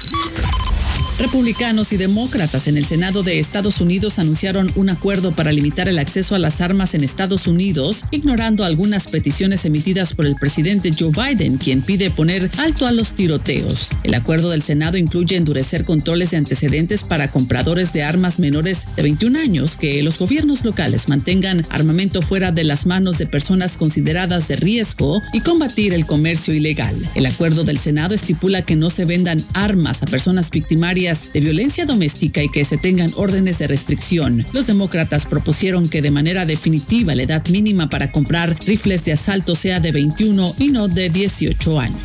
[1.20, 5.98] Republicanos y demócratas en el Senado de Estados Unidos anunciaron un acuerdo para limitar el
[5.98, 11.12] acceso a las armas en Estados Unidos, ignorando algunas peticiones emitidas por el presidente Joe
[11.12, 13.90] Biden, quien pide poner alto a los tiroteos.
[14.02, 19.02] El acuerdo del Senado incluye endurecer controles de antecedentes para compradores de armas menores de
[19.02, 24.48] 21 años, que los gobiernos locales mantengan armamento fuera de las manos de personas consideradas
[24.48, 27.04] de riesgo y combatir el comercio ilegal.
[27.14, 31.86] El acuerdo del Senado estipula que no se vendan armas a personas victimarias de violencia
[31.86, 34.44] doméstica y que se tengan órdenes de restricción.
[34.52, 39.54] Los demócratas propusieron que de manera definitiva la edad mínima para comprar rifles de asalto
[39.54, 42.00] sea de 21 y no de 18 años.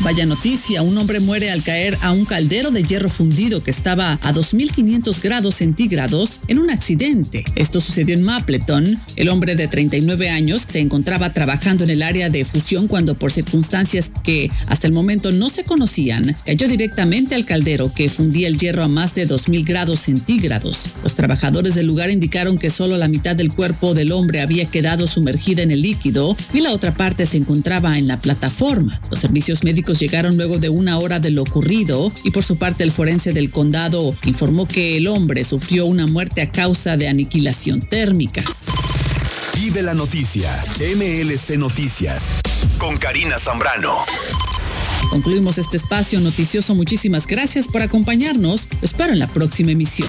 [0.00, 4.18] Vaya noticia, un hombre muere al caer a un caldero de hierro fundido que estaba
[4.22, 7.44] a 2.500 grados centígrados en un accidente.
[7.54, 8.98] Esto sucedió en Mapleton.
[9.16, 13.32] El hombre de 39 años se encontraba trabajando en el área de fusión cuando por
[13.32, 18.58] circunstancias que hasta el momento no se conocían, cayó directamente al caldero que fundía el
[18.58, 20.80] hierro a más de 2.000 grados centígrados.
[21.02, 25.06] Los trabajadores del lugar indicaron que solo la mitad del cuerpo del hombre había quedado
[25.06, 29.00] sumergida en el líquido y la otra parte se encontraba en la plataforma.
[29.10, 32.82] Los servicios médicos llegaron luego de una hora de lo ocurrido y por su parte
[32.82, 37.80] el forense del condado informó que el hombre sufrió una muerte a causa de aniquilación
[37.82, 38.42] térmica.
[39.54, 40.50] Vive la noticia.
[40.78, 42.34] MLC Noticias.
[42.78, 43.94] Con Karina Zambrano.
[45.10, 46.74] Concluimos este espacio noticioso.
[46.74, 48.68] Muchísimas gracias por acompañarnos.
[48.80, 50.08] Lo espero en la próxima emisión.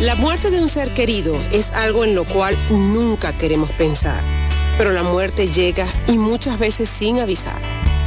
[0.00, 4.24] La muerte de un ser querido es algo en lo cual nunca queremos pensar,
[4.78, 7.77] pero la muerte llega y muchas veces sin avisar.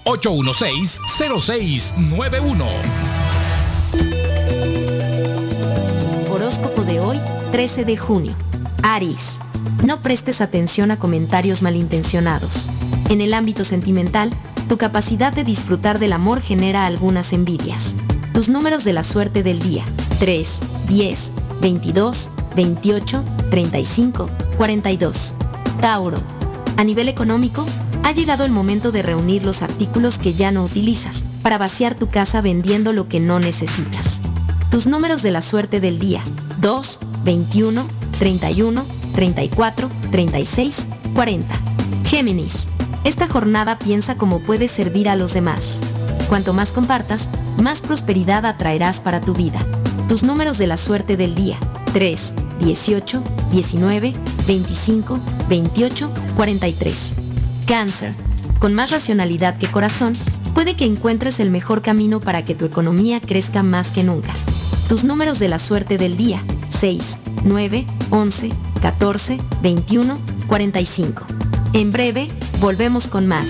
[0.06, 2.66] 781-816-0691.
[6.32, 7.20] Horóscopo de hoy,
[7.52, 8.36] 13 de junio.
[8.84, 9.40] Aries.
[9.84, 12.70] No prestes atención a comentarios malintencionados.
[13.10, 14.32] En el ámbito sentimental,
[14.68, 17.96] tu capacidad de disfrutar del amor genera algunas envidias.
[18.34, 19.84] Tus números de la suerte del día.
[20.20, 25.36] 3, 10, 22, 28, 35, 42.
[25.80, 26.18] Tauro.
[26.76, 27.66] A nivel económico,
[28.04, 32.08] ha llegado el momento de reunir los artículos que ya no utilizas para vaciar tu
[32.10, 34.22] casa vendiendo lo que no necesitas.
[34.70, 36.22] Tus números de la suerte del día.
[36.60, 37.88] 2, 21,
[38.20, 38.86] 31,
[39.18, 41.56] 34, 36, 40.
[42.06, 42.68] Géminis.
[43.04, 45.80] Esta jornada piensa cómo puedes servir a los demás.
[46.30, 47.28] Cuanto más compartas,
[47.60, 49.58] más prosperidad atraerás para tu vida.
[50.08, 51.58] Tus números de la suerte del día.
[51.94, 54.14] 3, 18, 19,
[54.46, 57.16] 25, 28, 43.
[57.66, 58.14] Cáncer.
[58.60, 60.14] Con más racionalidad que corazón,
[60.54, 64.34] puede que encuentres el mejor camino para que tu economía crezca más que nunca.
[64.88, 66.40] Tus números de la suerte del día.
[66.70, 70.18] 6, 9, 11, 14, 21,
[70.48, 71.26] 45.
[71.74, 72.28] En breve,
[72.60, 73.50] volvemos con más.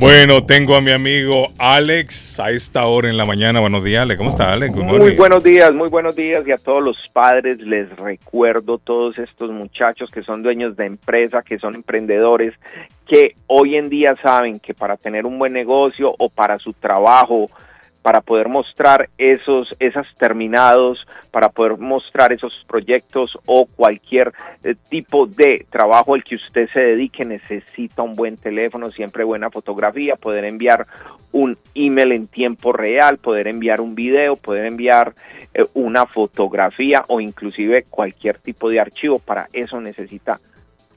[0.00, 3.60] Bueno, tengo a mi amigo Alex a esta hora en la mañana.
[3.60, 4.16] Buenos días, Alex.
[4.16, 4.74] ¿Cómo está, Alex?
[4.74, 9.50] Muy buenos días, muy buenos días y a todos los padres les recuerdo todos estos
[9.50, 12.54] muchachos que son dueños de empresa, que son emprendedores,
[13.06, 17.50] que hoy en día saben que para tener un buen negocio o para su trabajo,
[18.02, 24.32] para poder mostrar esos esas terminados, para poder mostrar esos proyectos o cualquier
[24.64, 29.50] eh, tipo de trabajo al que usted se dedique necesita un buen teléfono, siempre buena
[29.50, 30.86] fotografía, poder enviar
[31.32, 35.14] un email en tiempo real, poder enviar un video, poder enviar
[35.54, 40.40] eh, una fotografía o inclusive cualquier tipo de archivo, para eso necesita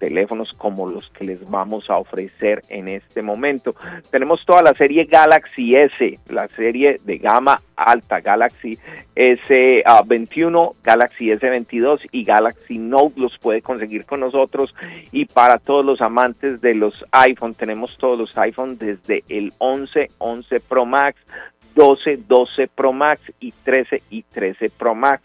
[0.04, 3.74] teléfonos como los que les vamos a ofrecer en este momento.
[4.12, 8.78] Tenemos toda la serie Galaxy S, la serie de gama alta, Galaxy
[9.16, 14.76] S21, Galaxy S22 y Galaxy Note los puede conseguir con nosotros
[15.14, 20.10] y para todos los amantes de los iPhone, tenemos todos los iPhone desde el 11,
[20.18, 21.18] 11 Pro Max,
[21.76, 25.24] 12, 12 Pro Max y 13 y 13 Pro Max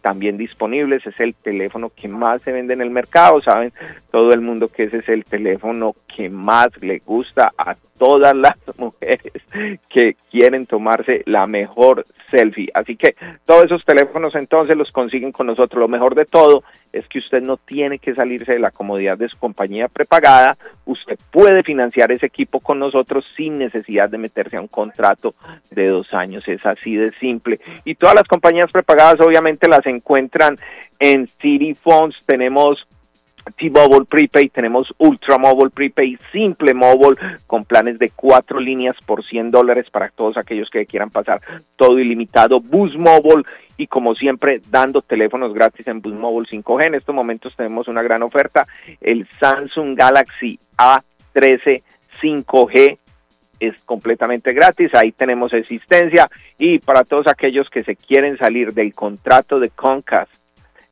[0.00, 1.06] también disponibles.
[1.06, 3.40] Es el teléfono que más se vende en el mercado.
[3.40, 3.72] Saben
[4.10, 8.56] todo el mundo que ese es el teléfono que más le gusta a todas las
[8.78, 9.42] mujeres
[9.90, 12.70] que quieren tomarse la mejor selfie.
[12.72, 15.78] Así que todos esos teléfonos entonces los consiguen con nosotros.
[15.78, 19.28] Lo mejor de todo es que usted no tiene que salirse de la comodidad de
[19.28, 20.56] su compañía prepagada.
[20.86, 25.34] Usted puede financiar ese equipo con nosotros sin necesidad de meterse a un contrato
[25.70, 26.48] de dos años.
[26.48, 27.60] Es así de simple.
[27.84, 30.56] Y todas las compañías prepagadas obviamente las encuentran
[30.98, 32.16] en City Phones.
[32.24, 32.88] Tenemos
[33.52, 39.50] T-Mobile Prepaid, tenemos Ultra Mobile Prepaid, Simple Mobile, con planes de cuatro líneas por 100
[39.50, 41.40] dólares para todos aquellos que quieran pasar
[41.76, 43.44] todo ilimitado, Boost Mobile
[43.76, 46.86] y como siempre dando teléfonos gratis en Boost Mobile 5G.
[46.86, 48.66] En estos momentos tenemos una gran oferta,
[49.00, 51.82] el Samsung Galaxy A13
[52.22, 52.98] 5G
[53.60, 56.28] es completamente gratis, ahí tenemos existencia.
[56.58, 60.39] Y para todos aquellos que se quieren salir del contrato de Comcast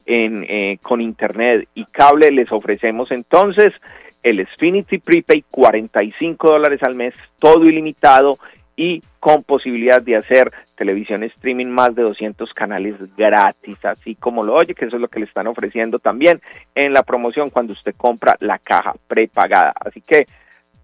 [0.08, 3.74] en, eh, con internet y cable les ofrecemos entonces
[4.22, 8.38] el Xfinity Prepaid 45 dólares al mes, todo ilimitado
[8.74, 14.54] y con posibilidad de hacer televisión streaming más de 200 canales gratis, así como lo
[14.54, 16.40] oye, que eso es lo que le están ofreciendo también
[16.74, 19.74] en la promoción cuando usted compra la caja prepagada.
[19.80, 20.26] Así que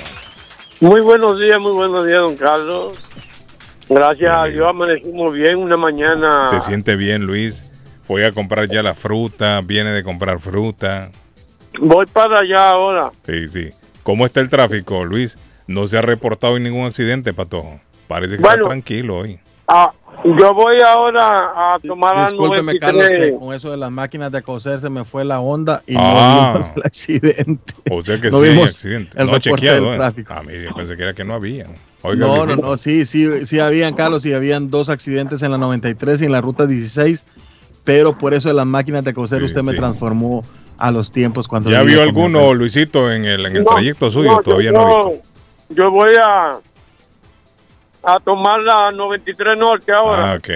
[0.81, 2.99] Muy buenos días, muy buenos días, don Carlos.
[3.91, 6.49] Gracias a Dios amanecimos bien una mañana.
[6.49, 7.65] Se siente bien, Luis.
[8.07, 9.61] Voy a comprar ya la fruta.
[9.63, 11.11] Viene de comprar fruta.
[11.81, 13.11] Voy para allá ahora.
[13.27, 13.71] Sí, sí.
[14.05, 15.37] ¿Cómo está el tráfico, Luis?
[15.67, 17.81] No se ha reportado ningún accidente, Patojo.
[18.07, 18.57] Parece que Bueno.
[18.63, 19.41] está tranquilo hoy.
[19.67, 19.93] Ah,
[20.25, 23.39] yo voy ahora a tomar la Discúlpeme, Carlos, que 93.
[23.39, 26.53] con eso de las máquinas de coser se me fue la onda y Ah.
[26.53, 27.75] no vimos el accidente.
[27.91, 29.11] O sea que No sí vimos accidente.
[29.13, 29.97] el no reporte chequeado, del ¿eh?
[29.97, 30.33] tráfico.
[30.35, 31.67] A mí yo pensé que era que no había.
[32.03, 35.59] Oiga, no, no, no, sí, sí, sí habían, Carlos, y habían dos accidentes en la
[35.59, 37.27] 93 y en la ruta 16,
[37.85, 39.79] pero por eso de las máquinas de coser Sí, usted me sí.
[39.79, 40.43] transformó
[40.79, 41.71] a los tiempos cuando...
[41.71, 42.55] ¿Ya vio alguno.
[42.55, 44.31] Luisito, en el, en el No, trayecto suyo?
[44.33, 45.29] no, Todavía yo, no he visto.
[45.71, 46.59] Yo voy a,
[48.03, 50.33] a tomar la 93 Norte ahora.
[50.33, 50.49] Ah, ok.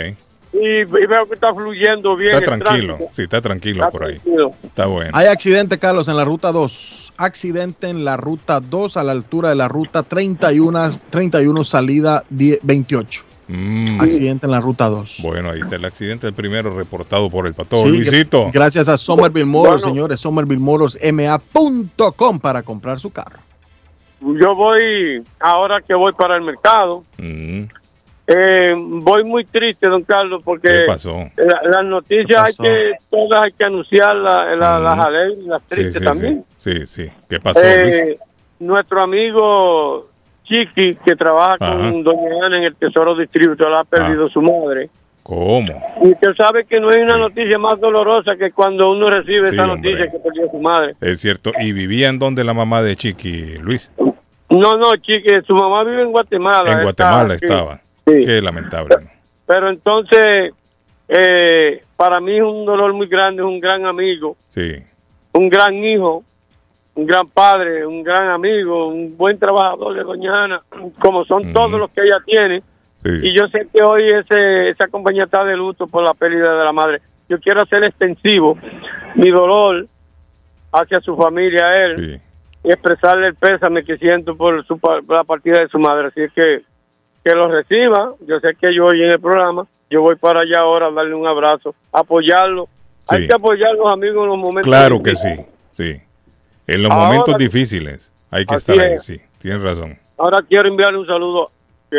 [0.52, 2.36] Y, y veo que está fluyendo bien.
[2.36, 2.94] Está el tranquilo.
[2.96, 3.16] tránsito.
[3.16, 4.14] Sí, está tranquilo Está por ahí.
[4.18, 4.50] tranquilo.
[4.62, 5.10] Está bueno.
[5.12, 7.12] Hay accidente, Carlos, en la ruta 2.
[7.16, 12.60] Accidente en la ruta 2 a la altura de la ruta 31, 31 salida 10
[12.62, 13.22] 28.
[13.48, 14.00] Mm.
[14.00, 15.18] Accidente en la ruta 2.
[15.22, 18.48] Bueno, ahí está el accidente, el primero reportado por el pato Sí, Luisito.
[18.52, 19.88] Gracias a Somerville Motors, Bueno.
[19.94, 20.20] señores.
[20.20, 23.38] Somerville Motors MA.com para comprar su carro.
[24.20, 27.64] Yo voy, ahora que voy para el mercado, Mm,
[28.26, 31.10] eh, voy muy triste, don Carlos, porque ¿Qué pasó?
[31.36, 35.68] la- las noticias hay que, todas hay que anunciarlas, la, las alegres y las Sí,
[35.68, 36.44] tristes sí, también.
[36.58, 37.10] sí, sí, sí.
[37.28, 37.94] ¿Qué pasó, Luis?
[37.94, 38.18] Eh,
[38.60, 40.06] nuestro amigo
[40.44, 41.76] Chiqui, que trabaja Ajá.
[41.76, 44.88] con Doña Ana en el Tesoro Distribuidor, ha perdido su madre.
[45.22, 45.82] ¿Cómo?
[46.02, 49.54] Y usted sabe que no hay una noticia más dolorosa que cuando uno recibe Sí,
[49.56, 49.90] esa hombre.
[49.92, 50.94] noticia que perdió su madre.
[51.00, 51.50] Es cierto.
[51.58, 53.90] ¿Y vivía en donde la mamá de Chiqui, Luis?
[54.54, 56.72] No, no, Chiqui, su mamá vive en Guatemala.
[56.72, 57.44] En Guatemala aquí.
[57.44, 57.80] estaba.
[58.06, 58.22] Sí.
[58.24, 58.94] Qué lamentable.
[59.46, 60.52] Pero entonces,
[61.08, 64.74] eh, para mí es un dolor muy grande, es un gran amigo, Sí.
[65.32, 66.22] un gran hijo,
[66.94, 70.62] un gran padre, un gran amigo, un buen trabajador de Doña Ana,
[71.00, 72.62] como son todos los que ella tiene.
[73.04, 76.64] Y yo sé que hoy ese, esa compañía está de luto por la pérdida de
[76.64, 77.00] la madre.
[77.28, 78.56] Yo quiero hacer extensivo
[79.16, 79.86] mi dolor
[80.72, 82.20] hacia su familia, a él,
[82.64, 86.08] y expresarle el pésame que siento por, su, por la partida de su madre.
[86.08, 86.62] Así es que
[87.22, 88.12] que lo reciba.
[88.26, 91.14] Yo sé que yo hoy en el programa, yo voy para allá ahora a darle
[91.14, 92.68] un abrazo, apoyarlo.
[93.08, 94.64] Hay que apoyar a los amigos en los momentos.
[94.70, 95.34] Claro que sí.
[95.72, 96.00] Sí.
[96.66, 99.04] En los Ahora- momentos difíciles hay que estar ahí, es.
[99.04, 99.20] sí.
[99.38, 99.96] Tienes razón.
[100.18, 101.50] Ahora quiero enviarle un saludo
[101.90, 101.98] que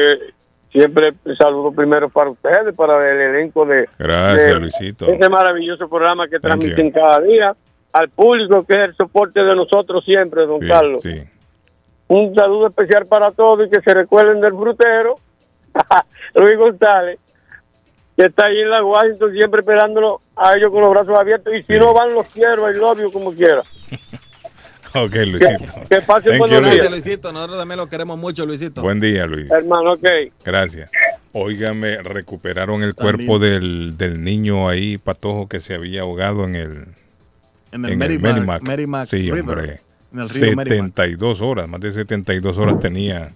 [0.71, 5.07] siempre saludo primero para ustedes, para el elenco de, Gracias, de Luisito.
[5.07, 6.93] ese maravilloso programa que Thank transmiten you.
[6.93, 7.55] cada día,
[7.95, 11.01] al público que es el soporte de nosotros siempre, don Sí, Carlos.
[11.01, 11.23] sí.
[12.07, 15.15] Un saludo especial para todos y que se recuerden del frutero,
[16.35, 17.19] Luis González,
[18.17, 21.63] que está ahí en la Washington siempre esperándolo a ellos con los brazos abiertos y
[21.63, 23.63] si no van los quiero, el novio como quiera.
[24.97, 25.73] Ok, Luisito.
[25.89, 26.76] Que pasen Thank buenos you, días.
[26.77, 27.31] Gracias, Luisito.
[27.34, 28.81] Nosotros también lo queremos mucho, Luisito.
[28.81, 29.51] Buen día, Luis.
[29.51, 30.07] Hermano, ok.
[30.45, 30.89] Gracias.
[31.34, 36.85] Óigame, recuperaron el cuerpo del, del niño ahí, patojo, que se había ahogado en el,
[37.76, 39.81] En el Merrimack- Merrimack Sí, River, hombre.
[40.14, 40.68] en el río Merrimack.
[40.95, 43.34] 72 horas, más de 72 horas tenía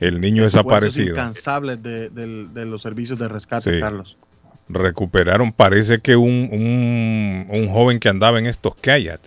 [0.00, 1.10] el niño desaparecido.
[1.12, 3.80] incansables de, del- de los servicios de rescate, Sí.
[3.80, 4.16] Carlos.
[4.68, 9.20] Recuperaron, parece que un, un, un joven que andaba en estos kayak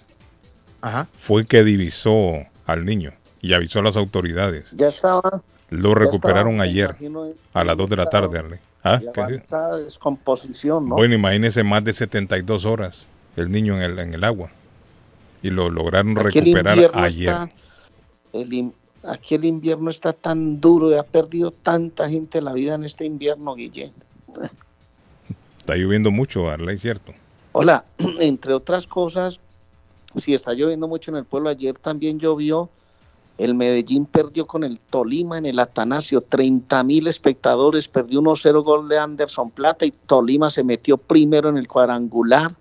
[0.82, 1.08] Ajá.
[1.18, 2.32] fue el que divisó
[2.66, 4.72] al niño y avisó a las autoridades.
[4.76, 5.42] Ya estaba.
[5.70, 8.38] Lo recuperaron estaba, ayer imagino, en- a las 2 de la tarde.
[8.40, 8.60] Arley.
[8.84, 9.00] ¿Ah?
[9.00, 10.96] de descomposición, ¿no?
[10.96, 14.50] Bueno, imagínese más de 72 horas el niño en el, en el agua.
[15.42, 17.30] Y lo lograron recuperar ayer.
[17.32, 17.50] está-
[18.34, 18.74] el in-
[19.08, 23.06] aquí el invierno está tan duro y ha perdido tanta gente la vida en este
[23.06, 23.92] invierno, Guillén.
[25.60, 27.14] Está lloviendo mucho, Arley, ¿cierto?
[27.54, 27.86] Hola,
[28.20, 29.40] entre otras cosas,
[30.16, 32.70] si está lloviendo mucho en el pueblo, ayer también llovió.
[33.38, 38.88] El Medellín perdió con el Tolima en el Atanasio, 30 mil espectadores, perdió 1-0 gol
[38.88, 42.56] de Anderson Plata y Tolima se metió primero en el cuadrangular.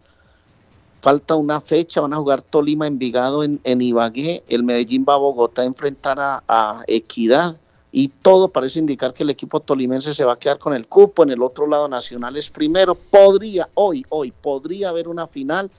[1.05, 5.19] Falta una fecha, van a jugar Tolima Envigado en, en Ibagué, el Medellín va a
[5.19, 7.57] Bogotá a enfrentar a, Equidad
[7.93, 11.23] y todo parece indicar que el equipo tolimense se va a quedar con el cupo,
[11.23, 15.71] en el otro lado Nacional es primero, podría, hoy, hoy, podría haber una final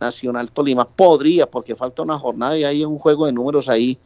[0.00, 3.98] Nacional Tolima, podría, porque falta una jornada y hay un juego de números ahí.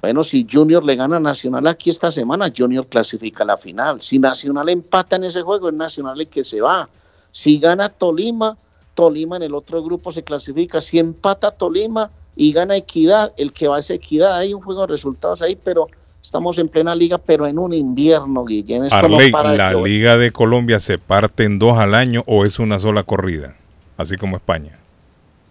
[0.00, 4.00] Bueno, si Junior le gana a Nacional aquí esta semana, Junior clasifica la final.
[4.00, 6.88] Si Nacional empata en ese juego, es Nacional el que se va.
[7.30, 8.56] Si gana Tolima,
[8.98, 10.80] Tolima en el otro grupo se clasifica.
[10.80, 14.80] Si empata Tolima y gana Equidad, el que va a esa Equidad, hay un juego
[14.80, 15.86] de resultados ahí, pero
[16.20, 18.82] estamos en plena liga, pero en un invierno, Guillén.
[18.88, 19.88] No Arley, para ¿la llover.
[19.88, 23.54] Liga de Colombia se parte en dos al año o es una sola corrida?
[23.96, 24.76] Así como España.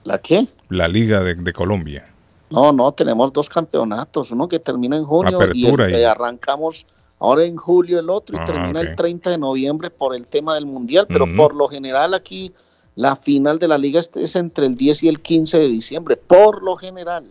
[0.03, 0.45] ¿La qué?
[0.67, 2.05] La Liga de, de Colombia.
[2.49, 6.85] No, no, tenemos dos campeonatos, uno que termina en junio Apertura y el y- arrancamos
[7.19, 10.53] ahora en julio el otro y Ah, termina el 30 de noviembre por el tema
[10.55, 12.51] del mundial, pero por lo general aquí
[12.97, 16.61] la final de la liga es- entre el 10 y el 15 de diciembre, por
[16.63, 17.23] lo general.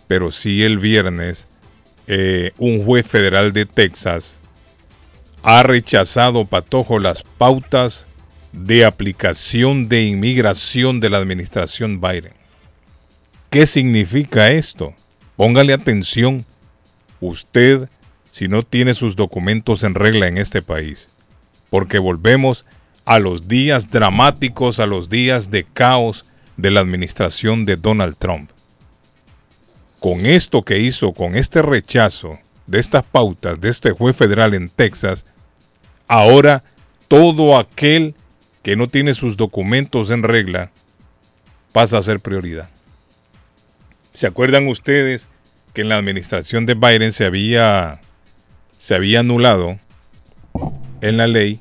[0.08, 1.50] pero sí el viernes,
[2.08, 4.40] eh, un juez federal de Texas
[5.44, 8.08] ha rechazado, Patojo, las pautas
[8.54, 12.34] de aplicación de inmigración de la administración Biden.
[13.50, 14.94] ¿Qué significa esto?
[15.36, 16.46] Póngale atención.
[17.20, 17.90] Usted
[18.32, 21.10] si no tiene sus documentos en regla en este país.
[21.70, 22.66] Porque volvemos
[23.06, 26.26] a los días dramáticos, a los días de caos
[26.58, 28.50] de la administración de Donald Trump.
[30.00, 34.70] Con esto que hizo, con este rechazo de estas pautas de este juez federal en
[34.70, 35.26] Texas,
[36.08, 36.64] ahora
[37.08, 38.16] todo aquel
[38.64, 40.72] que no tiene sus documentos en regla
[41.72, 42.70] pasa a ser prioridad.
[44.14, 45.28] ¿Se acuerdan ustedes
[45.74, 48.00] que en la administración de Biden se había
[48.78, 49.78] se había anulado
[51.02, 51.60] en la ley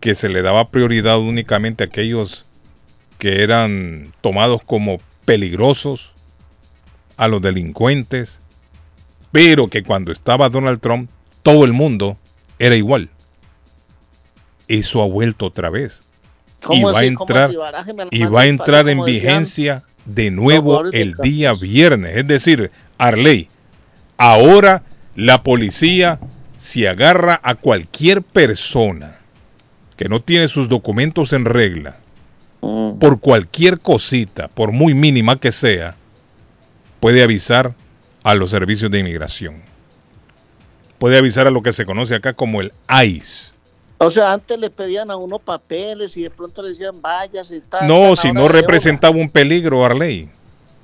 [0.00, 2.44] que se le daba prioridad únicamente a aquellos
[3.18, 6.12] que eran tomados como peligrosos,
[7.16, 8.40] a los delincuentes,
[9.30, 11.08] pero que cuando estaba Donald Trump,
[11.44, 12.16] todo el mundo
[12.58, 13.10] era igual.
[14.66, 16.02] Eso ha vuelto otra vez.
[16.62, 17.50] Y ¿Cómo va entrar,
[18.10, 22.16] y va a entrar en vigencia de nuevo el día viernes.
[22.16, 23.48] Es decir, Arley,
[24.16, 24.82] ahora
[25.16, 26.18] la policía
[26.58, 29.18] si agarra a cualquier persona
[29.96, 31.96] que no tiene sus documentos en regla,
[32.62, 32.98] Mm.
[32.98, 35.96] por cualquier cosita, por muy mínima que sea,
[37.00, 37.74] puede avisar
[38.22, 39.56] a los servicios de inmigración.
[40.98, 42.72] Puede avisar a lo que se conoce acá como el
[43.04, 43.51] ICE.
[44.04, 47.60] O sea, antes le pedían a uno papeles y de pronto le decían vayas y
[47.60, 47.86] tal.
[47.86, 50.28] No, si no representaba un peligro, Arley.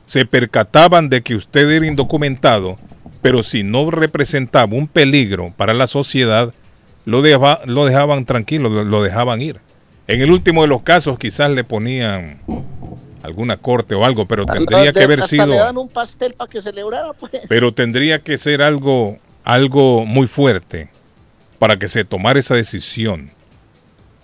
[0.06, 2.76] Se percataban de que usted era indocumentado,
[3.20, 6.54] pero si no representaba un peligro para la sociedad,
[7.04, 9.60] lo, deja- lo dejaban tranquilo, lo, lo dejaban ir.
[10.06, 12.38] En el último de los casos quizás le ponían
[13.22, 14.54] alguna corte o algo, pero ahora.
[14.54, 15.46] tendría que haber hasta sido...
[15.46, 17.32] le dan un pastel para que celebrara, pues.
[17.48, 20.88] Pero tendría que ser algo, algo muy fuerte
[21.58, 23.30] para que se tomara esa decisión.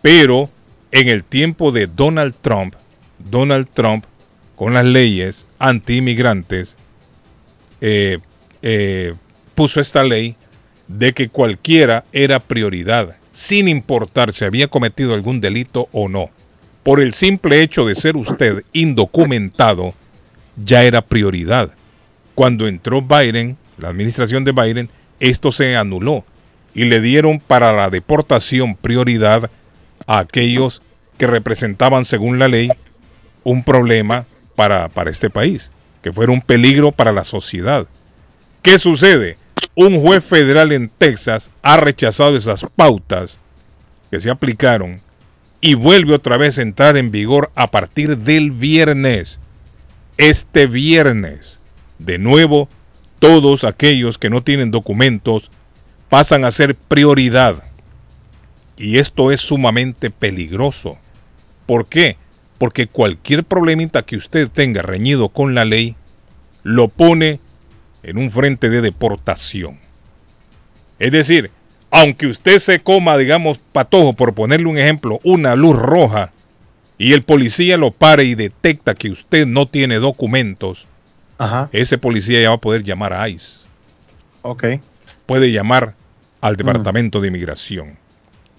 [0.03, 0.51] Pero
[0.93, 2.75] en el tiempo de Donald Trump,
[3.19, 4.05] Donald Trump,
[4.57, 6.77] con las leyes anti-inmigrantes,
[7.81, 8.19] eh,
[8.63, 9.15] eh,
[9.55, 10.37] puso esta ley
[10.87, 16.31] de que cualquiera era prioridad, sin importar si había cometido algún delito o no.
[16.83, 19.95] Por el simple hecho de ser usted indocumentado,
[20.63, 21.71] ya era prioridad.
[22.35, 26.25] Cuando entró Biden, la administración de Biden, esto se anuló
[26.75, 29.51] y le dieron para la deportación prioridad
[30.07, 30.83] a aquellos
[31.19, 32.71] que representaban, según la ley,
[33.45, 34.27] un problema
[34.57, 35.71] para, para este país,
[36.03, 37.87] que fuera un peligro para la sociedad.
[38.63, 39.37] ¿Qué sucede?
[39.75, 43.39] Un juez federal en Texas ha rechazado esas pautas
[44.11, 45.01] que se aplicaron
[45.61, 49.39] y vuelve otra vez a entrar en vigor a partir del viernes.
[50.19, 51.59] Este viernes,
[51.99, 52.69] de nuevo,
[53.19, 55.51] todos aquellos que no tienen documentos
[56.15, 57.57] pasan a ser prioridad.
[58.77, 60.97] Y esto es sumamente peligroso.
[61.67, 62.19] ¿Por qué?
[62.57, 65.97] Porque cualquier problemita que usted tenga reñido con la ley,
[66.63, 67.41] lo pone
[68.05, 69.81] en un frente de deportación.
[71.01, 71.51] Es decir,
[71.91, 76.33] aunque usted se coma, digamos, patojo, por ponerle un ejemplo, una luz roja,
[76.97, 80.87] y el policía lo pare y detecta que usted no tiene documentos,
[81.73, 83.67] ese policía ya va a poder llamar a ICE.
[84.43, 84.65] Ok.
[85.27, 85.97] Puede llamar
[86.45, 87.97] al Departamento de Inmigración.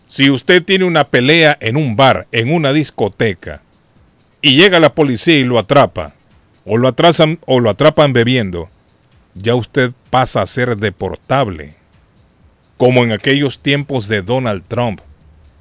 [0.09, 3.61] Si usted tiene una pelea en un bar, en una discoteca,
[4.41, 6.15] y llega la policía y lo atrapa,
[6.65, 8.69] o lo atrasan o lo atrapan bebiendo,
[9.35, 11.75] ya usted pasa a ser deportable,
[12.77, 15.01] como en aquellos tiempos de Donald Trump.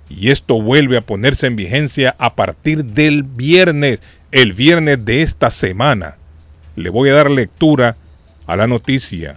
[0.09, 4.01] Y esto vuelve a ponerse en vigencia a partir del viernes,
[4.33, 6.17] el viernes de esta semana.
[6.75, 7.97] Le voy a dar lectura
[8.47, 9.37] a la noticia.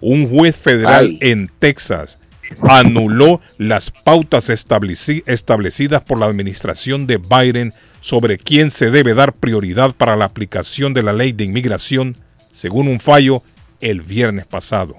[0.00, 2.19] Un juez federal en Texas
[2.68, 9.94] anuló las pautas establecidas por la administración de Biden sobre quién se debe dar prioridad
[9.94, 12.16] para la aplicación de la ley de inmigración,
[12.52, 13.42] según un fallo
[13.80, 14.96] el viernes pasado.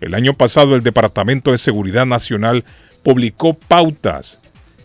[0.00, 2.64] El año pasado el Departamento de Seguridad Nacional
[3.02, 4.38] publicó pautas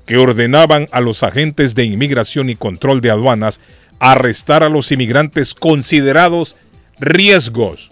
[0.05, 3.59] que ordenaban a los agentes de inmigración y control de aduanas
[3.99, 6.55] arrestar a los inmigrantes considerados
[6.99, 7.91] riesgos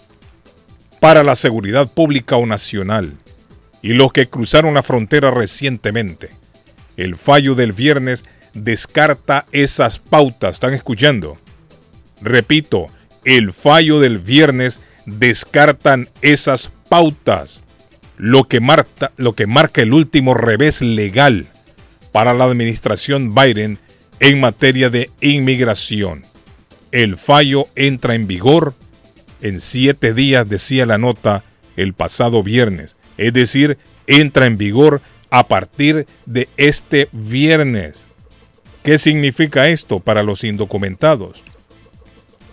[1.00, 3.14] para la seguridad pública o nacional
[3.86, 6.32] y los que cruzaron la frontera recientemente.
[6.98, 8.24] El fallo del viernes
[8.56, 10.56] descarta esas pautas.
[10.56, 11.38] ¿Están escuchando?
[12.20, 12.88] Repito,
[13.26, 17.62] el fallo del viernes descartan esas pautas.
[18.18, 21.46] Lo que, marca, lo que marca el último revés legal
[22.12, 23.78] para la administración Biden
[24.20, 26.26] en materia de inmigración.
[26.92, 28.74] El fallo entra en vigor
[29.44, 31.44] en siete días, decía la nota,
[31.78, 32.98] el pasado viernes.
[33.18, 33.78] Es decir,
[34.08, 38.06] entra en vigor a partir de este viernes.
[38.84, 41.44] ¿Qué significa esto para los indocumentados?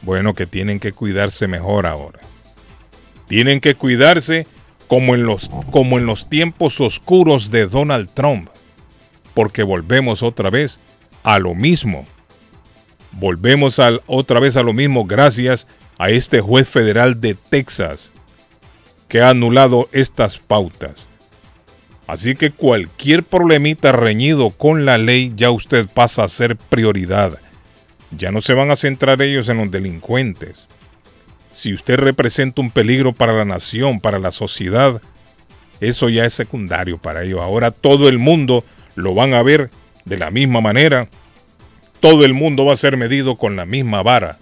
[0.03, 2.21] Bueno, que tienen que cuidarse mejor ahora.
[3.29, 4.47] Tienen que cuidarse
[4.89, 8.49] como en los, como en los tiempos oscuros de Donald Trump.
[9.35, 10.81] Porque volvemos otra vez
[11.23, 12.07] a lo mismo.
[13.13, 15.67] Volvemos al, otra vez a lo mismo gracias
[15.99, 18.11] a este juez federal de Texas
[19.13, 21.07] que ha anulado estas pautas.
[22.07, 27.39] Así que cualquier problemita reñido con la ley ya usted pasa a ser prioridad.
[28.17, 30.67] Ya no se van a centrar ellos en los delincuentes.
[31.53, 35.03] Si usted representa un peligro para la nación, para la sociedad,
[35.83, 37.43] eso ya es secundario para ellos.
[37.43, 38.65] Ahora todo el mundo
[38.95, 39.69] lo van a ver
[40.07, 41.07] de la misma manera.
[42.01, 44.39] Todo el mundo va a ser medido con la misma vara.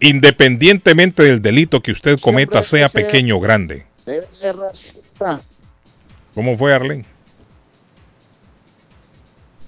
[0.00, 3.84] Independientemente del delito que usted cometa, sea pequeño o grande.
[4.06, 5.40] Debe ser racista.
[6.34, 7.04] ¿Cómo fue Arlene?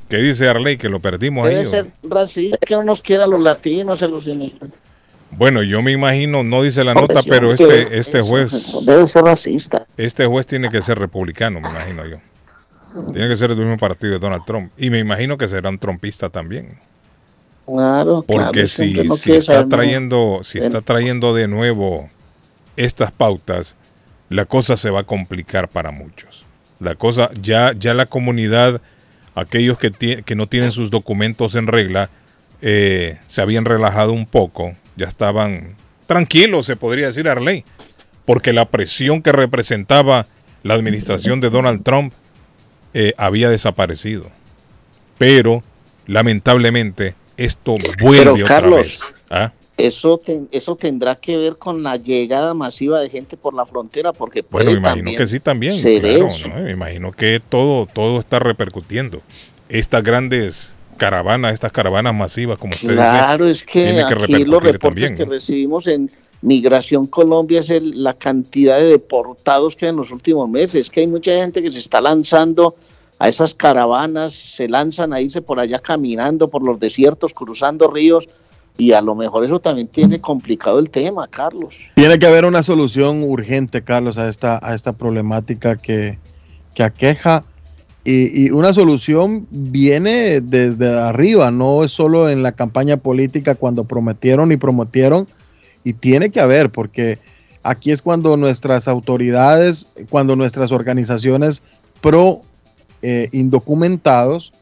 [0.09, 0.77] ¿Qué dice Arley?
[0.77, 1.66] Que lo perdimos Debe ahí.
[1.66, 4.28] ser racista, que no nos quiera los latinos, los
[5.31, 8.52] Bueno, yo me imagino, no dice la nota, pero este, este juez.
[8.85, 9.86] Debe ser racista.
[9.97, 12.16] Este juez tiene que ser republicano, me imagino yo.
[13.12, 14.73] Tiene que ser del mismo partido de Donald Trump.
[14.77, 16.77] Y me imagino que será un trompista también.
[17.73, 22.09] Claro, Porque claro, si, no está trayendo, si está trayendo de nuevo
[22.77, 23.77] estas pautas,
[24.29, 26.45] la cosa se va a complicar para muchos.
[26.81, 28.81] La cosa, ya, ya la comunidad,
[29.35, 32.11] aquellos que no tienen sus documentos en regla,
[32.63, 35.77] eh, se habían relajado un poco, ya estaban
[36.07, 37.65] tranquilos, se podría decir, Arley,
[38.27, 40.27] porque la presión que representaba
[40.63, 42.13] la administración de Donald Trump
[42.93, 44.31] eh, había desaparecido.
[45.17, 45.63] Pero,
[46.07, 47.15] lamentablemente,
[47.45, 49.01] esto vuelve Pero, otra Carlos, vez.
[49.31, 49.53] ¿Ah?
[49.77, 54.43] Eso, eso tendrá que ver con la llegada masiva de gente por la frontera, porque
[54.43, 55.81] puede Bueno, me imagino que sí también.
[55.81, 56.29] claro.
[56.49, 56.62] ¿no?
[56.65, 59.23] Me imagino que todo, todo está repercutiendo.
[59.71, 65.17] Estas grandes caravanas, estas caravanas masivas, como usted Claro, es que aquí los reportes también,
[65.17, 65.33] que ¿no?
[65.33, 66.11] recibimos en
[66.43, 71.01] Migración Colombia es el- la cantidad de deportados que hay en los últimos meses, que
[71.01, 72.75] hay mucha gente que se está lanzando
[73.21, 78.31] a esas caravanas, se lanzan a irse por allá caminando por los desiertos, cruzando ríos,
[78.79, 81.81] y a lo mejor eso también tiene complicado el tema, Carlos.
[81.97, 86.19] Tiene que haber una solución urgente, Carlos, a esta, a esta problemática que,
[86.75, 87.45] que aqueja.
[88.05, 93.85] Y, y una solución viene desde arriba, no es solo en la campaña política cuando
[93.85, 95.29] prometieron y prometieron.
[95.85, 97.19] Y tiene que haber, porque
[97.63, 101.63] aquí es cuando nuestras autoridades, cuando nuestras organizaciones
[102.01, 102.41] pro
[103.03, 104.53] eh, indocumentados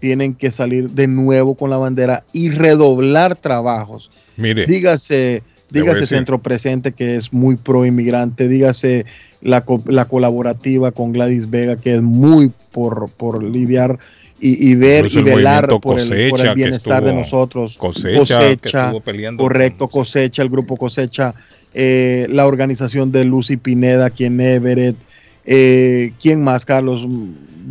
[0.00, 4.10] tienen que salir de nuevo con la bandera y redoblar trabajos.
[4.36, 6.06] Mire, dígase, dígase.
[6.06, 9.06] Centro Presente que es muy pro inmigrante, dígase
[9.40, 13.98] la, la colaborativa con Gladys Vega que es muy por, por lidiar
[14.40, 17.76] y, y ver y el velar por el, por bienestar de nosotros.
[17.78, 18.92] Cosecha,
[19.38, 21.34] correcto, cosecha, el grupo cosecha,
[21.72, 24.96] eh, la organización de Lucy Pineda aquí en Everett.
[25.44, 27.06] Eh, ¿Quién más, Carlos?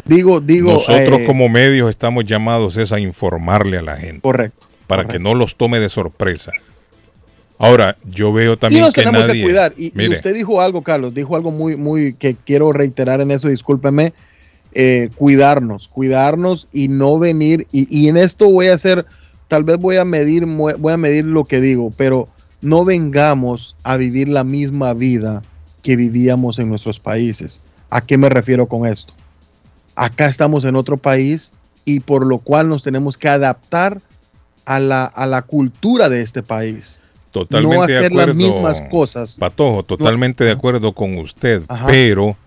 [0.05, 0.73] Digo, digo.
[0.73, 4.21] Nosotros eh, como medios estamos llamados es a informarle a la gente.
[4.21, 4.67] Correcto.
[4.87, 6.51] Para que no los tome de sorpresa.
[7.57, 9.41] Ahora, yo veo y también nos que tenemos nadie...
[9.41, 9.73] que cuidar.
[9.77, 13.31] Y, y Mire, usted dijo algo, Carlos, dijo algo muy, muy que quiero reiterar en
[13.31, 14.13] eso, discúlpeme.
[14.73, 17.67] eh, cuidarnos, cuidarnos y no venir.
[17.71, 19.05] Y, y en esto voy a hacer,
[19.47, 22.27] tal vez voy a medir, voy a medir lo que digo, pero
[22.61, 25.41] no vengamos a vivir la misma vida
[25.83, 27.61] que vivíamos en nuestros países.
[27.91, 29.13] ¿A qué me refiero con esto?
[29.95, 31.53] Acá estamos en otro país
[31.85, 34.01] y por lo cual nos tenemos que adaptar
[34.65, 36.99] a la, a la cultura de este país.
[37.31, 39.37] Totalmente no hacer de acuerdo, las mismas cosas.
[39.37, 41.85] Patojo, totalmente de acuerdo con usted, Ajá.
[41.85, 42.37] pero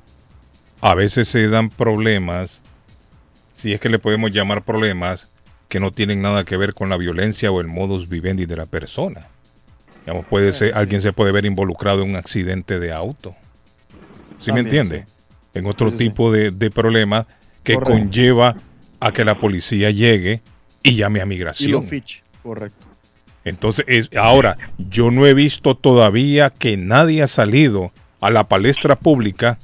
[0.80, 2.62] a veces se dan problemas,
[3.54, 5.28] si es que le podemos llamar problemas,
[5.68, 8.66] que no tienen nada que ver con la violencia o el modus vivendi de la
[8.66, 9.28] persona.
[10.06, 13.34] Digamos, puede ser, alguien se puede ver involucrado en un accidente de auto.
[14.38, 15.04] ¿Sí me entiende?
[15.52, 17.26] En otro tipo de, de problema
[17.64, 17.92] que Correcto.
[17.98, 18.56] conlleva
[19.00, 20.42] a que la policía llegue
[20.84, 21.84] y llame a Y lo migración.
[21.84, 22.86] fiche, correcto.
[23.44, 28.96] Entonces, es, ahora, yo no he visto todavía que nadie ha salido a la palestra
[28.96, 29.58] pública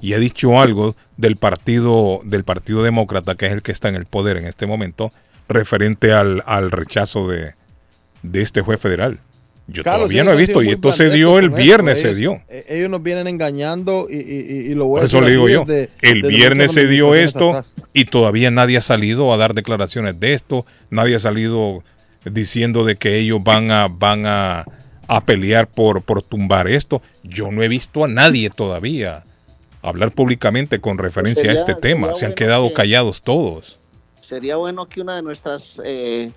[0.00, 3.94] y ha dicho algo del partido, del partido demócrata, que es el que está en
[3.94, 5.12] el poder en este momento,
[5.48, 7.54] referente al, al rechazo de,
[8.22, 9.20] de este juez federal.
[9.66, 12.14] Yo Carlos, todavía no he visto y esto se dio el con esto, viernes, se
[12.14, 12.42] dio.
[12.48, 15.30] eh, Ellos nos vienen engañando y, y- y- y lo voy a Por eso le
[15.30, 15.64] digo yo,
[16.02, 17.74] el viernes se dio esto atrás.
[17.94, 21.82] y todavía nadie ha salido a dar declaraciones de esto, nadie ha salido
[22.30, 24.64] diciendo de que ellos van a van a,
[25.08, 27.00] a pelear por, por tumbar esto.
[27.22, 29.24] Yo no he visto a nadie todavía
[29.82, 33.78] hablar públicamente con referencia a Sería- este tema, se han bueno quedado que- callados todos.
[34.20, 36.30] Sería bueno que una de nuestras eh,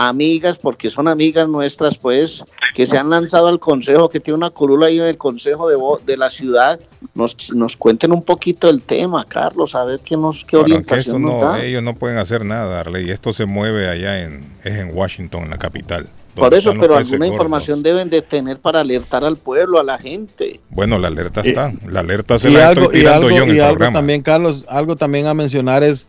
[0.00, 4.50] amigas, porque son amigas nuestras, pues, que se han lanzado al consejo, que tiene una
[4.50, 6.78] curula ahí en el consejo de, vo- de la ciudad,
[7.16, 11.20] nos, nos cuenten un poquito el tema, Carlos, a ver qué, nos, qué Bueno, orientación
[11.22, 11.64] nos no, da.
[11.64, 13.10] ellos no pueden hacer nada, Arley.
[13.10, 16.06] Esto se mueve allá en, es en Washington, en la capital.
[16.36, 17.32] Por eso, pero alguna gordos.
[17.32, 20.60] información deben de tener para alertar al pueblo, a la gente.
[20.70, 21.72] Bueno, la alerta está.
[21.88, 23.72] La alerta se y la algo, estoy y tirando algo- yo en y el algo
[23.74, 23.98] programa.
[23.98, 26.06] también, Carlos, algo también a mencionar es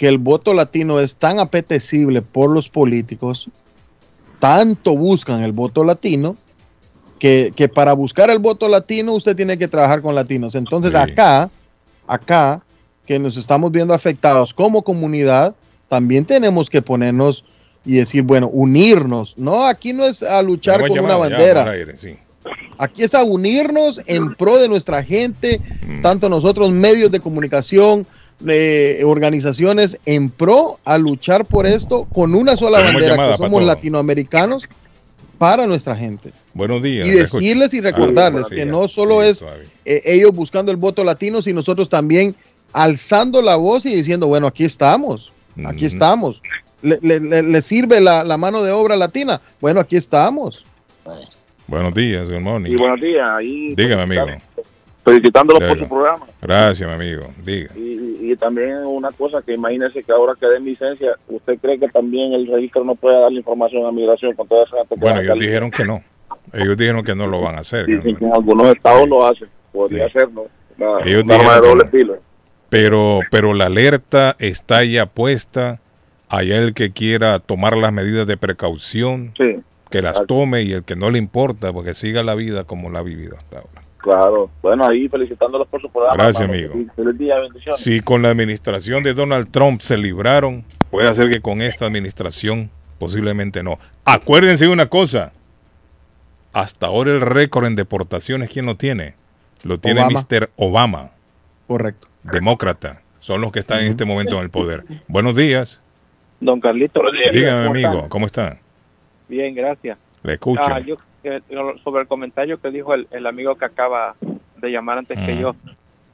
[0.00, 3.50] que el voto latino es tan apetecible por los políticos,
[4.38, 6.36] tanto buscan el voto latino,
[7.18, 10.54] que, que para buscar el voto latino usted tiene que trabajar con latinos.
[10.54, 10.96] Entonces Sí.
[10.96, 11.50] acá,
[12.06, 12.62] acá,
[13.04, 15.54] que nos estamos viendo afectados como comunidad,
[15.90, 17.44] también tenemos que ponernos
[17.84, 19.34] y decir, bueno, unirnos.
[19.36, 21.62] No, aquí no es a luchar con una llamada bandera.
[21.64, 22.16] al aire, sí.
[22.78, 26.00] Aquí es a unirnos en pro de nuestra gente, Mm.
[26.00, 28.06] tanto nosotros medios de comunicación,
[28.48, 33.36] eh, organizaciones, en pro a luchar por esto con una sola Tenemos bandera, llamada, que
[33.38, 33.66] somos Pato.
[33.66, 34.68] latinoamericanos
[35.38, 36.32] para nuestra gente.
[36.54, 37.06] Buenos días.
[37.06, 38.66] Y decirles y Ah, recordarles buenos que días.
[38.68, 39.44] no solo es
[39.84, 42.34] eh, ellos buscando el voto latino, sino nosotros también
[42.72, 45.32] alzando la voz y diciendo, bueno, aquí estamos,
[45.64, 46.40] aquí estamos.
[46.82, 49.40] ¿Le, le- le- le sirve la, la mano de obra latina?
[49.60, 50.64] Bueno, aquí estamos.
[51.66, 52.72] Buenos días, good morning.
[52.72, 53.26] Y buenos días.
[53.36, 54.26] Ahí, Dígame, amigo.
[55.04, 55.82] Felicitándolos por Dígalo.
[55.82, 56.26] su programa.
[56.42, 57.26] Gracias, mi amigo.
[57.44, 57.72] Diga.
[57.76, 62.32] Y, también una cosa que imagínese que ahora que den licencia, ¿usted cree que también
[62.32, 65.70] el registro no puede dar la información a migración con toda esa Bueno, ellos dijeron
[65.70, 66.02] que no.
[66.52, 67.86] Ellos dijeron que no lo van a hacer.
[67.86, 69.48] que en algunos estados lo hacen.
[69.72, 70.16] Podría Sí.
[70.16, 70.46] hacerlo.
[70.78, 71.90] Una, Ellos de doble no.
[71.90, 72.18] filo.
[72.68, 75.80] Pero, pero la alerta está ya puesta.
[76.28, 79.34] Allá el que quiera tomar las medidas de precaución,
[79.90, 83.00] que las tome y el que no le importa, porque siga la vida como la
[83.00, 83.79] ha vivido hasta ahora.
[84.02, 84.50] Claro.
[84.62, 86.14] Bueno, ahí felicitándolos por su programa.
[86.14, 86.72] Gracias, hermano.
[86.72, 86.92] amigo.
[86.96, 87.80] Feliz- día, bendiciones.
[87.80, 92.70] Si con la administración de Donald Trump se libraron, puede ser que con esta administración
[92.98, 93.78] posiblemente no.
[94.04, 95.32] Acuérdense de una cosa.
[96.52, 99.14] Hasta ahora el récord en deportaciones, ¿quién lo tiene?
[99.62, 100.20] Lo tiene Obama.
[100.28, 100.50] Mr.
[100.56, 101.10] Obama,
[101.66, 102.08] Correcto.
[102.24, 103.02] demócrata.
[103.20, 104.84] Son los que están en este momento en el poder.
[105.06, 105.80] Buenos días.
[106.40, 107.00] Don Carlito.
[107.32, 108.08] Dígame, ¿cómo amigo, está?
[108.08, 108.56] ¿cómo está?
[109.28, 109.98] Bien, gracias.
[110.22, 110.62] Le escucho.
[110.64, 110.96] Ah, yo,
[111.84, 114.14] sobre el comentario que dijo el, el amigo que acaba
[114.56, 115.54] de llamar antes que yo,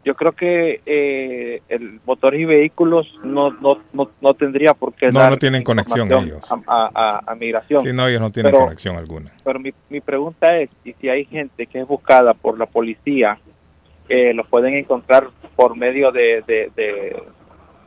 [0.04, 5.08] yo creo que eh, el motores y vehículos no, no, no, no tendría por qué
[5.10, 6.40] No, dar no tienen conexión ellos.
[6.50, 7.80] A, a- a- a migración.
[7.82, 9.30] Sí, no, ellos no tienen Pero- conexión alguna.
[9.44, 13.38] Pero mi, mi pregunta es, ¿y si hay gente que es buscada por la policía,
[14.08, 15.26] eh, los pueden encontrar
[15.56, 17.16] por medio de, de, de-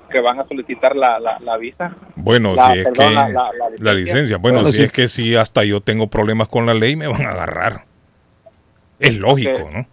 [0.10, 1.96] que van a solicitar la, la, la visa?
[2.16, 4.84] Bueno, La- si es perdón, que la- la- la la licencia, bueno, Bueno, si sí.
[4.84, 7.86] es que si hasta yo tengo problemas con la ley, me van a agarrar.
[9.00, 9.88] Es lógico, Porque- ¿no?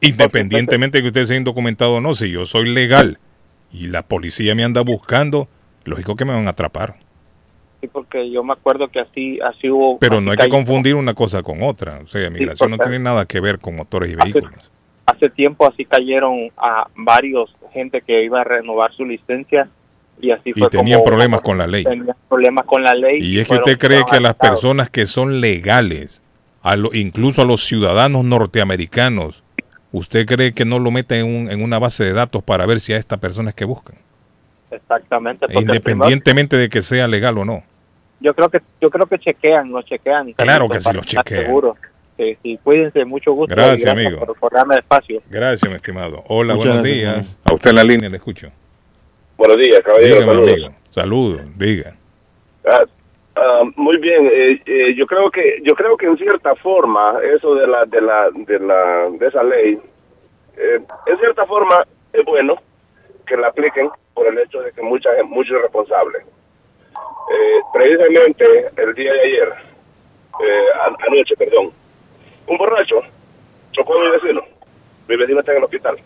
[0.00, 3.18] Independientemente de que usted sea indocumentado o no, si yo soy legal
[3.72, 5.48] y la policía me anda buscando,
[5.84, 6.96] lógico que me van a atrapar.
[7.80, 9.98] Sí, porque yo me acuerdo que así, así hubo...
[9.98, 12.00] Pero así no hay que confundir una cosa con otra.
[12.04, 14.52] O sea, migración no porque- tiene nada que ver con motores y vehículos.
[15.06, 19.68] hace tiempo así cayeron a varios gente que iba a renovar su licencia
[20.20, 21.84] y así Y fue tenían como- problemas con la ley.
[21.84, 25.04] tenían problemas con la ley Y es que usted cree que a las personas que
[25.04, 26.22] son legales,
[26.62, 29.44] a lo- incluso a los ciudadanos norteamericanos,
[29.92, 32.80] ¿usted cree que no lo meten en, un- en una base de datos para ver
[32.80, 33.96] si a esta persona es que buscan?
[34.70, 37.62] exactamente Independientemente de que sea legal o no.
[38.20, 41.44] yo creo que yo creo que chequean no chequean Claro que sí para los chequean.
[41.44, 41.76] seguros.
[42.18, 43.54] Este, y cuídense, mucho gusto.
[43.54, 44.20] Gracias, amigo.
[44.24, 45.20] Por, por darme espacio.
[45.28, 46.24] Gracias, mi estimado.
[46.28, 47.40] Hola, Muchas buenos gracias, días.
[47.44, 48.48] A usted en la línea, le escucho.
[49.36, 50.14] Buenos días, caballero.
[50.16, 50.52] Dígame, saludos.
[50.52, 50.74] amigo.
[50.90, 51.94] Saludos, diga.
[52.68, 52.84] Ah,
[53.36, 57.54] ah, muy bien, eh, eh, yo creo que yo creo que en cierta forma eso
[57.54, 59.78] de la de la de la de esa ley,
[60.56, 61.84] eh, en cierta forma
[62.14, 62.56] es bueno
[63.26, 66.22] que la apliquen por el hecho de que mucha muchos responsables.
[66.24, 68.44] Eh, precisamente
[68.76, 69.48] el día de ayer,
[70.42, 71.70] eh, an- anoche, perdón,
[72.48, 73.00] un borracho
[73.72, 74.42] chocó a mi vecino.
[75.08, 75.96] Mi vecino está en el hospital.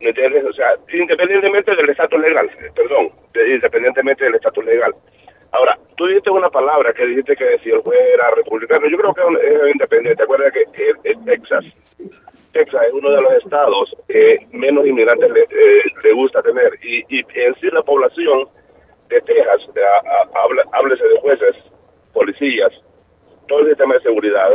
[0.00, 0.44] ¿Me entiendes?
[0.44, 4.94] O sea, independientemente del estatus legal, perdón, de- independientemente del estatus legal.
[5.52, 8.88] Ahora, tú dijiste una palabra que dijiste que si el juez era republicano.
[8.88, 10.22] Yo creo que es independiente.
[10.22, 11.64] Acuérdate que Texas.
[12.52, 16.72] Texas es uno de los estados que menos inmigrantes le, eh, le gusta tener.
[16.82, 18.48] Y, y en sí la población
[19.08, 19.60] de Texas,
[20.34, 21.54] habla- háblese de jueces,
[22.12, 22.72] policías,
[23.48, 24.50] todo el sistema de seguridad,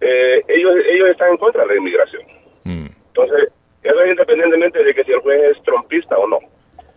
[0.00, 2.22] eh, ellos, ellos están en contra de la inmigración.
[2.64, 3.52] Entonces,
[3.82, 6.38] eso es independientemente de que si el juez es trompista o no.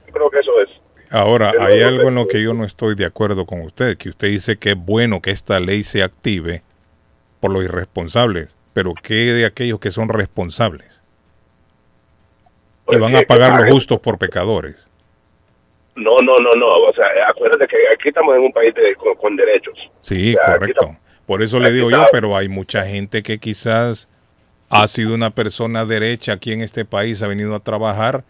[0.07, 0.69] Yo creo que eso es.
[1.11, 4.29] Ahora, hay algo en lo que yo no estoy de acuerdo con usted, que usted
[4.29, 6.63] dice que es bueno que esta ley se active
[7.39, 11.01] por los irresponsables, pero ¿qué de aquellos que son responsables?
[12.84, 14.86] Y Pues van a pagar los justos por pecadores.
[15.97, 16.67] No, no, no, no.
[16.67, 19.73] O sea, acuérdate que aquí estamos en un país de- con, con derechos.
[20.01, 20.97] Sí, O sea, aquí correcto.
[21.25, 24.07] Por eso le digo yo, pero hay mucha gente que quizás
[24.69, 28.23] ha sido una persona derecha aquí en este país, ha venido a trabajar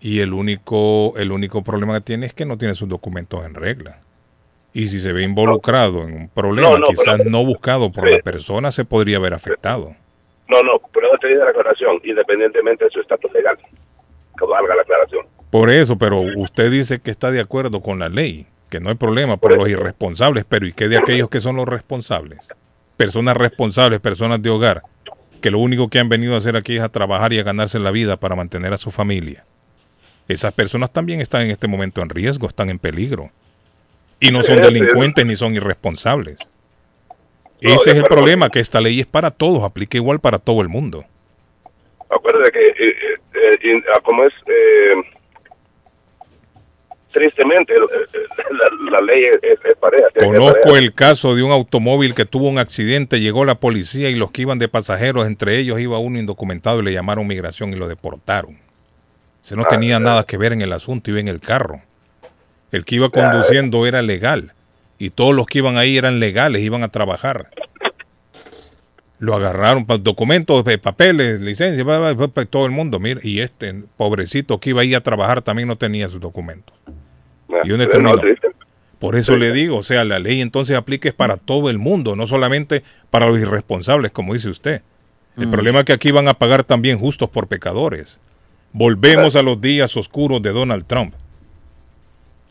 [0.00, 3.54] y el único, el único problema que tiene es que no tiene sus documentos en
[3.54, 4.00] regla.
[4.72, 8.10] Y si se ve involucrado en un problema, No, no, quizás pero- no buscado por
[8.10, 9.94] la persona, se podría ver afectado.
[10.48, 13.56] No, no, pero eso te dice la aclaración, independientemente de su estatus legal.
[14.36, 15.24] Que valga la aclaración.
[15.54, 18.96] Por eso, pero usted dice que está de acuerdo con la ley, que no hay
[18.96, 22.40] problema por los irresponsables, pero ¿y qué de aquellos que son los responsables?
[22.96, 24.82] Personas responsables, personas de hogar,
[25.40, 27.78] que lo único que han venido a hacer aquí es a trabajar y a ganarse
[27.78, 29.44] la vida para mantener a su familia.
[30.26, 33.30] Esas personas también están en este momento en riesgo, están en peligro.
[34.18, 36.36] Y no son delincuentes ni son irresponsables.
[37.60, 40.68] Ese es el problema, que esta ley es para todos, aplica igual para todo el
[40.68, 41.04] mundo.
[42.10, 42.94] Acuérdate que, eh,
[43.34, 45.13] eh, eh, ah, como es, eh,
[47.14, 47.78] tristemente, eh,
[48.50, 50.08] la, la ley es, es- pareja.
[50.18, 50.78] Conozco pareja.
[50.80, 54.42] el caso de un automóvil que tuvo un accidente, llegó la policía y los que
[54.42, 58.58] iban de pasajeros, entre ellos iba uno indocumentado y le llamaron migración y lo deportaron.
[59.40, 61.80] Se no Ah, tenía nada que ver en el asunto, iba en el carro.
[62.72, 64.52] El que iba conduciendo era legal
[64.98, 67.50] y todos los que iban ahí eran legales, iban a trabajar.
[69.20, 72.98] Lo agarraron para documentos, eh, papeles, licencia, bla, bla, bla, bla, todo el mundo.
[72.98, 76.74] Mira, y este pobrecito que iba ahí a trabajar también no tenía sus documentos.
[77.64, 78.18] ¿Y terminó?
[78.18, 78.48] triste.
[78.98, 82.16] Por eso le digo, o sea, la ley entonces aplica es para todo el mundo,
[82.16, 84.82] no solamente para los irresponsables, como dice usted.
[85.36, 85.50] El Mm.
[85.50, 88.18] problema es que aquí van a pagar también justos por pecadores.
[88.72, 91.14] Volvemos a los días oscuros de Donald Trump.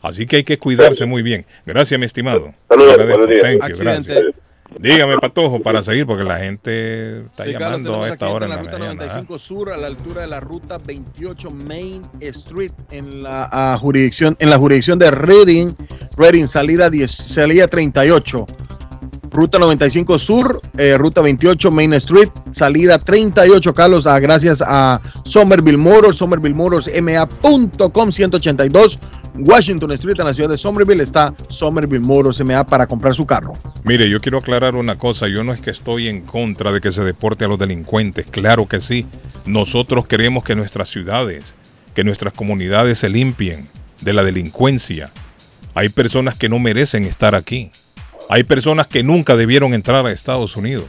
[0.00, 1.46] Así que hay que cuidarse muy bien.
[1.66, 2.54] Gracias, mi estimado.
[2.68, 3.18] Saludos, Agradezco.
[3.18, 4.34] buenos días.
[4.78, 8.52] Dígame, Patojo, para seguir, porque la gente está Sí, llamando tenemos a esta hora en
[8.52, 9.02] en la la ruta mañana.
[9.02, 9.04] ¿ah?
[9.06, 14.36] 95 Sur a la altura de la ruta 28 Main Street en la ah, jurisdicción
[14.40, 15.68] en la jurisdicción de Reading,
[16.16, 18.46] Reading salida 10, salida 38.
[19.34, 25.76] Ruta 95 Sur, eh, ruta 28 Main Street, salida 38, Carlos, ah, gracias a Somerville
[25.76, 29.00] Motors, Somerville Motors, MA.com 182,
[29.40, 33.54] Washington Street, en la ciudad de Somerville, está Somerville Motors MA para comprar su carro.
[33.84, 35.26] Mire, yo quiero aclarar una cosa.
[35.26, 38.26] Yo no es que estoy en contra de que se deporte a los delincuentes.
[38.30, 39.04] Claro que sí.
[39.46, 41.54] Nosotros queremos que nuestras ciudades,
[41.92, 43.66] que nuestras comunidades se limpien
[44.00, 45.10] de la delincuencia.
[45.74, 47.72] Hay personas que no merecen estar aquí.
[48.28, 50.86] Hay personas que nunca debieron entrar a Estados Unidos.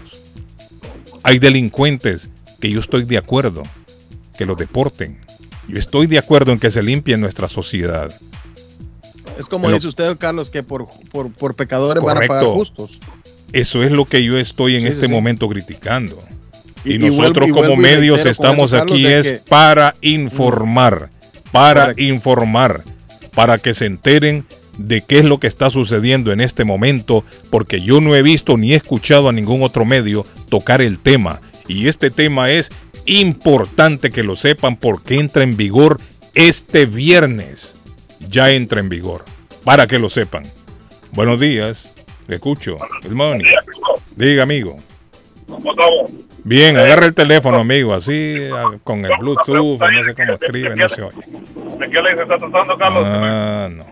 [1.23, 2.29] Hay delincuentes
[2.61, 3.63] que yo estoy de acuerdo
[4.37, 5.17] que los deporten.
[5.67, 8.11] Yo estoy de acuerdo en que se limpie nuestra sociedad.
[9.39, 12.99] Es como Pero- dice usted, Carlos, que por, por, por pecadores van a pagar justos.
[13.51, 15.11] Eso es lo que yo estoy en Sí, este sí.
[15.11, 16.21] momento criticando.
[16.83, 21.09] Y, Y- y nosotros vuelvo- como y medios estamos eso, aquí es que- para informar,
[21.51, 22.01] para Correcto.
[22.03, 22.83] informar,
[23.33, 24.45] para que se enteren
[24.77, 28.57] de qué es lo que está sucediendo en este momento, porque yo no he visto
[28.57, 31.41] ni he escuchado a ningún otro medio tocar el tema.
[31.67, 32.71] Y este tema es
[33.05, 35.99] importante que lo sepan porque entra en vigor
[36.33, 37.75] este viernes.
[38.29, 39.23] Ya entra en vigor,
[39.63, 40.43] para que lo sepan.
[41.11, 41.93] Buenos días,
[42.27, 42.77] le escucho.
[43.03, 43.45] Good morning.
[44.15, 44.77] Diga, amigo.
[46.43, 50.89] Bien, agarra el teléfono, amigo, así ah, con el Bluetooth, no sé cómo escribe, no
[50.89, 51.17] se oye.
[51.79, 53.03] ¿De qué ley se está tratando, Carlos?
[53.05, 53.85] Ah, no.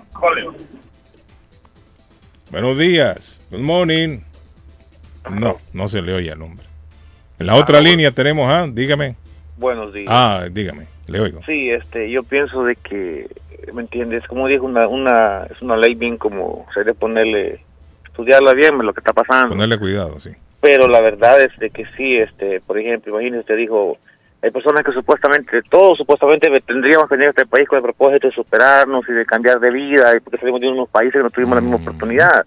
[2.54, 4.20] Buenos días, good morning.
[5.34, 6.64] No, no se le oye el hombre.
[7.40, 9.16] En la otra línea tenemos, ah, dígame.
[9.58, 10.06] Buenos días.
[10.08, 11.42] Ah, dígame, le oigo.
[11.48, 13.28] Sí, este, yo pienso de que,
[13.74, 14.24] ¿me entiendes?
[14.28, 17.60] Como dijo, una, una, es una ley bien como, se debe ponerle,
[18.06, 19.50] estudiarla bien, lo que está pasando.
[19.50, 20.30] Ponerle cuidado, sí.
[20.62, 23.98] Pero la verdad es de que sí, este, por ejemplo, imagínese, usted dijo,
[24.44, 28.28] hay personas que supuestamente, todos supuestamente tendríamos que venir a este país con el propósito
[28.28, 31.30] de superarnos y de cambiar de vida, y porque salimos de unos países que no
[31.30, 32.46] tuvimos la misma oportunidad.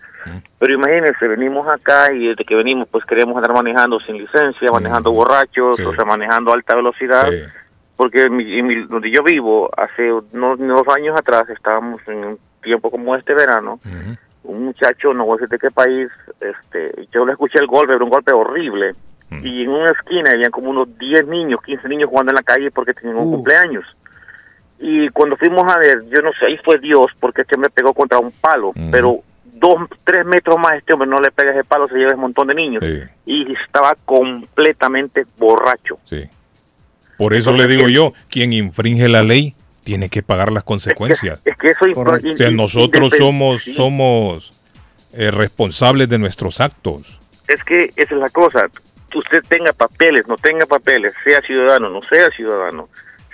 [0.59, 5.11] Pero imagínense, venimos acá y desde que venimos pues queremos andar manejando sin licencia, manejando
[5.11, 7.29] borrachos, o sea, manejando a alta velocidad.
[7.97, 12.39] Porque en mi- en mi- donde yo vivo, hace unos años atrás, estábamos en un
[12.63, 13.81] tiempo como este verano,
[14.45, 16.09] un muchacho, no voy a decir de qué país,
[16.41, 18.93] este, yo le escuché el golpe, era un golpe horrible.
[19.31, 22.71] Y en una esquina habían como unos 10 niños, 15 niños jugando en la calle
[22.71, 23.85] porque tenían un cumpleaños.
[24.79, 27.93] Y cuando fuimos a ver, yo no sé, ahí fue Dios, porque este hombre pegó
[27.95, 31.89] contra un palo, pero dos, tres metros más este hombre no le pega ese palo,
[31.89, 32.85] se lleva ese montón de niños.
[33.25, 35.99] Y estaba completamente borracho.
[37.17, 41.41] Por eso le digo yo, quien infringe la ley tiene que pagar las consecuencias.
[41.45, 44.53] Es que eso O sea, nosotros somos, somos
[45.15, 47.21] eh, responsables de nuestros actos.
[47.49, 48.69] Es que esa es la cosa.
[49.15, 52.89] Usted tenga papeles, no tenga papeles, sea ciudadano, no sea ciudadano,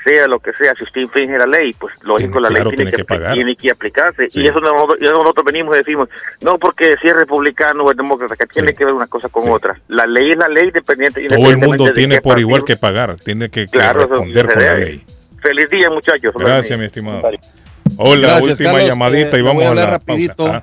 [0.05, 2.91] sea lo que sea, si usted infringe la ley, pues lógico, la claro, ley tiene,
[2.91, 3.35] tiene que que, pagar.
[3.35, 4.31] tiene que aplicarse.
[4.31, 4.41] Sí.
[4.41, 6.09] Y eso nosotros, y eso nosotros venimos y decimos,
[6.41, 9.49] no porque si es republicano o es demócrata, que tiene que ver una cosa con
[9.51, 9.79] otra.
[9.89, 11.27] La ley es la ley dependiente.
[11.29, 15.05] Todo el mundo tiene por igual que pagar, tiene que, Claro, responder con la ley.
[15.41, 16.35] Feliz día, muchachos.
[16.37, 17.23] Gracias, mi estimado.
[17.97, 18.89] Hola, Gracias, última Carlos.
[18.89, 20.37] llamadita Eh, y le vamos voy a a hablar la rapidito.
[20.37, 20.57] pausa.
[20.59, 20.63] Ah,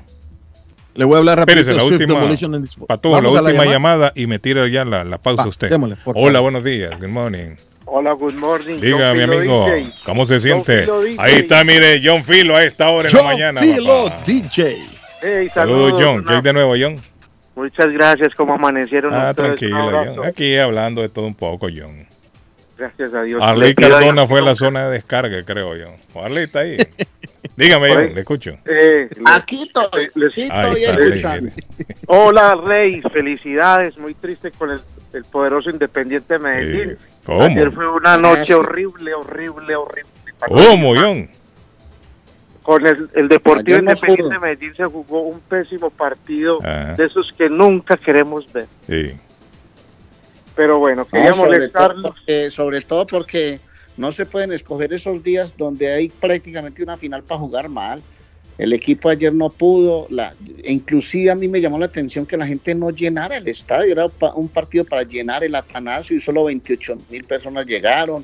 [1.00, 1.62] Le voy a hablar rapidito.
[1.62, 2.86] Espérese, la Swift última.
[2.88, 3.72] Pato, la última llamada.
[3.72, 5.70] llamada y me tira ya la, la pausa Va, usted.
[5.70, 6.42] démosle, por Hola, favor.
[6.52, 7.56] buenos días, good morning.
[7.86, 8.82] Hola, good morning.
[8.82, 9.92] Diga, John mi amigo, DJ.
[10.04, 10.86] ¿cómo se siente?
[11.18, 13.62] Ahí está, mire, John Filo a esta hora en la John mañana.
[13.62, 14.24] Filo papá.
[14.26, 14.78] DJ.
[15.22, 16.26] Hey, Saludos, saludos, John.
[16.26, 16.96] ¿Qué hay de nuevo, John?
[17.56, 19.58] Muchas gracias, ¿cómo amanecieron Ah, ustedes?
[19.58, 20.14] Tranquilo.
[20.18, 20.26] John.
[20.26, 22.06] Aquí hablando de todo un poco, John.
[22.78, 23.42] Gracias a Dios.
[23.42, 25.86] Arley Cardona fue la zona de descarga, creo yo.
[26.22, 26.76] Arley está ahí.
[27.56, 28.58] Dígame, John, le escucho.
[28.66, 31.52] Eh, Aquí estoy, aquí estoy está, escuchando.
[32.08, 33.98] Hola, Rey, felicidades.
[33.98, 34.80] Muy triste con el,
[35.14, 36.98] el poderoso Independiente de Medellín.
[37.26, 37.44] ¿Cómo?
[37.44, 40.10] Ayer fue una noche Ah, horrible, horrible, horrible.
[40.48, 41.30] ¿Cómo, John?
[42.64, 46.94] Con el, el Deportivo no Independiente de Medellín se jugó un pésimo partido Ajá.
[46.94, 48.68] de esos que nunca queremos ver.
[48.88, 49.14] Sí.
[50.56, 52.04] Pero bueno, No, quería sobre, molestarlos.
[52.04, 53.60] todo porque, sobre todo porque
[54.00, 58.02] no se pueden escoger esos días donde hay prácticamente una final para jugar mal.
[58.58, 60.34] El equipo ayer no pudo, la,
[60.66, 64.06] inclusive a mí me llamó la atención que la gente no llenara el estadio, era
[64.36, 68.24] un partido para llenar el Atanasio y solo 28 mil personas llegaron.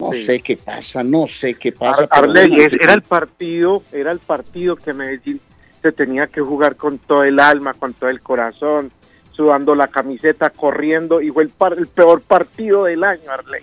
[0.00, 0.24] No Sí.
[0.24, 2.08] sé qué pasa, no sé qué pasa.
[2.10, 5.40] Ar- era el partido, era el partido que Medellín
[5.82, 8.90] se tenía que jugar con todo el alma, con todo el corazón,
[9.32, 13.62] sudando la camiseta, corriendo, y fue el, par- el peor partido del año, Arley.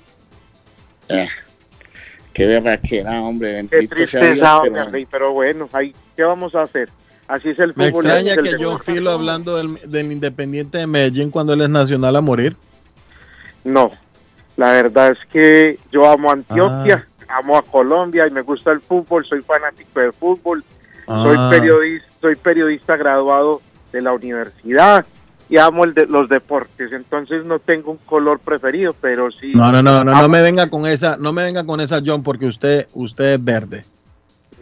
[2.34, 6.90] Qué berraquera, hombre, Qué bendito Dios, tristeza, hombre, pero- bueno, ahí, ¿qué vamos a hacer?
[7.27, 8.06] Así es el Me fútbol.
[8.07, 8.91] extraña que John deporte.
[8.94, 12.56] Filo hablando del, del Independiente de Medellín cuando él es nacional a morir.
[13.64, 13.91] No,
[14.57, 17.38] la verdad es que yo amo a Antioquia, Ah.
[17.44, 20.64] amo a Colombia y me gusta el fútbol, soy fanático del fútbol,
[21.07, 21.23] Ah.
[21.23, 23.61] soy periodista, soy periodista graduado
[23.91, 25.06] de la universidad
[25.50, 29.52] y amo el de, los deportes, entonces no tengo un color preferido, pero sí.
[29.56, 32.02] No, no, no, no, amo- no me venga con esa, no me venga con esa
[32.06, 33.84] John, porque usted, usted es verde.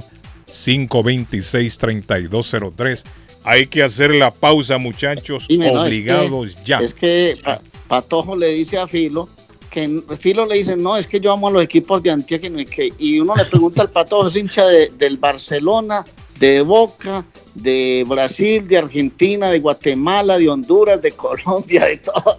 [1.68, 3.02] 781-526-3203.
[3.44, 6.78] Hay que hacer la pausa, muchachos, Dime, no, es obligados que- ya.
[6.80, 9.28] Es que Pa- Patojo le dice a Filo
[9.70, 12.50] que Filo le dice, no, es que yo amo a los equipos de Antioquia y
[12.52, 12.92] no hay que-".
[12.98, 16.04] y uno le pregunta al Patojo, es hincha de- del Barcelona,
[16.38, 17.24] de Boca,
[17.54, 22.38] de Brasil, de Argentina, de Guatemala, de Honduras, de Colombia, de todo.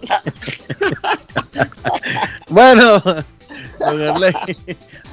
[2.48, 3.02] Bueno,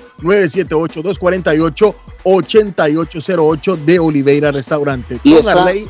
[2.24, 5.18] 978-248-8808 de Oliveira Restaurante.
[5.24, 5.88] Y Con esa- Arley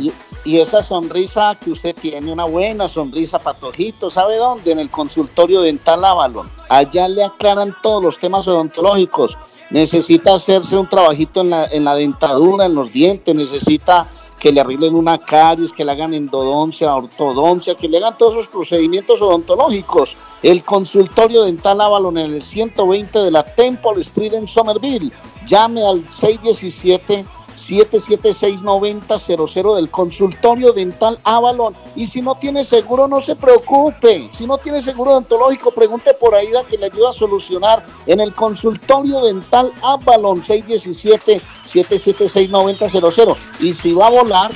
[0.00, 0.12] Y,
[0.44, 4.72] y esa sonrisa que usted tiene, una buena sonrisa, Patojito, ¿sabe dónde?
[4.72, 6.50] En el consultorio dental Avalon.
[6.68, 9.36] Allá le aclaran todos los temas odontológicos.
[9.70, 14.08] Necesita hacerse un trabajito en la, en la dentadura, en los dientes, necesita
[14.44, 18.48] que le arreglen una caries, que le hagan endodoncia, ortodoncia, que le hagan todos esos
[18.48, 20.18] procedimientos odontológicos.
[20.42, 25.10] El consultorio dental Avalon en el 120 de la Temple Street en Somerville.
[25.46, 27.24] Llame al 617
[27.56, 31.74] 776-9000 del consultorio dental Avalon.
[31.94, 34.30] Y si no tiene seguro, no se preocupe.
[34.32, 38.34] Si no tiene seguro odontológico, pregunte por Aida que le ayuda a solucionar en el
[38.34, 43.36] consultorio dental Avalon 617-776-9000.
[43.60, 44.50] Y si va a volar,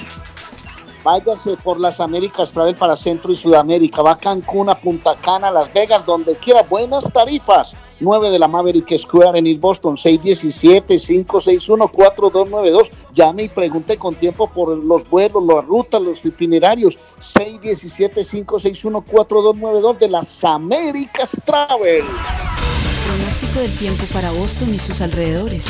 [1.03, 4.03] váyase por las Américas Travel para Centro y Sudamérica.
[4.03, 6.63] Va a Cancún, a Punta Cana, Las Vegas, donde quiera.
[6.63, 7.77] Buenas tarifas.
[8.01, 12.91] 9 de la Maverick Square en East Boston, 617-561-4292.
[13.13, 16.97] Llame y pregunte con tiempo por los vuelos, las rutas, los itinerarios.
[17.19, 22.05] 617-561-4292 de las Américas Travel.
[23.09, 25.69] Pronóstico del tiempo para Boston y sus alrededores.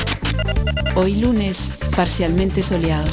[0.96, 3.08] Hoy lunes, parcialmente soleado.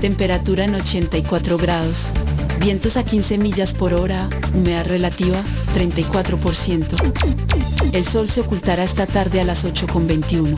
[0.00, 2.12] Temperatura en 84 grados.
[2.60, 4.30] Vientos a 15 millas por hora.
[4.54, 5.36] Humedad relativa
[5.74, 7.92] 34%.
[7.92, 10.56] El sol se ocultará esta tarde a las 8.21.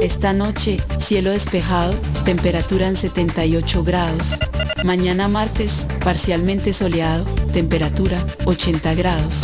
[0.00, 1.92] Esta noche, cielo despejado,
[2.24, 4.38] temperatura en 78 grados.
[4.84, 9.42] Mañana martes, parcialmente soleado, temperatura 80 grados.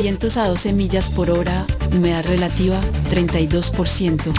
[0.00, 2.80] Vientos a 12 millas por hora, humedad relativa
[3.10, 4.32] 32%.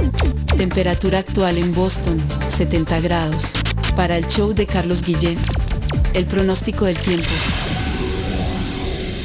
[0.56, 2.18] Temperatura actual en Boston
[2.48, 3.52] 70 grados.
[3.94, 5.38] Para el show de Carlos Guillén,
[6.14, 7.27] el pronóstico del tiempo.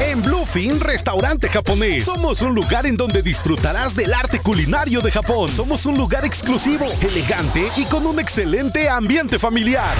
[0.00, 2.04] En Bluefin, restaurante japonés.
[2.04, 5.50] Somos un lugar en donde disfrutarás del arte culinario de Japón.
[5.50, 9.96] Somos un lugar exclusivo, elegante y con un excelente ambiente familiar.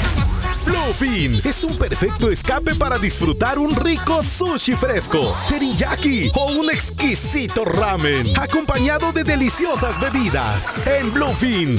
[0.65, 7.65] Bluefin es un perfecto escape para disfrutar un rico sushi fresco, teriyaki o un exquisito
[7.65, 10.87] ramen, acompañado de deliciosas bebidas.
[10.87, 11.79] En Bluefin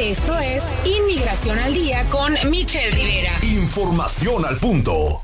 [0.00, 3.30] Esto es Inmigración al Día con Michelle Rivera.
[3.42, 5.22] Información al punto.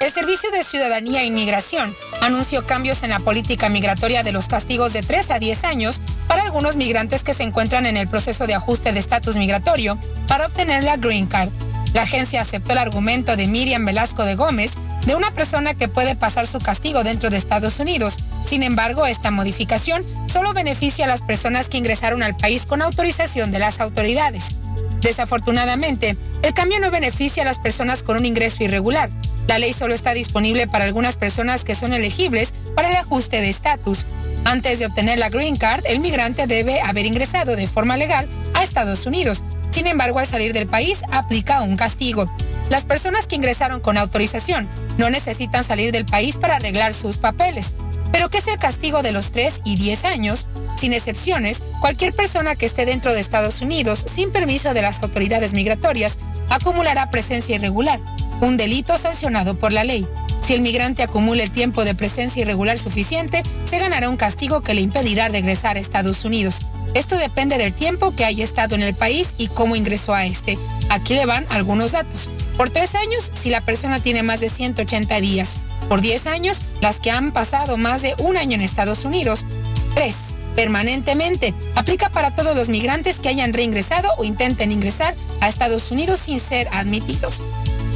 [0.00, 4.92] El Servicio de Ciudadanía e Inmigración anunció cambios en la política migratoria de los castigos
[4.92, 8.54] de 3 a 10 años para algunos migrantes que se encuentran en el proceso de
[8.54, 9.98] ajuste de estatus migratorio
[10.28, 11.50] para obtener la Green Card.
[11.94, 14.76] La agencia aceptó el argumento de Miriam Velasco de Gómez
[15.06, 18.18] de una persona que puede pasar su castigo dentro de Estados Unidos.
[18.50, 23.52] Sin embargo, esta modificación solo beneficia a las personas que ingresaron al país con autorización
[23.52, 24.56] de las autoridades.
[25.00, 29.08] Desafortunadamente, el cambio no beneficia a las personas con un ingreso irregular.
[29.46, 33.50] La ley solo está disponible para algunas personas que son elegibles para el ajuste de
[33.50, 34.08] estatus.
[34.44, 38.64] Antes de obtener la Green Card, el migrante debe haber ingresado de forma legal a
[38.64, 39.44] Estados Unidos.
[39.70, 42.28] Sin embargo, al salir del país, aplica un castigo.
[42.68, 44.68] Las personas que ingresaron con autorización
[44.98, 47.74] no necesitan salir del país para arreglar sus papeles.
[48.12, 50.48] Pero ¿qué es el castigo de los 3 y 10 años?
[50.76, 55.52] Sin excepciones, cualquier persona que esté dentro de Estados Unidos sin permiso de las autoridades
[55.52, 56.18] migratorias
[56.48, 58.00] acumulará presencia irregular,
[58.40, 60.08] un delito sancionado por la ley.
[60.42, 64.74] Si el migrante acumula el tiempo de presencia irregular suficiente, se ganará un castigo que
[64.74, 66.66] le impedirá regresar a Estados Unidos.
[66.94, 70.58] Esto depende del tiempo que haya estado en el país y cómo ingresó a este.
[70.88, 72.30] Aquí le van algunos datos.
[72.56, 75.58] Por tres años, si la persona tiene más de 180 días.
[75.88, 79.46] Por 10 años, las que han pasado más de un año en Estados Unidos.
[79.94, 80.14] 3.
[80.54, 81.54] Permanentemente.
[81.74, 86.40] Aplica para todos los migrantes que hayan reingresado o intenten ingresar a Estados Unidos sin
[86.40, 87.42] ser admitidos.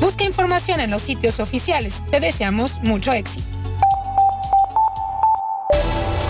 [0.01, 2.05] Busca información en los sitios oficiales.
[2.11, 3.54] Te deseamos mucho éxito.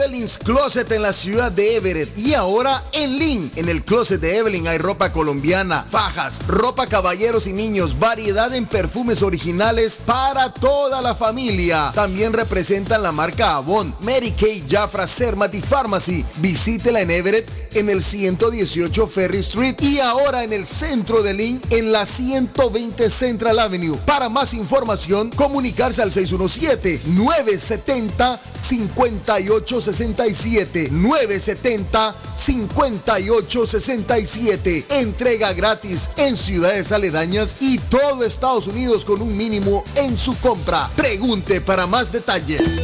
[0.00, 3.52] Evelyn's Closet en la ciudad de Everett y ahora en Lynn.
[3.56, 8.64] En el closet de Evelyn hay ropa colombiana, fajas, ropa caballeros y niños, variedad en
[8.64, 11.92] perfumes originales para toda la familia.
[11.94, 16.24] También representan la marca Avon, Mary Kay, Jafra, Sermati Pharmacy.
[16.36, 21.60] Visítela en Everett en el 118 Ferry Street y ahora en el centro de Lynn
[21.70, 23.96] en la 120 Central Avenue.
[24.06, 37.56] Para más información, comunicarse al 617 970 5867 970 5867 Entrega gratis en ciudades aledañas
[37.60, 40.90] y todo Estados Unidos con un mínimo en su compra.
[40.96, 42.80] Pregunte para más detalles.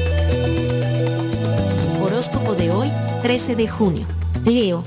[2.03, 2.93] Horóscopo de hoy,
[3.23, 4.07] 13 de junio.
[4.47, 4.85] Leo.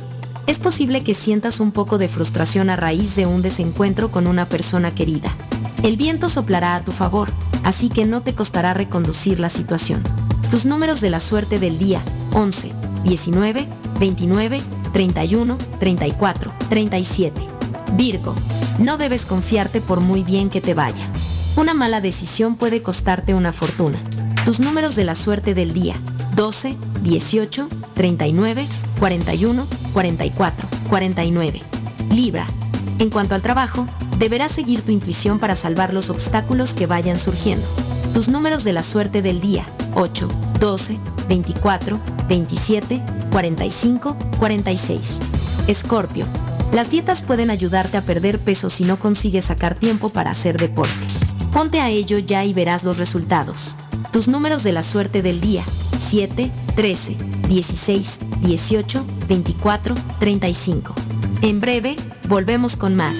[0.48, 4.48] Es posible que sientas un poco de frustración a raíz de un desencuentro con una
[4.48, 5.36] persona querida.
[5.84, 7.30] El viento soplará a tu favor,
[7.64, 10.02] así que no te costará reconducir la situación.
[10.50, 12.02] Tus números de la suerte del día,
[12.34, 12.72] 11,
[13.04, 13.68] 19,
[14.00, 14.62] 29,
[14.94, 17.42] 31, 34, 37.
[17.94, 18.34] Virgo,
[18.80, 21.06] no debes confiarte por muy bien que te vaya.
[21.58, 24.02] Una mala decisión puede costarte una fortuna.
[24.46, 25.96] Tus números de la suerte del día,
[26.36, 28.68] 12, 18, 39,
[29.00, 31.62] 41, 44, 49.
[32.12, 32.48] Libra.
[33.00, 37.66] En cuanto al trabajo, deberás seguir tu intuición para salvar los obstáculos que vayan surgiendo.
[38.14, 39.66] Tus números de la suerte del día,
[39.96, 40.28] 8,
[40.60, 40.98] 12,
[41.30, 43.02] 24, 27,
[43.32, 45.20] 45, 46.
[45.68, 46.26] Escorpio.
[46.74, 50.94] Las dietas pueden ayudarte a perder peso si no consigues sacar tiempo para hacer deporte.
[51.54, 53.76] Ponte a ello ya y verás los resultados.
[54.12, 55.64] Tus números de la suerte del día,
[56.00, 57.16] 7, 13,
[57.48, 60.96] 16, 18, 24, 35.
[61.42, 61.96] En breve,
[62.28, 63.20] volvemos con más.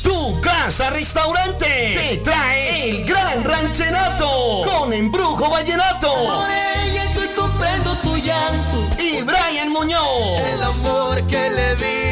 [0.02, 6.12] Tu casa restaurante te trae el gran ranchenato con embrujo vallenato.
[6.12, 8.88] Por ella estoy comprando tu llanto.
[9.00, 10.42] Y Brian Muñoz.
[10.54, 12.03] El amor que le di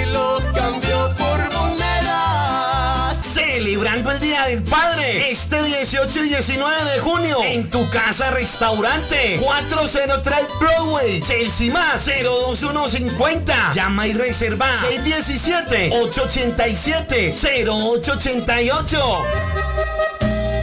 [3.81, 9.39] Celebrando el Día del Padre este 18 y 19 de junio en tu casa restaurante
[9.41, 13.73] 403 Broadway, Chelsea más 02150.
[13.73, 19.17] Llama y reserva 617 887 0888.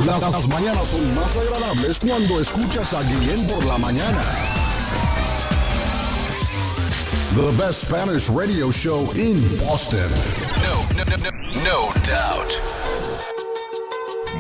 [0.07, 4.23] Las, Las mañanas son más agradables cuando escuchas a Guillén por la mañana.
[7.37, 10.11] The best Spanish radio show in Boston.
[10.97, 12.81] No, no, no, no, no doubt.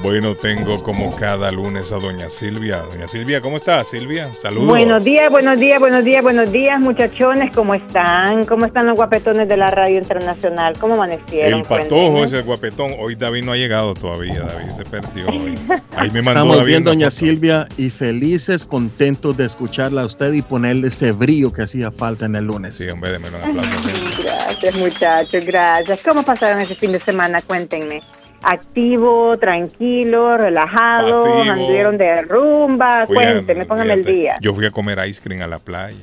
[0.02, 2.78] Bueno, tengo como cada lunes a doña Silvia.
[2.90, 3.84] Doña Silvia, ¿cómo está?
[3.84, 4.68] Silvia, saludos.
[4.68, 7.52] Buenos días, buenos días, buenos días, buenos días, muchachones.
[7.52, 8.44] ¿Cómo están?
[8.44, 10.78] ¿Cómo están los guapetones de la radio internacional?
[10.78, 11.60] ¿Cómo amanecieron?
[11.60, 12.94] El patojo ese guapetón.
[12.98, 14.40] Hoy David no ha llegado todavía.
[14.40, 15.54] David se perdió hoy.
[15.96, 17.16] Ahí me mandó Estamos David bien, doña foto.
[17.16, 22.24] Silvia, y felices, contentos de escucharla a usted y ponerle ese brillo que hacía falta
[22.24, 22.74] en el lunes.
[22.74, 23.70] Sí, hombre, démelo un aplauso.
[24.22, 26.02] Gracias, muchachos, gracias.
[26.02, 27.42] ¿Cómo pasaron ese fin de semana?
[27.42, 28.00] Cuéntenme.
[28.42, 31.52] Activo, tranquilo, relajado, Pasivo.
[31.52, 33.06] anduvieron de rumba.
[33.06, 34.36] Fui a- Cuéntenme, póngame el día.
[34.40, 35.96] Yo fui a comer ice cream a la playa.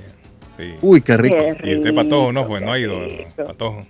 [0.58, 0.76] Sí.
[0.82, 1.36] Uy, qué rico.
[1.36, 3.00] Qué Y este patojo no rico, fue, no ha ido.
[3.36, 3.82] Patojo.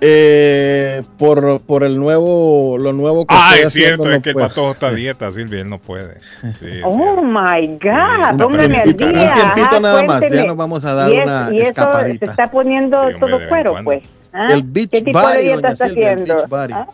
[0.00, 4.28] Eh, por, por el nuevo, lo nuevo que Ah, es cierto, haciendo, es no que
[4.30, 6.18] el patojo está a dieta, Silvia, él no puede.
[6.60, 8.84] Sí, Oh my God, Sí, póngame al día.
[8.84, 11.68] un tiempito ajá, nada más, ya nos vamos a dar y es- una y eso
[11.70, 12.26] escapadita.
[12.26, 13.90] se está poniendo todo cuero, cuando.
[13.90, 14.02] pues.
[14.34, 14.46] ¿ah?
[14.50, 16.34] El beach ¿Qué tipo body, de dieta doña está Silvia, el haciendo?
[16.34, 16.72] beach body.
[16.74, 16.86] ¿Ah?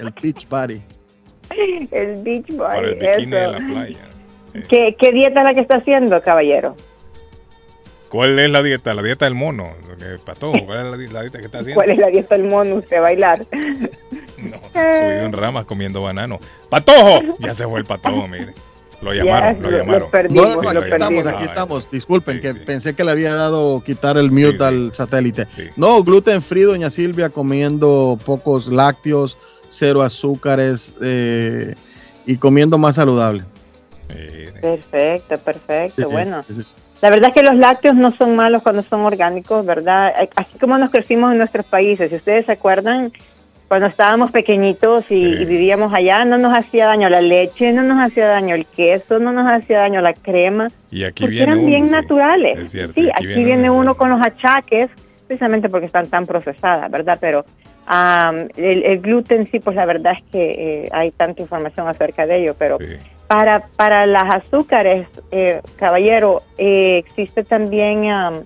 [0.00, 0.82] El beach body.
[1.90, 2.58] El beach body.
[2.58, 3.50] Para el bikini de eso.
[3.52, 3.98] la playa.
[4.68, 6.76] ¿Qué, ¿Qué dieta es la que está haciendo, caballero?
[8.10, 8.92] ¿Cuál es la dieta?
[8.92, 9.72] La dieta del mono.
[10.66, 11.76] ¿cuál es la, di- la dieta que está haciendo?
[11.76, 13.46] ¿Cuál es la dieta del mono usted a bailar?
[13.50, 16.38] Subido en ramas comiendo banano.
[16.68, 17.20] ¡Patojo!
[17.38, 18.52] Ya se fue el patojo, mire.
[19.02, 20.10] Lo llamaron, lo, lo- lo llamaron.
[20.10, 21.90] perdimos, No, no, no, lo aquí estamos, aquí estamos.
[21.90, 25.46] Disculpen, que pensé que le había dado quitar el mute al satélite.
[25.76, 29.38] No, gluten free, doña Silvia, comiendo pocos lácteos,
[29.68, 31.74] cero azúcares eh,
[32.26, 33.44] y comiendo más saludable.
[34.60, 36.02] Perfecto, perfecto.
[36.02, 36.74] Sí, bueno, sí, sí.
[37.02, 40.12] La verdad es que los lácteos no son malos cuando son orgánicos, ¿verdad?
[40.36, 42.10] Así como nos crecimos en nuestros países.
[42.10, 43.12] Si ustedes se acuerdan,
[43.68, 48.04] cuando estábamos pequeñitos y, y vivíamos allá, no nos hacía daño la leche, no nos
[48.04, 50.66] hacía daño el queso, no nos hacía daño la crema.
[50.90, 51.92] Y aquí porque viene eran uno, bien sí.
[51.92, 52.58] naturales.
[52.58, 54.90] Es cierto, sí, aquí aquí, viene viene, uno con los achaques,
[55.26, 57.16] precisamente porque están tan procesadas, ¿verdad?
[57.20, 57.44] Pero
[57.92, 62.24] am, el, el gluten sí, pues la verdad es que eh, hay tanta información acerca
[62.24, 62.78] de ello, pero
[63.26, 68.44] para, para las azúcares, eh, caballero, eh, existe también am,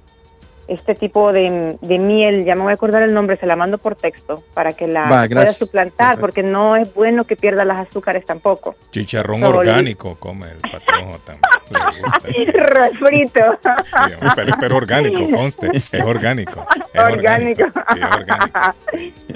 [0.68, 3.78] este tipo de, de miel, ya me voy a acordar el nombre, se la mando
[3.78, 7.86] por texto para que la Va, pueda suplantar, porque no es bueno que pierda las
[7.88, 8.74] azúcares tampoco.
[8.90, 12.54] Chicharrón Sol- orgánico come el patojo también.
[12.54, 13.40] Refrito.
[13.62, 15.70] Sí, pero, pero orgánico, conste.
[15.72, 16.66] Es orgánico.
[16.92, 17.64] Es orgánico.
[17.64, 18.74] Sí, es orgánico.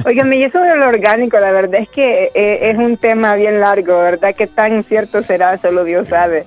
[0.07, 3.61] Óigame, y eso de lo orgánico, la verdad es que eh, es un tema bien
[3.61, 4.35] largo, ¿verdad?
[4.37, 5.59] ¿Qué tan cierto será?
[5.59, 6.45] Solo Dios sabe.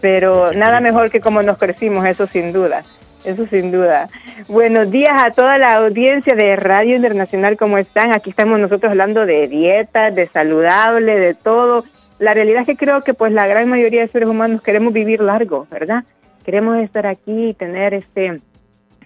[0.00, 2.82] Pero nada mejor que como nos crecimos, eso sin duda.
[3.24, 4.08] Eso sin duda.
[4.48, 8.10] Buenos días a toda la audiencia de Radio Internacional, ¿cómo están?
[8.16, 11.84] Aquí estamos nosotros hablando de dieta, de saludable, de todo.
[12.18, 15.20] La realidad es que creo que pues la gran mayoría de seres humanos queremos vivir
[15.20, 16.02] largo, ¿verdad?
[16.44, 18.40] Queremos estar aquí y tener este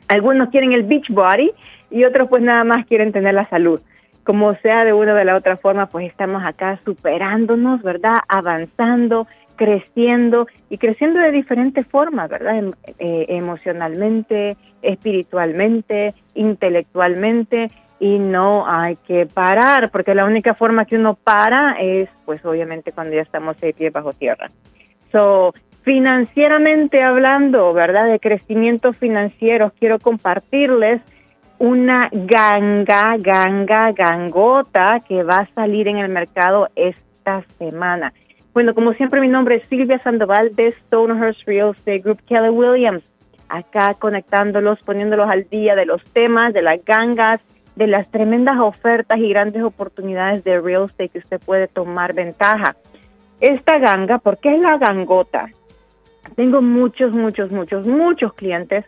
[0.08, 1.50] algunos quieren el beach body
[1.90, 3.80] y otros pues nada más quieren tener la salud.
[4.24, 8.14] Como sea de una o de la otra forma, pues estamos acá superándonos, ¿verdad?
[8.28, 9.26] Avanzando,
[9.56, 12.58] creciendo y creciendo de diferentes formas, ¿verdad?
[12.58, 20.96] Em- eh, emocionalmente, espiritualmente, intelectualmente y no hay que parar, porque la única forma que
[20.96, 24.50] uno para es pues obviamente cuando ya estamos seis pies bajo tierra.
[25.12, 28.06] So, financieramente hablando, ¿verdad?
[28.08, 31.00] De crecimiento financiero, quiero compartirles
[31.58, 38.12] una ganga, ganga, gangota que va a salir en el mercado esta semana.
[38.56, 43.04] Bueno, como siempre, mi nombre es Silvia Sandoval de Stonehurst Real Estate Group Keller Williams.
[43.50, 47.42] Acá conectándolos, poniéndolos al día de los temas, de las gangas,
[47.74, 52.76] de las tremendas ofertas y grandes oportunidades de real estate que usted puede tomar ventaja.
[53.42, 55.50] Esta ganga, ¿por qué es la gangota?
[56.34, 58.86] Tengo muchos, muchos, muchos, muchos clientes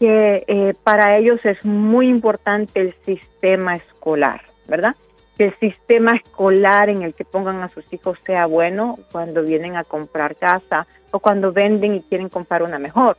[0.00, 4.96] que eh, para ellos es muy importante el sistema escolar, ¿verdad?
[5.36, 9.76] Que el sistema escolar en el que pongan a sus hijos sea bueno cuando vienen
[9.76, 13.16] a comprar casa o cuando venden y quieren comprar una mejor.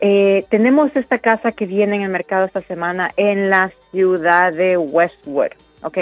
[0.00, 4.76] Eh, tenemos esta casa que viene en el mercado esta semana en la ciudad de
[4.76, 5.52] Westwood,
[5.82, 5.98] ¿ok?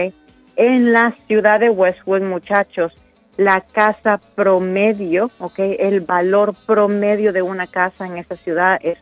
[0.57, 2.93] En la ciudad de Westwood, muchachos,
[3.37, 5.59] la casa promedio, ¿ok?
[5.59, 8.99] El valor promedio de una casa en esta ciudad es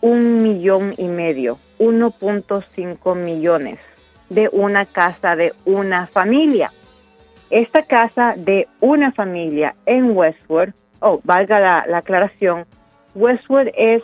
[0.00, 3.78] un millón y medio, 1.5 millones
[4.30, 6.72] de una casa de una familia.
[7.50, 10.70] Esta casa de una familia en Westwood,
[11.00, 12.64] oh, valga la, la aclaración,
[13.14, 14.02] Westwood es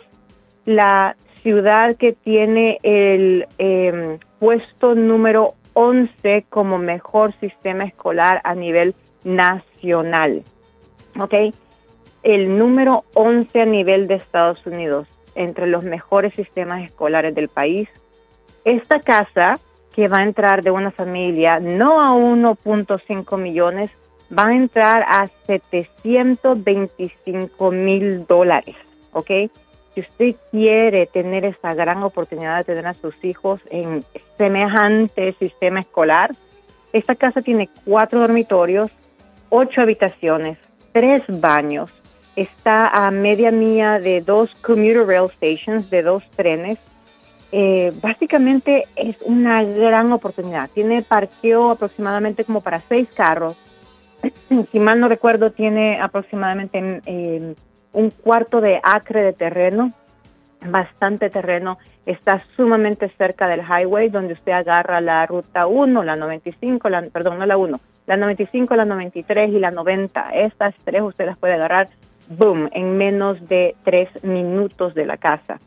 [0.65, 8.95] la ciudad que tiene el eh, puesto número 11 como mejor sistema escolar a nivel
[9.23, 10.43] nacional.
[11.19, 11.33] ¿Ok?
[12.23, 17.87] El número 11 a nivel de Estados Unidos, entre los mejores sistemas escolares del país.
[18.65, 19.59] Esta casa,
[19.97, 23.89] que va a entrar de una familia no a 1.5 millones,
[24.31, 28.75] va a entrar a 725 mil dólares,
[29.11, 29.31] ¿ok?
[29.95, 34.05] Si usted quiere tener esa gran oportunidad de tener a sus hijos en
[34.37, 36.29] semejante sistema escolar,
[36.93, 38.91] esta casa tiene cuatro dormitorios,
[39.49, 40.59] ocho habitaciones,
[40.91, 41.89] tres baños,
[42.35, 46.77] está a media milla de dos commuter rail stations, de dos trenes.
[47.51, 50.69] Eh, básicamente es una gran oportunidad.
[50.73, 53.55] Tiene parqueo aproximadamente como para seis carros.
[54.71, 57.55] si mal no recuerdo, tiene aproximadamente eh,
[57.93, 59.93] un cuarto de acre de terreno,
[60.61, 61.77] bastante terreno.
[62.05, 67.39] Está sumamente cerca del highway, donde usted agarra la ruta 1, la 95, la, perdón,
[67.39, 70.29] no la 1, la 95, la 93 y la 90.
[70.33, 71.89] Estas tres usted las puede agarrar
[72.29, 75.59] boom, en menos de tres minutos de la casa.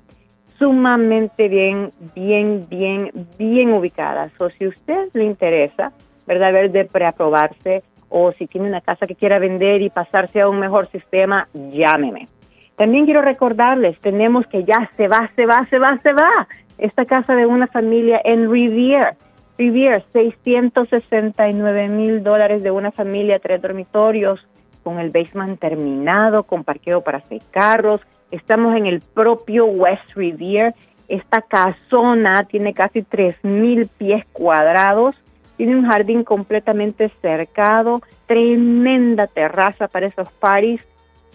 [0.60, 4.30] Sumamente bien, bien, bien, bien ubicadas.
[4.38, 5.90] O si usted le interesa,
[6.26, 6.52] ¿verdad?
[6.52, 10.60] Ver de preaprobarse o si tiene una casa que quiera vender y pasarse a un
[10.60, 12.28] mejor sistema, llámeme.
[12.76, 16.46] También quiero recordarles, tenemos que ya se va, se va, se va, se va.
[16.76, 19.14] Esta casa de una familia en Rivier.
[19.56, 24.46] Rivier, 669 mil dólares de una familia, tres dormitorios,
[24.82, 28.02] con el basement terminado, con parqueo para seis carros.
[28.30, 30.74] Estamos en el propio West Rivier.
[31.08, 35.16] Esta casona tiene casi tres mil pies cuadrados.
[35.56, 40.80] Tiene un jardín completamente cercado, tremenda terraza para esos paris.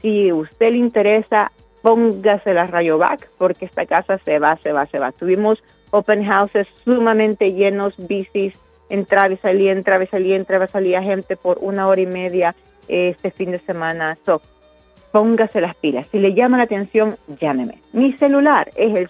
[0.01, 1.51] Si usted le interesa,
[1.84, 5.11] póngase la Rayovac porque esta casa se va, se va, se va.
[5.11, 5.61] Tuvimos
[5.91, 8.53] open houses sumamente llenos, bicis,
[8.89, 12.55] entraba y salía, entraba y salía, entraba y salía gente por una hora y media
[12.88, 14.17] este fin de semana.
[14.26, 14.41] So,
[15.16, 16.06] póngase las pilas.
[16.12, 17.82] Si le llama la atención, llámeme.
[17.94, 19.10] Mi celular es el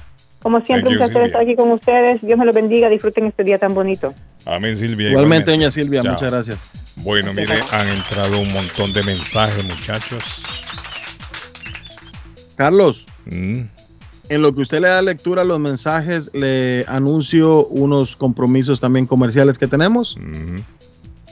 [0.45, 2.21] como siempre, un placer estar aquí con ustedes.
[2.21, 2.91] Dios me lo bendiga.
[2.91, 4.13] Disfruten este día tan bonito.
[4.45, 5.09] Amén, Silvia.
[5.09, 6.03] Igualmente, doña Silvia.
[6.03, 6.71] Muchas gracias.
[6.97, 10.23] Bueno, mire, han entrado un montón de mensajes, muchachos.
[12.57, 13.61] Carlos, mm.
[14.29, 19.07] en lo que usted le da lectura a los mensajes, le anuncio unos compromisos también
[19.07, 20.19] comerciales que tenemos.
[20.21, 20.59] Mm.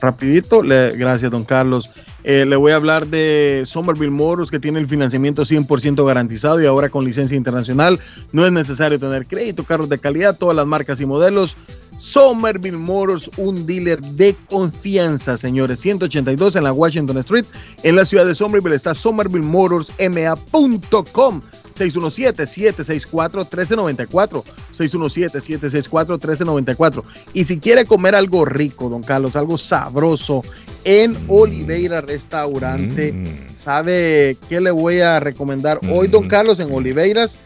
[0.01, 1.91] Rapidito, le, gracias, don Carlos.
[2.23, 6.65] Eh, le voy a hablar de Somerville Motors, que tiene el financiamiento 100% garantizado y
[6.65, 7.99] ahora con licencia internacional.
[8.31, 11.55] No es necesario tener crédito, carros de calidad, todas las marcas y modelos.
[11.97, 15.79] Somerville Motors, un dealer de confianza, señores.
[15.79, 17.45] 182 en la Washington Street.
[17.83, 21.41] En la ciudad de Somerville está somervillemotorsma.com.
[21.73, 24.43] 617-764-1394.
[24.73, 27.03] 617-764-1394.
[27.33, 30.43] Y si quiere comer algo rico, don Carlos, algo sabroso
[30.83, 33.55] en Oliveira Restaurante, mm.
[33.55, 35.79] ¿sabe qué le voy a recomendar?
[35.89, 36.29] Hoy, don mm.
[36.29, 37.39] Carlos, en Oliveiras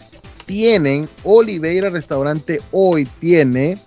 [0.46, 3.78] tienen, Oliveira Restaurante hoy tiene,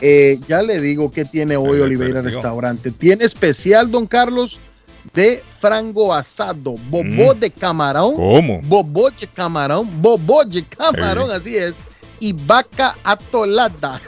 [0.00, 2.90] eh, ya le digo que tiene hoy Oliveira Restaurante.
[2.90, 4.58] Tiene especial, don Carlos,
[5.14, 7.38] de frango asado, bobo mm.
[7.38, 8.14] de camarón.
[8.14, 8.60] ¿Cómo?
[8.62, 11.74] Bobo de camarón, bobo de camarón, así es.
[12.20, 14.00] Y vaca atolada.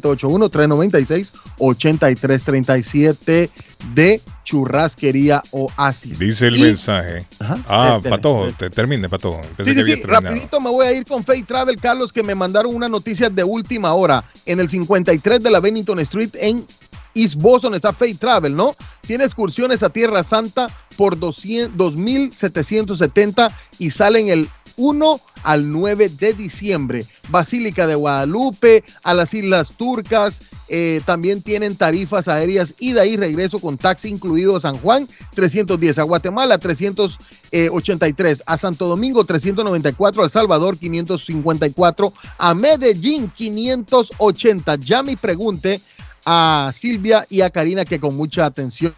[1.60, 3.50] 781-396-8337
[3.94, 6.18] de Churrasquería Oasis.
[6.18, 7.24] Dice el mensaje.
[7.40, 9.42] ah, Patojo, te, termine, Patojo.
[9.64, 10.02] Sí, sí, sí.
[10.02, 13.44] Rapidito me voy a ir con Faith Travel, Carlos, que me mandaron una noticia de
[13.44, 16.66] última hora en el 53 de la Bennington Street en
[17.14, 18.74] East Boston está Faith Travel, ¿no?
[19.02, 27.06] Tiene excursiones a Tierra Santa por 2.770 y salen el 1 al 9 de diciembre.
[27.30, 33.60] Basílica de Guadalupe, a las Islas Turcas, eh, también tienen tarifas aéreas ida y regreso
[33.60, 40.26] con taxi incluido a San Juan 310, a Guatemala 383, a Santo Domingo 394, a
[40.26, 44.76] El Salvador 554, a Medellín 580.
[44.78, 45.82] Ya me pregunte
[46.26, 48.94] a Silvia y a Karina que con mucha atención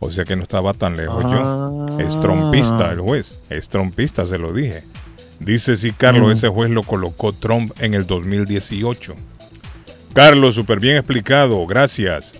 [0.00, 1.98] O sea que no estaba tan lejos yo.
[1.98, 3.40] Es trompista el juez.
[3.50, 4.84] Es trompista, se lo dije.
[5.40, 6.32] Dice sí, Carlos, Mm.
[6.32, 9.14] ese juez lo colocó Trump en el 2018.
[10.14, 11.64] Carlos, súper bien explicado.
[11.66, 12.34] Gracias.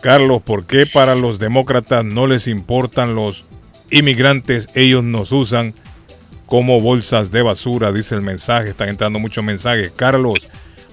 [0.00, 3.44] Carlos, ¿por qué para los demócratas no les importan los
[3.90, 4.68] inmigrantes?
[4.74, 5.74] Ellos nos usan
[6.46, 8.70] como bolsas de basura, dice el mensaje.
[8.70, 9.92] Están entrando muchos mensajes.
[9.94, 10.38] Carlos,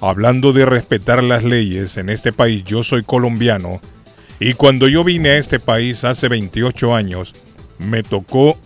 [0.01, 3.81] hablando de respetar las leyes en este país, yo soy colombiano
[4.39, 7.33] y cuando yo vine a este país hace 28 años,
[7.79, 8.57] me tocó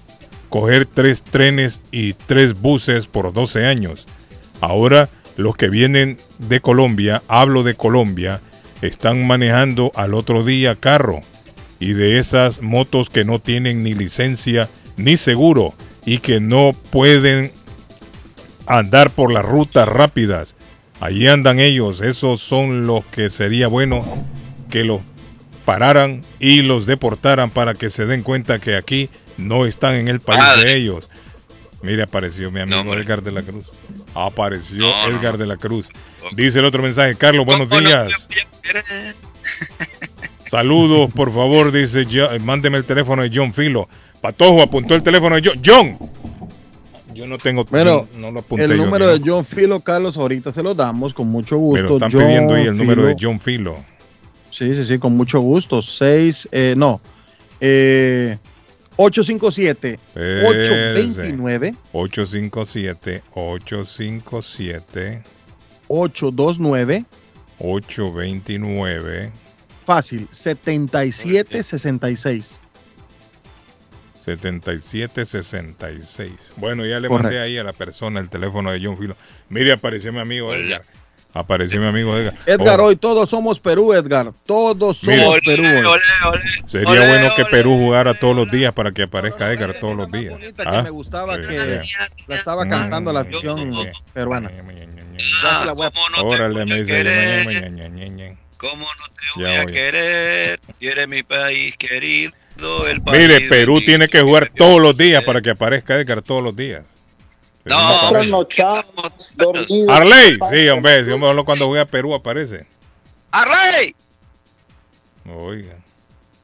[0.54, 4.06] coger tres trenes y tres buses por 12 años.
[4.62, 8.40] Ahora los que vienen de Colombia, hablo de Colombia,
[8.84, 11.22] están manejando al otro día carro
[11.80, 15.74] y de esas motos que no tienen ni licencia ni seguro
[16.06, 17.52] y que no pueden
[18.68, 20.56] andar por las rutas rápidas.
[21.00, 24.06] Allí andan ellos, esos son los que sería bueno
[24.70, 25.02] que los
[25.66, 29.10] pararan y los deportaran para que se den cuenta que aquí
[29.44, 31.10] no están en el país de ellos.
[31.82, 32.94] Mire, apareció mi amigo.
[32.96, 33.66] Edgar de la Cruz.
[34.16, 35.88] Apareció No, no, Edgar de la Cruz.
[36.32, 38.10] Dice el otro mensaje, Carlos, buenos días.
[40.50, 43.90] Saludos, por favor, dice, yo- mándeme el teléfono de John Filo.
[44.22, 45.62] Patojo apuntó el teléfono de John.
[45.66, 45.98] John.
[47.14, 50.52] Yo no tengo, Bueno, no, no lo apunté el número de John Filo, Carlos, ahorita
[50.52, 51.84] se lo damos con mucho gusto.
[51.84, 53.16] Pero están John pidiendo ahí el número de.
[53.20, 53.76] John Filo.
[54.52, 55.82] Sí, sí, sí, con mucho gusto.
[55.82, 57.02] 6, eh, no,
[57.60, 58.38] eh,
[58.98, 65.24] 857 829 857 857
[65.88, 67.06] 829
[67.60, 69.32] 829
[69.86, 72.62] fácil 7766
[74.24, 76.54] 7766.
[76.58, 77.24] Bueno, ya le Correcto.
[77.24, 79.16] mandé ahí a la persona el teléfono de John Filo.
[79.50, 80.82] Mire, apareció mi amigo Edgar.
[81.36, 82.36] Apareció mi amigo Edgar.
[82.46, 84.32] Edgar, Oh, hoy todos somos Perú, Edgar.
[84.46, 85.18] Todos Mire.
[85.22, 85.90] somos Olé, Perú.
[85.90, 86.00] hoy.
[86.68, 90.12] Sería Olé, bueno que Perú jugara todos los días para que aparezca Edgar todos los
[90.12, 90.36] días.
[90.38, 90.84] que ¿Ah?
[90.84, 91.82] me gustaba Sí, que
[92.28, 93.74] la estaba cantando la afición
[94.14, 94.52] peruana.
[96.22, 98.36] Órale, me dice.
[98.58, 99.06] ¿Cómo no
[99.36, 100.60] te voy a querer?
[100.80, 102.32] Eres mi país querido,
[102.90, 106.42] el país Mire, Perú tiene que jugar todos los días para que aparezca Edgar todos
[106.44, 106.86] los días.
[107.66, 107.76] No,
[109.90, 112.68] Arley, sí, hombre, si hombre, solo cuando juega Perú aparece.
[113.32, 113.96] ¡Arley!
[115.34, 115.76] Oiga,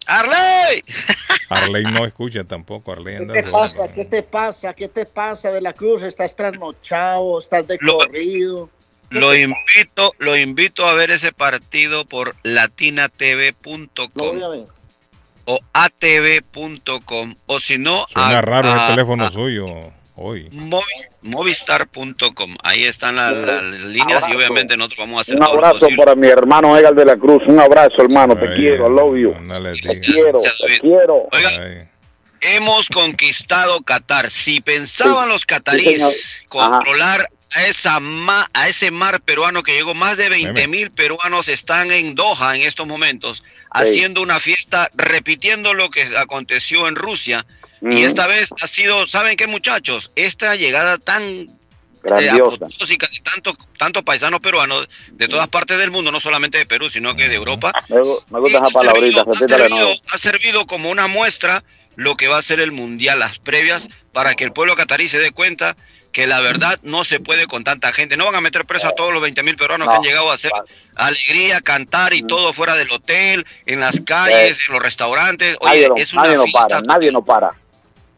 [0.08, 0.82] ¡Arley!
[1.50, 3.88] Arley no escucha tampoco, Arley ¿Qué te pasa?
[3.90, 4.74] ¿Qué te pasa?
[4.74, 6.04] ¿Qué te pasa de la Cruz?
[6.04, 8.70] Estás trasnochado, estás de corrido.
[9.10, 14.66] Lo invito, lo invito a ver ese partido por latinatv.com
[15.46, 19.66] o atv.com o si no Suena a- raro a- el teléfono a suyo
[20.20, 20.50] hoy.
[20.52, 22.56] movi- movistar.com.
[22.64, 25.66] Ahí están la- la- las líneas y obviamente nosotros vamos a hacer Un todo lo
[25.66, 27.41] abrazo para mi hermano Edgar de la Cruz.
[27.48, 28.36] Un abrazo, hermano.
[28.38, 28.88] Te quiero.
[28.88, 29.34] I love you.
[29.82, 30.14] Te diga.
[30.14, 30.40] quiero.
[30.68, 31.30] Te quiero.
[32.41, 34.30] Hemos conquistado Qatar.
[34.30, 36.02] Si pensaban los cataríes
[36.48, 41.50] controlar a, esa ma- a ese mar peruano que llegó, más de 20 mil peruanos
[41.50, 47.46] están en Doha en estos momentos, haciendo una fiesta, repitiendo lo que aconteció en Rusia.
[47.81, 50.11] Y esta vez ha sido, ¿saben qué muchachos?
[50.15, 51.47] Esta llegada tan eh,
[52.03, 52.65] Grandiosa.
[52.88, 57.15] de tanto, tanto paisanos peruanos de todas partes del mundo, no solamente de Perú, sino
[57.15, 59.22] que de Europa, Me, gu- me gusta esa palabrita.
[59.22, 59.47] ha de nuevo.
[59.57, 61.64] servido, ha servido como una muestra
[61.95, 65.19] lo que va a ser el mundial, las previas, para que el pueblo catarí se
[65.19, 65.76] dé cuenta
[66.14, 68.15] que la verdad no se puede con tanta gente.
[68.18, 70.35] No van a meter preso a todos los 20 mil peruanos que han llegado a
[70.35, 70.51] hacer
[70.95, 72.15] alegría, cantar Mm.
[72.15, 75.57] y todo fuera del hotel, en las calles, en los restaurantes.
[75.60, 76.81] Oye, Nadie, no, es una nadie no fiesta para.
[76.81, 77.51] Nadie no para.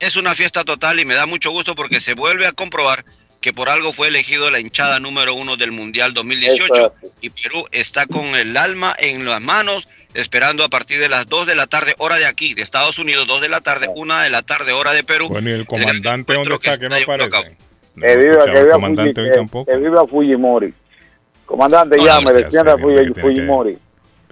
[0.02, 3.06] Es una fiesta total y me da mucho gusto porque se vuelve a comprobar
[3.40, 8.06] que por algo fue elegido la hinchada número uno del Mundial 2018 y Perú está
[8.06, 11.96] con el alma en las manos esperando a partir de las 2 de la tarde,
[11.98, 14.92] hora de aquí, de Estados Unidos, 2 de la tarde, 1 de la tarde, hora
[14.94, 15.30] de Perú.
[15.30, 16.78] Bueno, y el comandante, ¿dónde está?
[16.78, 17.58] Que no aparece.
[17.96, 19.72] Que viva, escuchaba que al viva, comandante Fuji- hoy que- tampoco.
[19.72, 20.74] que viva Fujimori.
[21.46, 23.80] Comandante, No, llame, no sea defienda a serio, Fuji-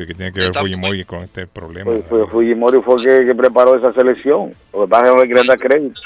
[0.06, 0.50] que tiene que- Fujimori.
[0.50, 1.92] ¿Qué tiene que ver Fujimori con este problema?
[1.92, 4.54] Pues, pues Fujimori fue el que, que preparó esa selección.
[4.74, 6.02] Lo que pasa es que no le quieren dar crédito.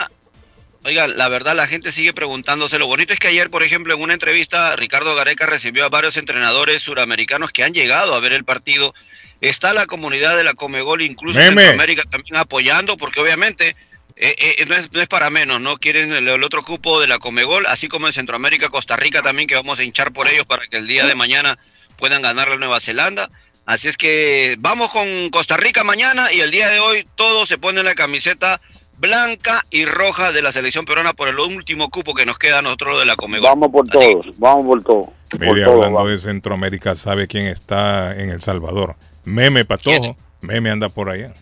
[0.85, 2.77] Oiga, la verdad la gente sigue preguntándose.
[2.77, 6.17] Lo bonito es que ayer, por ejemplo, en una entrevista, Ricardo Gareca recibió a varios
[6.17, 8.93] entrenadores suramericanos que han llegado a ver el partido.
[9.39, 11.61] Está la comunidad de la Comegol, incluso Meme.
[11.61, 13.77] Centroamérica, también apoyando, porque obviamente
[14.17, 15.77] eh, eh, no, es, no es para menos, ¿no?
[15.77, 19.47] Quieren el, el otro cupo de la Comegol, así como en Centroamérica, Costa Rica también,
[19.47, 21.57] que vamos a hinchar por ellos para que el día de mañana
[21.97, 23.29] puedan ganar la Nueva Zelanda.
[23.65, 27.57] Así es que vamos con Costa Rica mañana y el día de hoy todos se
[27.57, 28.59] ponen la camiseta
[28.97, 32.61] blanca y roja de la selección peruana por el último cupo que nos queda a
[32.61, 33.49] nosotros de la Comebol.
[33.49, 35.07] Vamos por todos, vamos por todos.
[35.39, 38.95] Mire, hablando de Centroamérica, ¿sabe quién está en El Salvador?
[39.23, 40.15] Meme Patojo.
[40.41, 41.33] Meme anda por allá.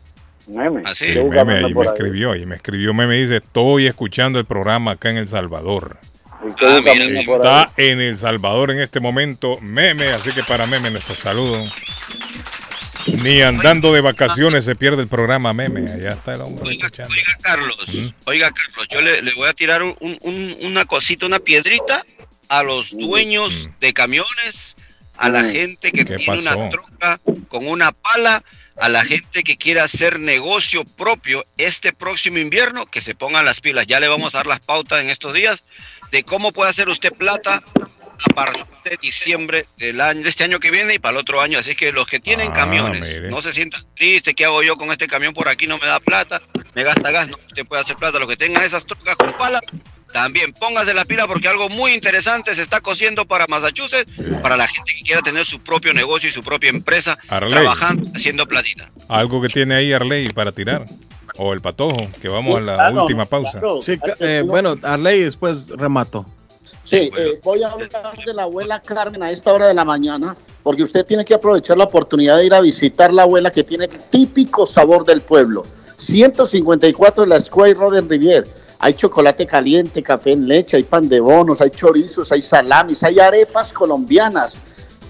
[0.47, 0.83] Meme.
[0.85, 1.13] Así.
[1.13, 5.09] Sí, meme ahí me escribió, y me escribió, Meme dice, estoy escuchando el programa acá
[5.09, 5.97] en El Salvador.
[6.43, 6.79] Ah,
[7.67, 11.63] Está en El Salvador en este momento, Meme, así que para Meme nuestro saludo.
[13.07, 17.13] Ni andando de vacaciones se pierde el programa Meme, allá está el hombre escuchando.
[17.13, 17.77] Oiga, Carlos,
[18.25, 22.05] oiga, Carlos, yo le, le voy a tirar un- un- una cosita, una piedrita
[22.47, 24.75] a los dueños de camiones,
[25.17, 26.59] a la gente que ¿Qué tiene pasó?
[26.59, 28.43] una troca con una pala,
[28.77, 33.61] a la gente que quiere hacer negocio propio este próximo invierno, que se pongan las
[33.61, 33.85] pilas.
[33.87, 35.63] Ya le vamos a dar las pautas en estos días
[36.11, 37.63] de cómo puede hacer usted plata
[38.23, 41.41] a partir de diciembre del año, de este año que viene y para el otro
[41.41, 41.57] año.
[41.57, 43.29] Así que los que tienen Ah, camiones, mire.
[43.29, 45.65] no se sientan tristes, ¿qué hago yo con este camión por aquí?
[45.67, 46.41] No me da plata,
[46.75, 48.19] me gasta gas, no, usted puede hacer plata.
[48.19, 49.59] Los que tengan esas trocas con pala,
[50.13, 54.11] también póngase la pila porque algo muy interesante se está cosiendo para Massachusetts,
[54.43, 57.51] para la gente que quiera tener su propio negocio y su propia empresa, Arley.
[57.53, 58.89] trabajando, haciendo platita.
[59.07, 60.85] Algo que tiene ahí Arley para tirar.
[61.43, 63.59] O el patojo, que vamos a la Claro, última pausa.
[63.59, 63.81] claro.
[63.81, 66.23] Sí, eh, bueno, Arley después remato.
[66.83, 67.89] Sí, eh, voy a hablar
[68.23, 71.77] de la abuela Carmen a esta hora de la mañana, porque usted tiene que aprovechar
[71.79, 75.63] la oportunidad de ir a visitar la abuela que tiene el típico sabor del pueblo.
[75.97, 78.47] 154 de la Square Road en Rivier.
[78.77, 83.19] Hay chocolate caliente, café en leche, hay pan de bonos, hay chorizos, hay salamis, hay
[83.19, 84.61] arepas colombianas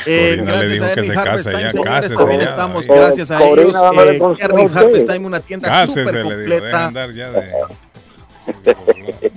[0.06, 2.40] Eh, Corina le gracias dijo a que Ernie se case Harvestime, ya, señores, cásese también
[2.40, 2.46] ya.
[2.46, 4.38] estamos Oye, gracias a Corina, ellos.
[4.38, 4.68] Eh, Ernie.
[4.74, 6.92] Harvestime, una tienda súper completa.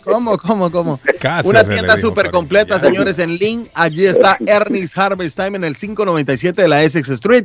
[0.03, 0.99] ¿Cómo, cómo, cómo?
[1.19, 2.81] Cásese, Una tienda súper completa, ya.
[2.87, 3.67] señores, en Lynn.
[3.73, 7.43] Allí está Ernie's Harvest Time en el 597 de la Essex Street,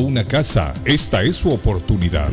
[0.00, 0.74] una casa.
[0.84, 2.32] Esta es su oportunidad.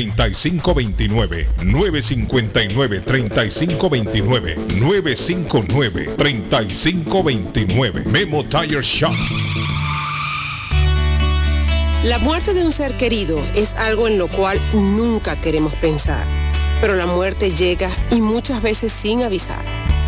[0.09, 9.13] 3529 959 3529 959 3529 Memo Tire Shop.
[12.03, 16.25] La muerte de un ser querido es algo en lo cual nunca queremos pensar,
[16.81, 19.63] pero la muerte llega y muchas veces sin avisar.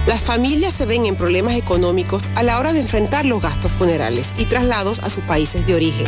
[0.08, 4.34] Las familias se ven en problemas económicos a la hora de enfrentar los gastos funerales
[4.38, 6.08] y traslados a sus países de origen.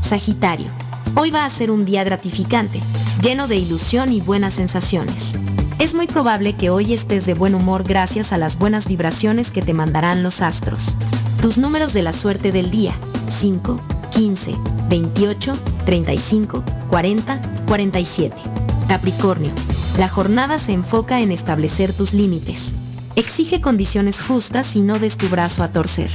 [0.00, 0.66] Sagitario.
[1.14, 2.80] Hoy va a ser un día gratificante,
[3.22, 5.34] lleno de ilusión y buenas sensaciones.
[5.78, 9.62] Es muy probable que hoy estés de buen humor gracias a las buenas vibraciones que
[9.62, 10.96] te mandarán los astros.
[11.40, 12.94] Tus números de la suerte del día,
[13.28, 14.56] 5, 15,
[14.88, 18.57] 28, 35, 40, 47.
[18.88, 19.52] Capricornio,
[19.98, 22.72] la jornada se enfoca en establecer tus límites.
[23.16, 26.10] Exige condiciones justas y no des tu brazo a torcer.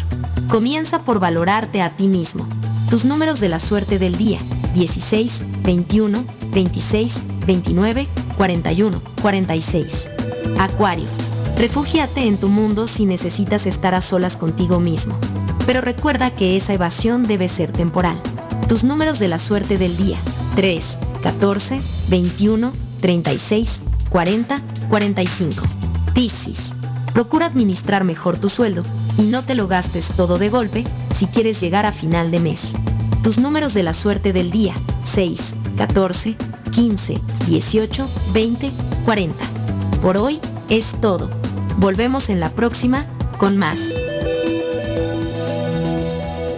[0.48, 2.48] Comienza por valorarte a ti mismo.
[2.90, 4.40] Tus números de la suerte del día,
[4.74, 10.10] 16, 21, 26, 29, 41, 46.
[10.58, 11.06] Acuario,
[11.58, 15.16] refúgiate en tu mundo si necesitas estar a solas contigo mismo.
[15.68, 18.20] Pero recuerda que esa evasión debe ser temporal.
[18.68, 20.18] Tus números de la suerte del día,
[20.56, 21.80] 3, 14,
[22.10, 22.72] 21,
[23.02, 23.80] 36,
[24.10, 25.64] 40, 45.
[26.14, 26.74] Piscis.
[27.14, 28.84] Procura administrar mejor tu sueldo
[29.18, 30.84] y no te lo gastes todo de golpe
[31.16, 32.74] si quieres llegar a final de mes.
[33.24, 34.74] Tus números de la suerte del día,
[35.06, 36.36] 6, 14,
[36.72, 38.72] 15, 18, 20,
[39.06, 39.46] 40.
[40.02, 41.30] Por hoy es todo.
[41.78, 43.06] Volvemos en la próxima
[43.38, 43.80] con más.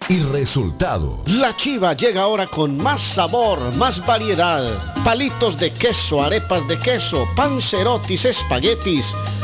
[0.09, 1.29] y resultados.
[1.39, 4.93] La chiva llega ahora con más sabor, más variedad.
[5.03, 9.15] Palitos de queso, arepas de queso, pancerotis, espaguetis,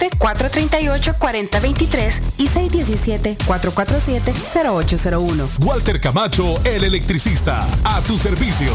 [0.00, 5.48] 617-438-4023 y 617-447-0801.
[5.60, 8.72] Walter Camacho, el electricista, a tu servicio.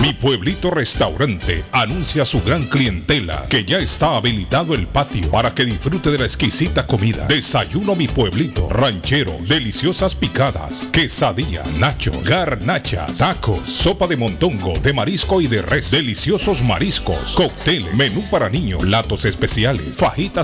[0.00, 5.64] Mi pueblito restaurante anuncia su gran clientela que ya está habilitado el patio para que
[5.64, 7.26] disfrute de la exquisita comida.
[7.26, 15.40] Desayuno mi pueblito, ranchero, deliciosas picadas, quesadillas, nacho, garnacha, tacos, sopa de montongo, de marisco
[15.40, 20.43] y de res, deliciosos mariscos, cóctel, menú para niños, platos especiales, fajitas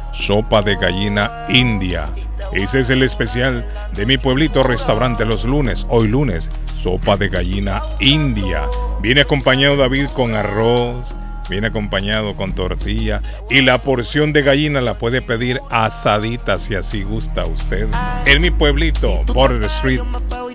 [0.11, 2.05] sopa de gallina india.
[2.53, 5.85] Ese es el especial de mi pueblito restaurante los lunes.
[5.89, 6.49] Hoy lunes,
[6.81, 8.63] sopa de gallina india.
[9.01, 11.15] Viene acompañado David con arroz,
[11.49, 17.03] viene acompañado con tortilla y la porción de gallina la puede pedir asadita si así
[17.03, 17.87] gusta usted.
[18.25, 20.01] En mi pueblito, Border Street,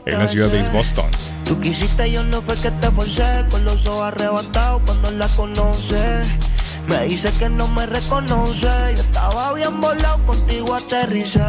[0.05, 1.07] en la ciudad de East Boston.
[1.45, 2.89] Tú quisiste, yo no fue que te
[3.51, 5.27] con los ojos arrebatados cuando la.
[6.89, 11.41] Me dice que no me reconoce, yo estaba bien volado, contigo aterricé.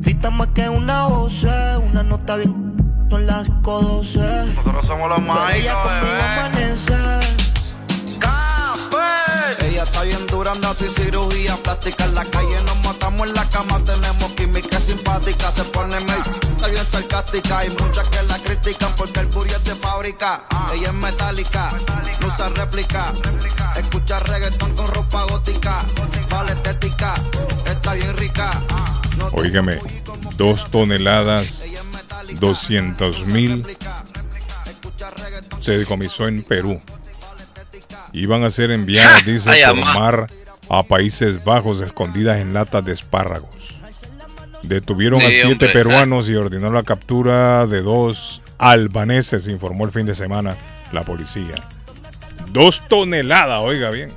[0.00, 1.44] Grita más que una voz,
[1.90, 4.18] una nota bien, son las 512.
[4.56, 5.54] Nosotros somos los más.
[5.54, 6.99] ella conmigo amanece.
[10.48, 12.04] Anda sin cirugía plástica.
[12.04, 15.50] En la calle nos matamos en la cama, tenemos química simpática.
[15.52, 17.58] Se pone medio, está bien sarcástica.
[17.58, 20.44] Hay muchas que la critican porque el booty es de fábrica.
[20.74, 21.70] Ella es metálica,
[22.20, 23.12] no usa réplica.
[23.76, 25.84] Escucha reggaetón con ropa gótica.
[26.30, 27.14] Vale estética,
[27.66, 28.50] está bien rica.
[29.32, 29.78] Óigame,
[30.36, 31.62] dos toneladas,
[32.38, 33.66] 200 mil
[35.60, 36.78] se decomisó en Perú.
[38.12, 40.26] Iban a ser enviadas, dice, Ay, por mar
[40.68, 43.48] a Países Bajos escondidas en latas de espárragos.
[44.62, 45.68] Detuvieron a siete hombre.
[45.70, 50.54] peruanos y ordenó la captura de dos albaneses, informó el fin de semana
[50.92, 51.54] la policía.
[52.52, 54.10] Dos toneladas, oiga bien.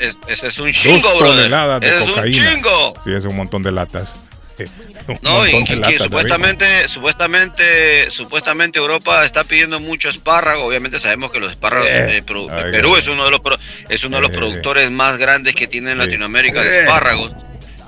[0.00, 1.36] Es- Ese es un chingo, dos brother.
[1.44, 2.52] toneladas de Ese es un cocaína.
[2.54, 2.94] chingo.
[3.04, 4.16] Sí, es un montón de latas.
[5.08, 10.64] Un No, y, de supuestamente, supuestamente, supuestamente Europa está pidiendo mucho espárrago.
[10.64, 12.48] Obviamente sabemos que los espárragos, Eh, eh, Perú
[12.94, 13.00] ay.
[13.00, 13.58] es uno de los pro-
[13.88, 15.98] es uno de los productores más grandes que tiene en.
[15.98, 17.32] Latinoamérica de espárragos.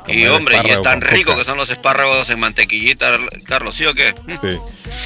[0.09, 3.95] Y hombre, y es tan rico que son los espárragos en mantequillita, Carlos, ¿sí o
[3.95, 4.15] qué?
[4.41, 4.57] Sí.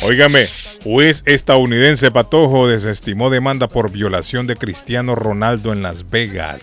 [0.06, 0.46] Óigame,
[0.84, 6.60] juez estadounidense Patojo desestimó demanda por violación de Cristiano Ronaldo en Las Vegas.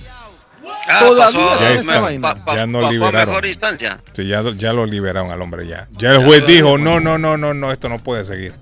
[0.89, 2.01] Ah, Todavía pasó, ya está.
[2.21, 3.27] pa- pa- Ya no pasó a liberaron.
[3.29, 3.97] mejor instancia.
[4.13, 5.87] Sí, ya, ya lo liberaron al hombre ya.
[5.97, 8.53] Ya el juez dijo, no, no, no, no, no, esto no puede seguir.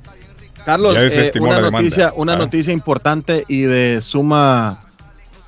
[0.65, 1.71] Carlos, Ya eh, una, la demanda.
[1.81, 2.37] noticia, una Ah.
[2.37, 4.79] noticia importante y de suma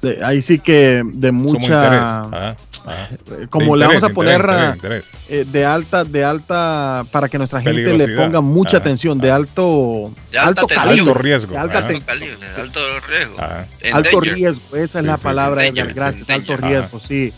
[0.02, 2.46] De- ahí sí que de mucha
[3.50, 7.62] como le vamos a poner interés, interés, eh, de alta de alta para que nuestra
[7.62, 11.78] gente le ponga mucha Ajá, atención de alto De alto calibre, Alto riesgo, de alta
[11.80, 13.36] Alto calibre, alto riesgo.
[13.94, 17.34] Alto riesgo esa es Sí, la sí, palabra Danger, gracias alto riesgo sí.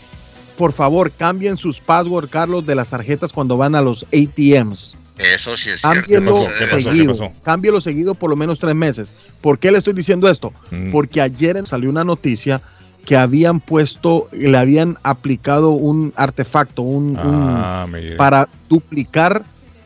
[0.58, 5.56] Por favor cambien sus password Carlos de las tarjetas cuando van a los ATMs Eso
[5.56, 6.00] sí es cierto.
[6.00, 6.46] Cámbielo.
[6.58, 7.12] ¿Qué seguido.
[7.16, 7.32] pasó?
[7.42, 9.14] Cámbielo seguido por lo menos tres meses.
[9.40, 10.52] ¿Por qué le estoy diciendo esto?
[10.70, 10.90] Mm.
[10.92, 12.60] Porque ayer salió una noticia
[13.06, 19.42] que habían puesto, le habían aplicado un artefacto, un, Ah, para duplicar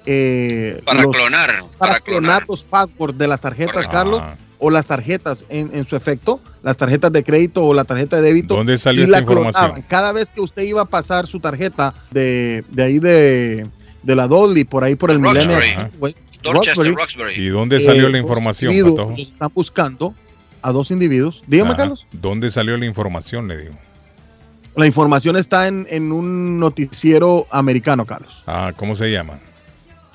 [0.07, 1.51] eh, Para los- clonar.
[1.51, 2.45] para Para clonar clonar.
[2.49, 3.93] los passwords de las tarjetas, Correcto.
[3.93, 4.35] Carlos, Ah.
[4.59, 8.23] o las tarjetas en, en su efecto, las tarjetas de crédito o la tarjeta de
[8.23, 8.55] débito.
[8.57, 9.63] ¿Dónde salió y esta la información?
[9.65, 9.83] clonaban.
[9.89, 13.67] Cada vez que usted iba a pasar su tarjeta de, de ahí de,
[14.05, 15.21] de la Dolly, por ahí por el
[16.43, 17.35] Dorchester, Roxbury, Roxbury.
[17.35, 20.15] ¿Y dónde salió eh, la dos información, los están buscando
[20.63, 21.43] a dos individuos.
[21.47, 21.77] Dígame, Ajá.
[21.77, 22.07] Carlos.
[22.13, 23.49] ¿Dónde salió la información?
[23.49, 23.75] Le digo.
[24.77, 28.43] La información está en, en un noticiero americano, Carlos.
[28.47, 29.39] Ah, ¿cómo se llama?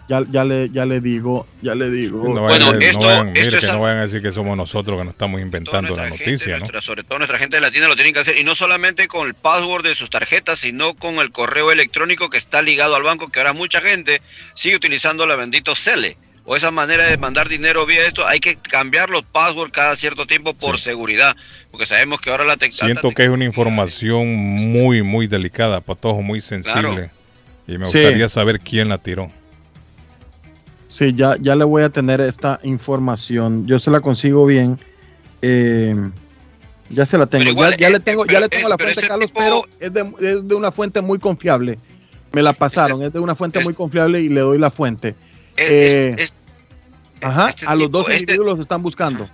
[0.09, 2.17] Ya, ya, le, ya le digo, ya le digo.
[2.17, 4.21] No Bueno, vayan, a- no esto- vayan- esto mire, es que no vayan a decir
[4.23, 6.59] que somos nosotros que nos estamos inventando la gente, noticia, ¿no?
[6.61, 9.35] nuestra- sobre todo nuestra gente latina lo tienen que hacer y no solamente con el
[9.35, 13.39] password de sus tarjetas, sino con el correo electrónico que está ligado al banco, que
[13.39, 14.19] ahora mucha gente
[14.55, 18.25] sigue utilizando la bendito Cele o esa manera de mandar dinero vía esto.
[18.27, 21.35] Hay que cambiar los passwords cada cierto tiempo por seguridad,
[21.69, 26.23] porque sabemos que ahora la tec- Siento que es una información muy, muy delicada, Patojo,
[26.23, 26.81] muy sensible.
[26.81, 27.09] Claro.
[27.67, 27.99] Y me Sí.
[27.99, 29.31] gustaría saber quién la tiró.
[30.89, 33.65] Sí, ya, ya le voy a tener esta información.
[33.67, 34.77] Yo se la consigo bien.
[35.41, 35.95] Eh,
[36.89, 37.47] ya se la tengo.
[37.49, 39.65] Igual, ya, ya eh, le tengo, ya le tengo eh, la fuente, Carlos, tipo- pero
[39.79, 41.77] es de, es de una fuente muy confiable.
[42.31, 45.15] Me la pasaron, es de una fuente muy confiable y le doy la fuente.
[45.57, 46.15] Eh,
[47.21, 49.29] Ajá, este a los tipo- dos este- individuos los están buscando.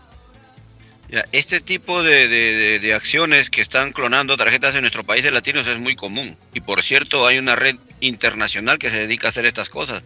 [1.32, 5.66] Este tipo de, de- de- de acciones que están clonando tarjetas en nuestros países latinos
[5.68, 6.36] es muy común.
[6.54, 10.04] Y por cierto, hay una red internacional que se dedica a hacer estas cosas.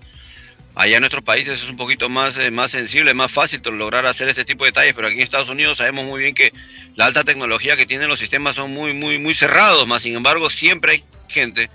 [0.79, 4.29] Allá en nuestros países es un poquito más, eh, más sensible, más fácil lograr hacer
[4.29, 6.53] este tipo de detalles, pero aquí en Estados Unidos sabemos muy bien que
[6.95, 10.49] la alta tecnología que tienen los sistemas son muy, muy, muy cerrados, más sin embargo
[10.49, 11.69] siempre hay gente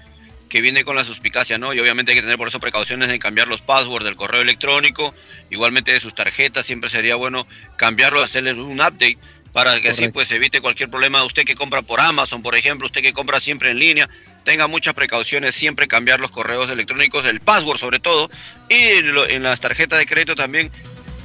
[0.48, 1.74] que viene con la suspicacia, ¿no?
[1.74, 5.14] Y obviamente hay que tener por eso precauciones en cambiar los passwords del correo electrónico,
[5.50, 9.18] igualmente de sus tarjetas, siempre sería bueno cambiarlo, hacerles un update
[9.54, 11.24] para que así pues evite cualquier problema.
[11.24, 14.10] Usted que compra por Amazon, por ejemplo, usted que compra siempre en línea,
[14.44, 18.28] tenga muchas precauciones, siempre cambiar los correos electrónicos, el password sobre todo,
[18.68, 20.70] y lo- en las tarjetas de crédito también,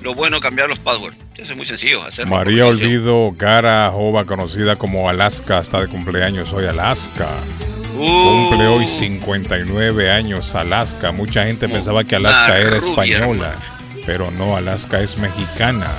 [0.01, 1.17] lo bueno cambiar los passwords.
[1.35, 2.35] Eso es muy sencillo hacerlo.
[2.35, 2.65] María.
[2.67, 6.65] Olvido Gara Jova, conocida como Alaska, está de cumpleaños hoy.
[6.67, 7.27] Alaska.
[7.95, 11.11] Uh, Cumple hoy 59 años Alaska.
[11.11, 13.55] Mucha gente pensaba que Alaska era rubia, española,
[14.05, 15.91] pero no, Alaska es mexicana.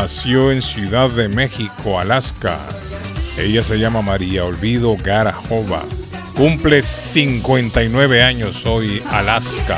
[0.00, 2.56] Nació en Ciudad de México, Alaska.
[3.36, 5.82] Ella se llama María Olvido Gara Jova.
[6.36, 9.76] Cumple 59 años hoy, Alaska.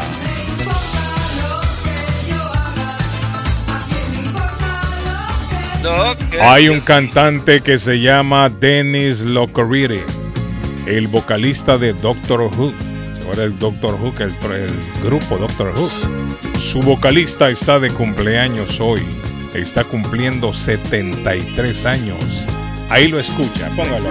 [6.42, 10.02] Hay un cantante que se llama Dennis Locoriri,
[10.84, 12.74] el vocalista de Doctor Who.
[13.26, 15.89] Ahora el Doctor Who, el, el grupo Doctor Who.
[16.60, 19.00] Su vocalista está de cumpleaños hoy.
[19.55, 22.19] Está cumpliendo 73 años.
[22.89, 24.09] Ahí lo escucha, póngalo.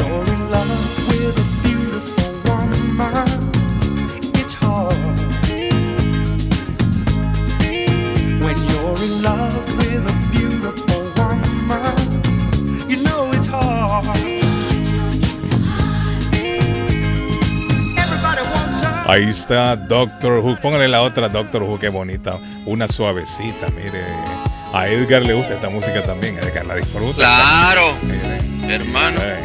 [19.10, 20.56] Ahí está Doctor Who.
[20.62, 22.38] Póngale la otra Doctor Who, qué bonita.
[22.68, 24.39] Una suavecita, mire.
[24.74, 26.38] A Edgar le gusta esta música también.
[26.38, 27.16] Edgar la disfruta.
[27.16, 28.40] Claro, Mire.
[28.74, 29.20] hermano.
[29.22, 29.44] Eh,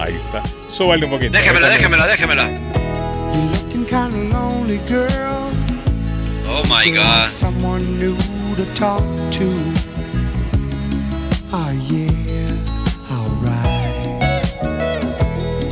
[0.00, 0.42] Ahí está.
[0.70, 1.38] Súbale un poquito.
[1.38, 1.44] Of
[4.32, 5.52] lonely, girl.
[6.48, 7.28] Oh my God.
[7.28, 8.16] Someone new
[8.56, 9.46] to talk to.
[11.52, 12.56] Oh yeah,
[13.12, 14.18] alright.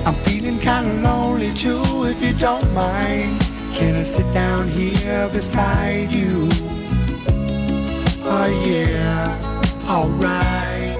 [0.07, 3.40] I'm feeling kind of lonely too, if you don't mind.
[3.74, 6.49] Can I sit down here beside you?
[8.33, 9.36] Oh yeah,
[9.89, 10.97] alright.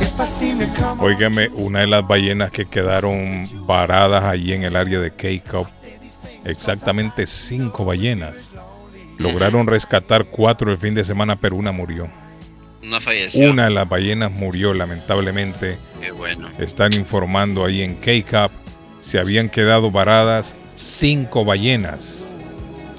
[0.00, 4.62] If I seem to come Óigame, una de las ballenas que quedaron varadas allí en
[4.62, 5.66] el área de Cape Cod,
[6.44, 8.52] exactamente cinco ballenas.
[9.18, 12.08] Lograron rescatar cuatro el fin de semana, pero una murió.
[12.84, 13.50] Una falleció.
[13.50, 15.76] Una de las ballenas murió, lamentablemente.
[16.00, 16.48] Qué bueno.
[16.60, 18.52] Están informando ahí en Cod,
[19.00, 22.27] se habían quedado varadas cinco ballenas.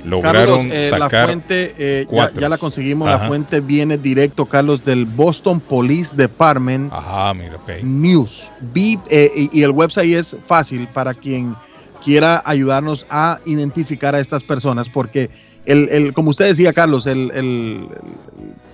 [0.06, 2.08] Lograron Carlos, eh, la sacar fuente, eh,
[2.40, 3.24] ya, la conseguimos, Ajá.
[3.24, 7.58] la fuente viene directo, Carlos, del Boston Police Department Ajá, mira.
[7.84, 8.50] News.
[8.74, 11.56] Vi- eh, y, y el website es fácil para quien
[12.04, 15.30] quiera ayudarnos a identificar a estas personas, porque
[15.66, 17.88] el, el- como usted decía, Carlos, el, el-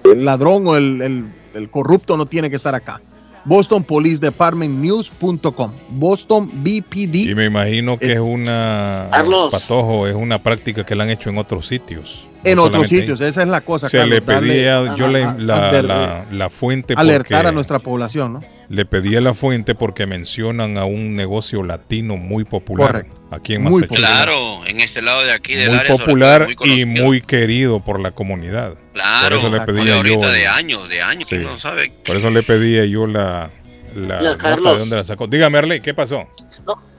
[0.04, 1.26] el ladrón o el
[1.72, 3.02] corrupto no tiene que estar acá.
[3.46, 5.72] Boston Police Department News.com.
[5.92, 7.16] Boston BPD.
[7.30, 9.52] Y me imagino que es una Carlos.
[9.52, 12.26] patojo, es una práctica que la han hecho en otros sitios.
[12.52, 13.00] En otros ahí.
[13.00, 13.90] sitios, esa es la cosa.
[13.90, 17.52] Se Carlos, le pedía, darle- yo a- le- a- la, la- la fuente alertar a
[17.52, 18.40] nuestra población, ¿no?
[18.68, 23.18] le pedí a la fuente porque mencionan a un negocio latino muy popular Correcto.
[23.30, 24.00] aquí en Muy Massachusetts.
[24.08, 25.88] Claro, en este lado de aquí del muy área.
[25.88, 28.74] sobre todo, popular muy y muy querido por la comunidad.
[28.94, 30.20] Claro, por eso le de pedía yo.
[30.32, 31.36] de años, de años, Sí.
[31.38, 31.92] no sabe.
[32.06, 33.52] Por eso le pedía yo la,
[33.96, 34.74] la Carlos.
[34.74, 35.28] de dónde la sacó.
[35.28, 36.28] Dígame, Arley, ¿qué pasó?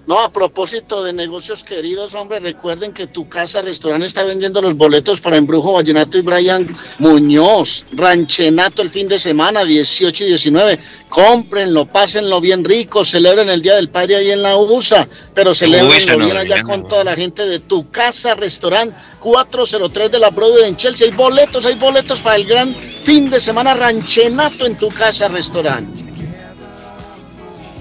[0.06, 4.76] No, a propósito de negocios queridos, hombre, recuerden que tu casa restaurante está vendiendo los
[4.76, 6.64] boletos para Embrujo Vallenato y Brian
[7.00, 10.78] Muñoz, Ranchenato el fin de semana, 18 y 19.
[11.08, 16.24] Cómprenlo, pásenlo bien rico, celebren el Día del Padre ahí en la USA, pero celebrenlo
[16.24, 20.76] bien allá con toda la gente de tu casa restaurante 403 de la Broadway en
[20.76, 21.08] Chelsea.
[21.08, 26.05] Hay boletos, hay boletos para el gran fin de semana Ranchenato en tu casa restaurante.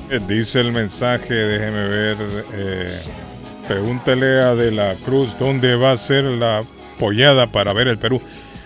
[0.10, 2.18] Eh, Dice el mensaje, déjeme ver.
[2.54, 3.00] eh,
[3.68, 6.64] pregúntele a De la Cruz dónde va a ser la
[7.00, 8.22] pollada para ver el Perú.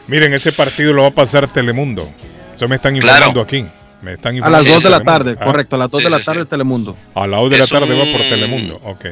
[0.08, 2.08] Miren, ese partido lo va a pasar Telemundo.
[2.56, 3.66] Eso me están informando aquí.
[4.02, 5.12] Me están A las informando 2 de la Telemundo.
[5.26, 6.96] tarde, Ah, correcto, a las 2 Sí, de la sí, tarde Telemundo.
[7.16, 8.82] A las 2 de la tarde va por Telemundo.
[8.84, 9.06] Ok.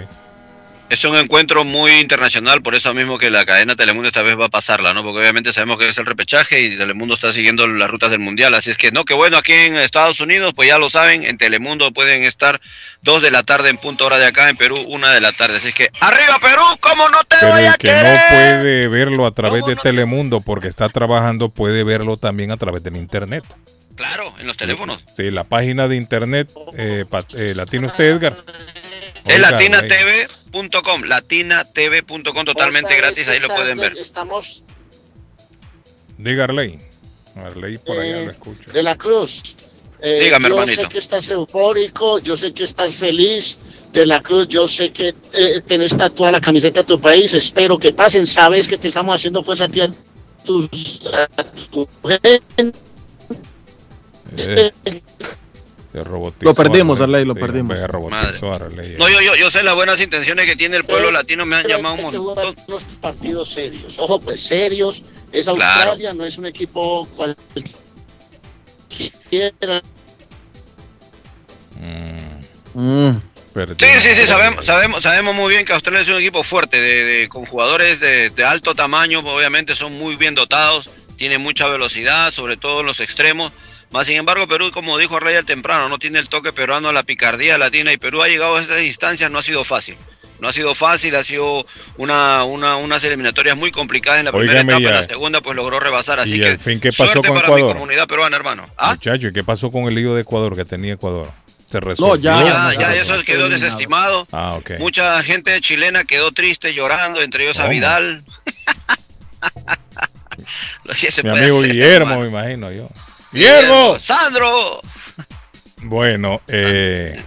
[0.90, 4.46] Es un encuentro muy internacional, por eso mismo que la cadena Telemundo esta vez va
[4.46, 5.04] a pasarla, ¿no?
[5.04, 8.54] Porque obviamente sabemos que es el repechaje y Telemundo está siguiendo las rutas del Mundial.
[8.54, 11.38] Así es que, no, que bueno, aquí en Estados Unidos, pues ya lo saben, en
[11.38, 12.62] Telemundo pueden estar
[13.02, 15.58] dos de la tarde en punto hora de acá, en Perú, una de la tarde.
[15.58, 16.64] Así es que, ¡arriba Perú!
[16.80, 20.40] ¿Cómo no te Pero voy a el que no puede verlo a través de Telemundo
[20.40, 23.44] porque está trabajando puede verlo también a través del internet.
[23.98, 25.04] Claro, en los teléfonos.
[25.18, 27.04] Sí, la página de internet eh,
[27.36, 28.38] eh, latino usted Edgar.
[29.28, 33.98] Es latinatv.com, latinatv.com totalmente gratis, ahí lo pueden ver.
[33.98, 34.64] Estamos
[36.18, 36.80] Diga Arley.
[37.36, 38.72] Arley por allá Eh, lo escucho.
[38.72, 39.56] de la Cruz.
[40.02, 40.82] eh, Dígame, yo hermanito.
[40.84, 43.60] sé que estás eufórico, yo sé que estás feliz.
[43.94, 47.34] De la Cruz, yo sé que eh, tenés tatuada la camiseta de tu país.
[47.34, 48.26] Espero que pasen.
[48.28, 49.90] Sabes que te estamos haciendo fuerza a ti, a
[50.46, 52.74] tus, a tu gente.
[55.94, 57.26] Se robotizó Lo perdimos, Arley.
[57.26, 57.80] Lo Sí, perdimos.
[57.80, 58.96] Arley.
[59.00, 61.66] No, yo, yo, yo sé las buenas intenciones que tiene el pueblo latino, me han
[61.68, 62.56] llamado un que montón.
[62.68, 63.98] unos partidos serios.
[63.98, 65.02] Ojo, pues serios.
[65.32, 65.62] Es Claro.
[65.62, 67.42] Australia, no es un equipo cualquiera.
[73.80, 77.04] Sí, sí, sí, sabemos, sabemos, sabemos muy bien que Australia es un equipo fuerte, de,
[77.06, 82.32] de- con jugadores de, de alto tamaño, obviamente son muy bien dotados, tiene mucha velocidad,
[82.32, 83.52] sobre todo en los extremos.
[83.92, 87.04] Más sin embargo, Perú, como dijo Rey al temprano, no tiene el toque peruano, la
[87.04, 89.96] picardía latina, y Perú ha llegado a estas instancias, no ha sido fácil.
[90.40, 91.66] No ha sido fácil, ha sido
[91.98, 94.92] una, una, unas eliminatorias muy complicadas en la primera etapa, en ya.
[94.92, 97.54] la segunda pues logró rebasar, así ¿Y que al fin qué pasó con para mi
[97.56, 97.74] Ecuador?
[97.74, 98.70] comunidad peruana, hermano.
[98.78, 98.92] ¿Ah?
[98.92, 101.28] Muchacho, ¿y qué pasó con el lío de Ecuador que tenía Ecuador?
[101.72, 102.16] Se resolvió.
[102.18, 104.28] ya, ya, eso quedó desestimado.
[104.32, 104.74] Ah, ok.
[104.80, 107.74] Mucha gente chilena quedó triste, llorando, entre ellos a ¿Cómo?
[107.74, 108.24] Vidal.
[110.84, 112.22] Lo que se Mi puede amigo hacer, Guillermo, hermano.
[112.22, 112.88] me imagino yo.
[113.38, 114.00] ¡Guillermo!
[114.00, 114.82] ¡Sandro!
[115.84, 117.22] Bueno, eh,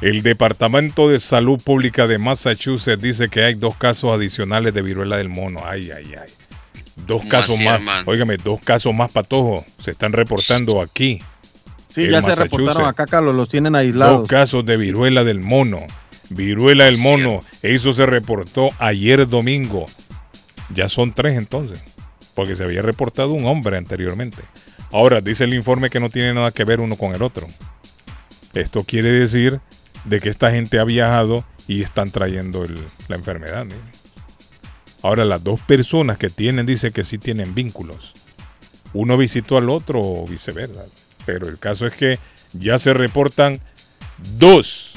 [0.00, 5.16] el Departamento de Salud Pública de Massachusetts dice que hay dos casos adicionales de viruela
[5.18, 5.60] del mono.
[5.64, 6.32] Ay, ay, ay.
[7.06, 7.80] Dos ¿Cómo casos más.
[7.80, 8.02] hermano?
[8.10, 11.22] Óigame, dos casos más patojos se están reportando aquí.
[11.94, 14.28] Sí, ya se reportaron acá, Carlos, los tienen Dos aislados.
[14.28, 15.80] casos de viruela del mono.
[16.30, 17.40] Viruela del mono.
[17.62, 19.86] Eso se reportó ayer domingo.
[20.72, 21.82] Ya son tres entonces.
[22.34, 24.38] Porque se había reportado un hombre anteriormente.
[24.92, 27.46] Ahora, dice el informe que no tiene nada que ver uno con el otro.
[28.54, 29.60] Esto quiere decir
[30.04, 32.64] de que esta gente ha viajado y están trayendo
[33.08, 33.66] la enfermedad.
[35.02, 38.12] Ahora, las dos personas que tienen, dice que sí tienen vínculos.
[38.92, 40.84] Uno visitó al otro o viceversa.
[41.24, 42.18] Pero el caso es que
[42.52, 43.60] ya se reportan
[44.36, 44.94] dos,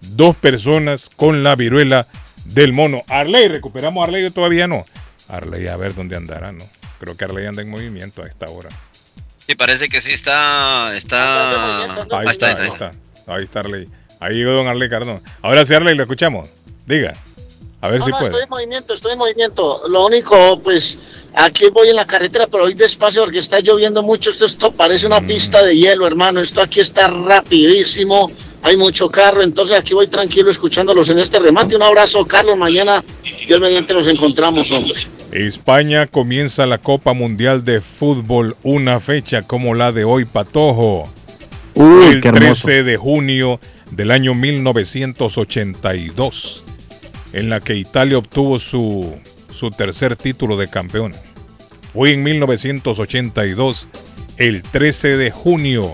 [0.00, 2.06] dos personas con la viruela
[2.46, 3.02] del mono.
[3.08, 4.86] Arley, recuperamos a Arley o todavía no.
[5.28, 6.64] Arley, a ver dónde andará, ¿no?
[6.98, 8.70] Creo que Arley anda en movimiento a esta hora.
[9.48, 10.94] Sí, parece que sí está.
[10.94, 11.84] está...
[11.84, 12.92] Ahí Ahí está, está, ahí está.
[13.26, 13.88] Ahí está Arley.
[14.20, 15.22] Ahí llegó don Arley Cardón.
[15.40, 16.50] Ahora sí, Arley, lo escuchamos.
[16.86, 17.14] Diga.
[17.80, 18.30] A ver No, si no, puede.
[18.30, 19.82] estoy en movimiento, estoy en movimiento.
[19.88, 20.98] Lo único, pues,
[21.34, 24.28] aquí voy en la carretera, pero voy despacio porque está lloviendo mucho.
[24.28, 25.12] Esto, esto parece Mm.
[25.12, 26.40] una pista de hielo, hermano.
[26.40, 28.30] Esto aquí está rapidísimo.
[28.60, 31.76] hay mucho carro, entonces aquí voy tranquilo escuchándolos en este remate.
[31.76, 32.58] Un abrazo, Carlos.
[32.58, 33.02] Mañana,
[33.46, 34.94] Dios mediante, nos encontramos, hombre.
[35.32, 41.06] España comienza la Copa Mundial de Fútbol, una fecha como la de hoy, Patojo.
[41.74, 42.66] Uy, el qué hermoso.
[42.66, 46.64] 13 de junio del año 1982,
[47.34, 49.14] en la que Italia obtuvo su,
[49.52, 51.12] su tercer título de campeón.
[51.92, 53.86] Fue en 1982,
[54.38, 55.92] el 13 de junio,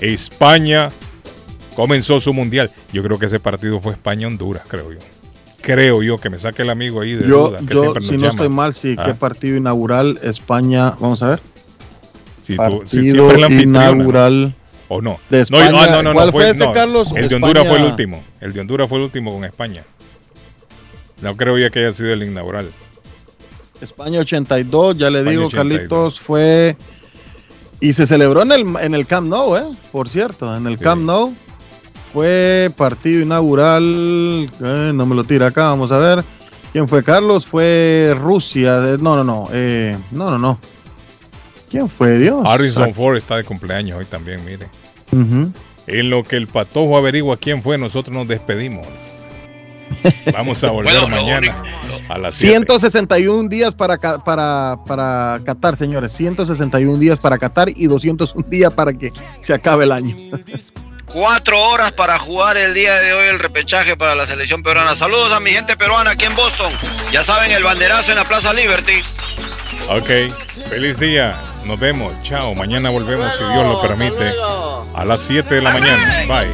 [0.00, 0.90] España
[1.74, 2.70] comenzó su mundial.
[2.92, 4.98] Yo creo que ese partido fue España-Honduras, creo yo.
[5.64, 8.10] Creo yo que me saque el amigo ahí de Yo, duda, que yo siempre nos
[8.10, 11.40] si no estoy mal, sí, Ah, qué partido inaugural España, vamos a ver.
[12.42, 13.60] si tú- si partido siempre la ¿no?
[13.62, 14.54] inaugural
[14.88, 15.18] ¿O no?
[15.30, 15.70] de No, España.
[15.70, 16.72] no, no, no, ¿Cuál no, fue ese, no.
[16.74, 17.08] Carlos?
[17.16, 18.22] El de Honduras fue el último.
[18.40, 19.82] El de Honduras fue el último con España.
[21.22, 22.70] No creo ya que haya sido el inaugural.
[23.80, 25.78] España 82, ya le España digo, 82.
[25.78, 26.76] Carlitos, fue...
[27.80, 29.64] Y se celebró en el, en el Camp Nou, ¿eh?
[29.92, 31.34] Por cierto, en el Camp Nou.
[32.14, 36.24] Fue partido inaugural, eh, no me lo tira acá, vamos a ver.
[36.72, 37.44] ¿Quién fue Carlos?
[37.44, 40.58] Fue Rusia, de- no, no, no, eh, no, no, no.
[41.68, 42.42] ¿Quién fue Dios?
[42.46, 44.68] Harrison Ford está de cumpleaños hoy también, mire.
[45.88, 48.86] En lo que el patojo averigua quién fue, nosotros nos despedimos.
[50.32, 51.62] Vamos a volver Bueno, mañana
[52.08, 52.54] a las 7.
[52.58, 56.12] 161 días para, para, para Qatar, señores.
[56.12, 60.14] 161 días para Qatar y 201 días para que se acabe el año.
[61.14, 64.96] Cuatro horas para jugar el día de hoy el repechaje para la selección peruana.
[64.96, 66.72] Saludos a mi gente peruana aquí en Boston.
[67.12, 69.00] Ya saben, el banderazo en la Plaza Liberty.
[69.90, 70.10] Ok,
[70.68, 71.40] feliz día.
[71.66, 72.20] Nos vemos.
[72.24, 72.56] Chao.
[72.56, 74.34] Mañana volvemos si Dios lo permite.
[74.92, 76.24] A las 7 de la mañana.
[76.26, 76.50] Bye.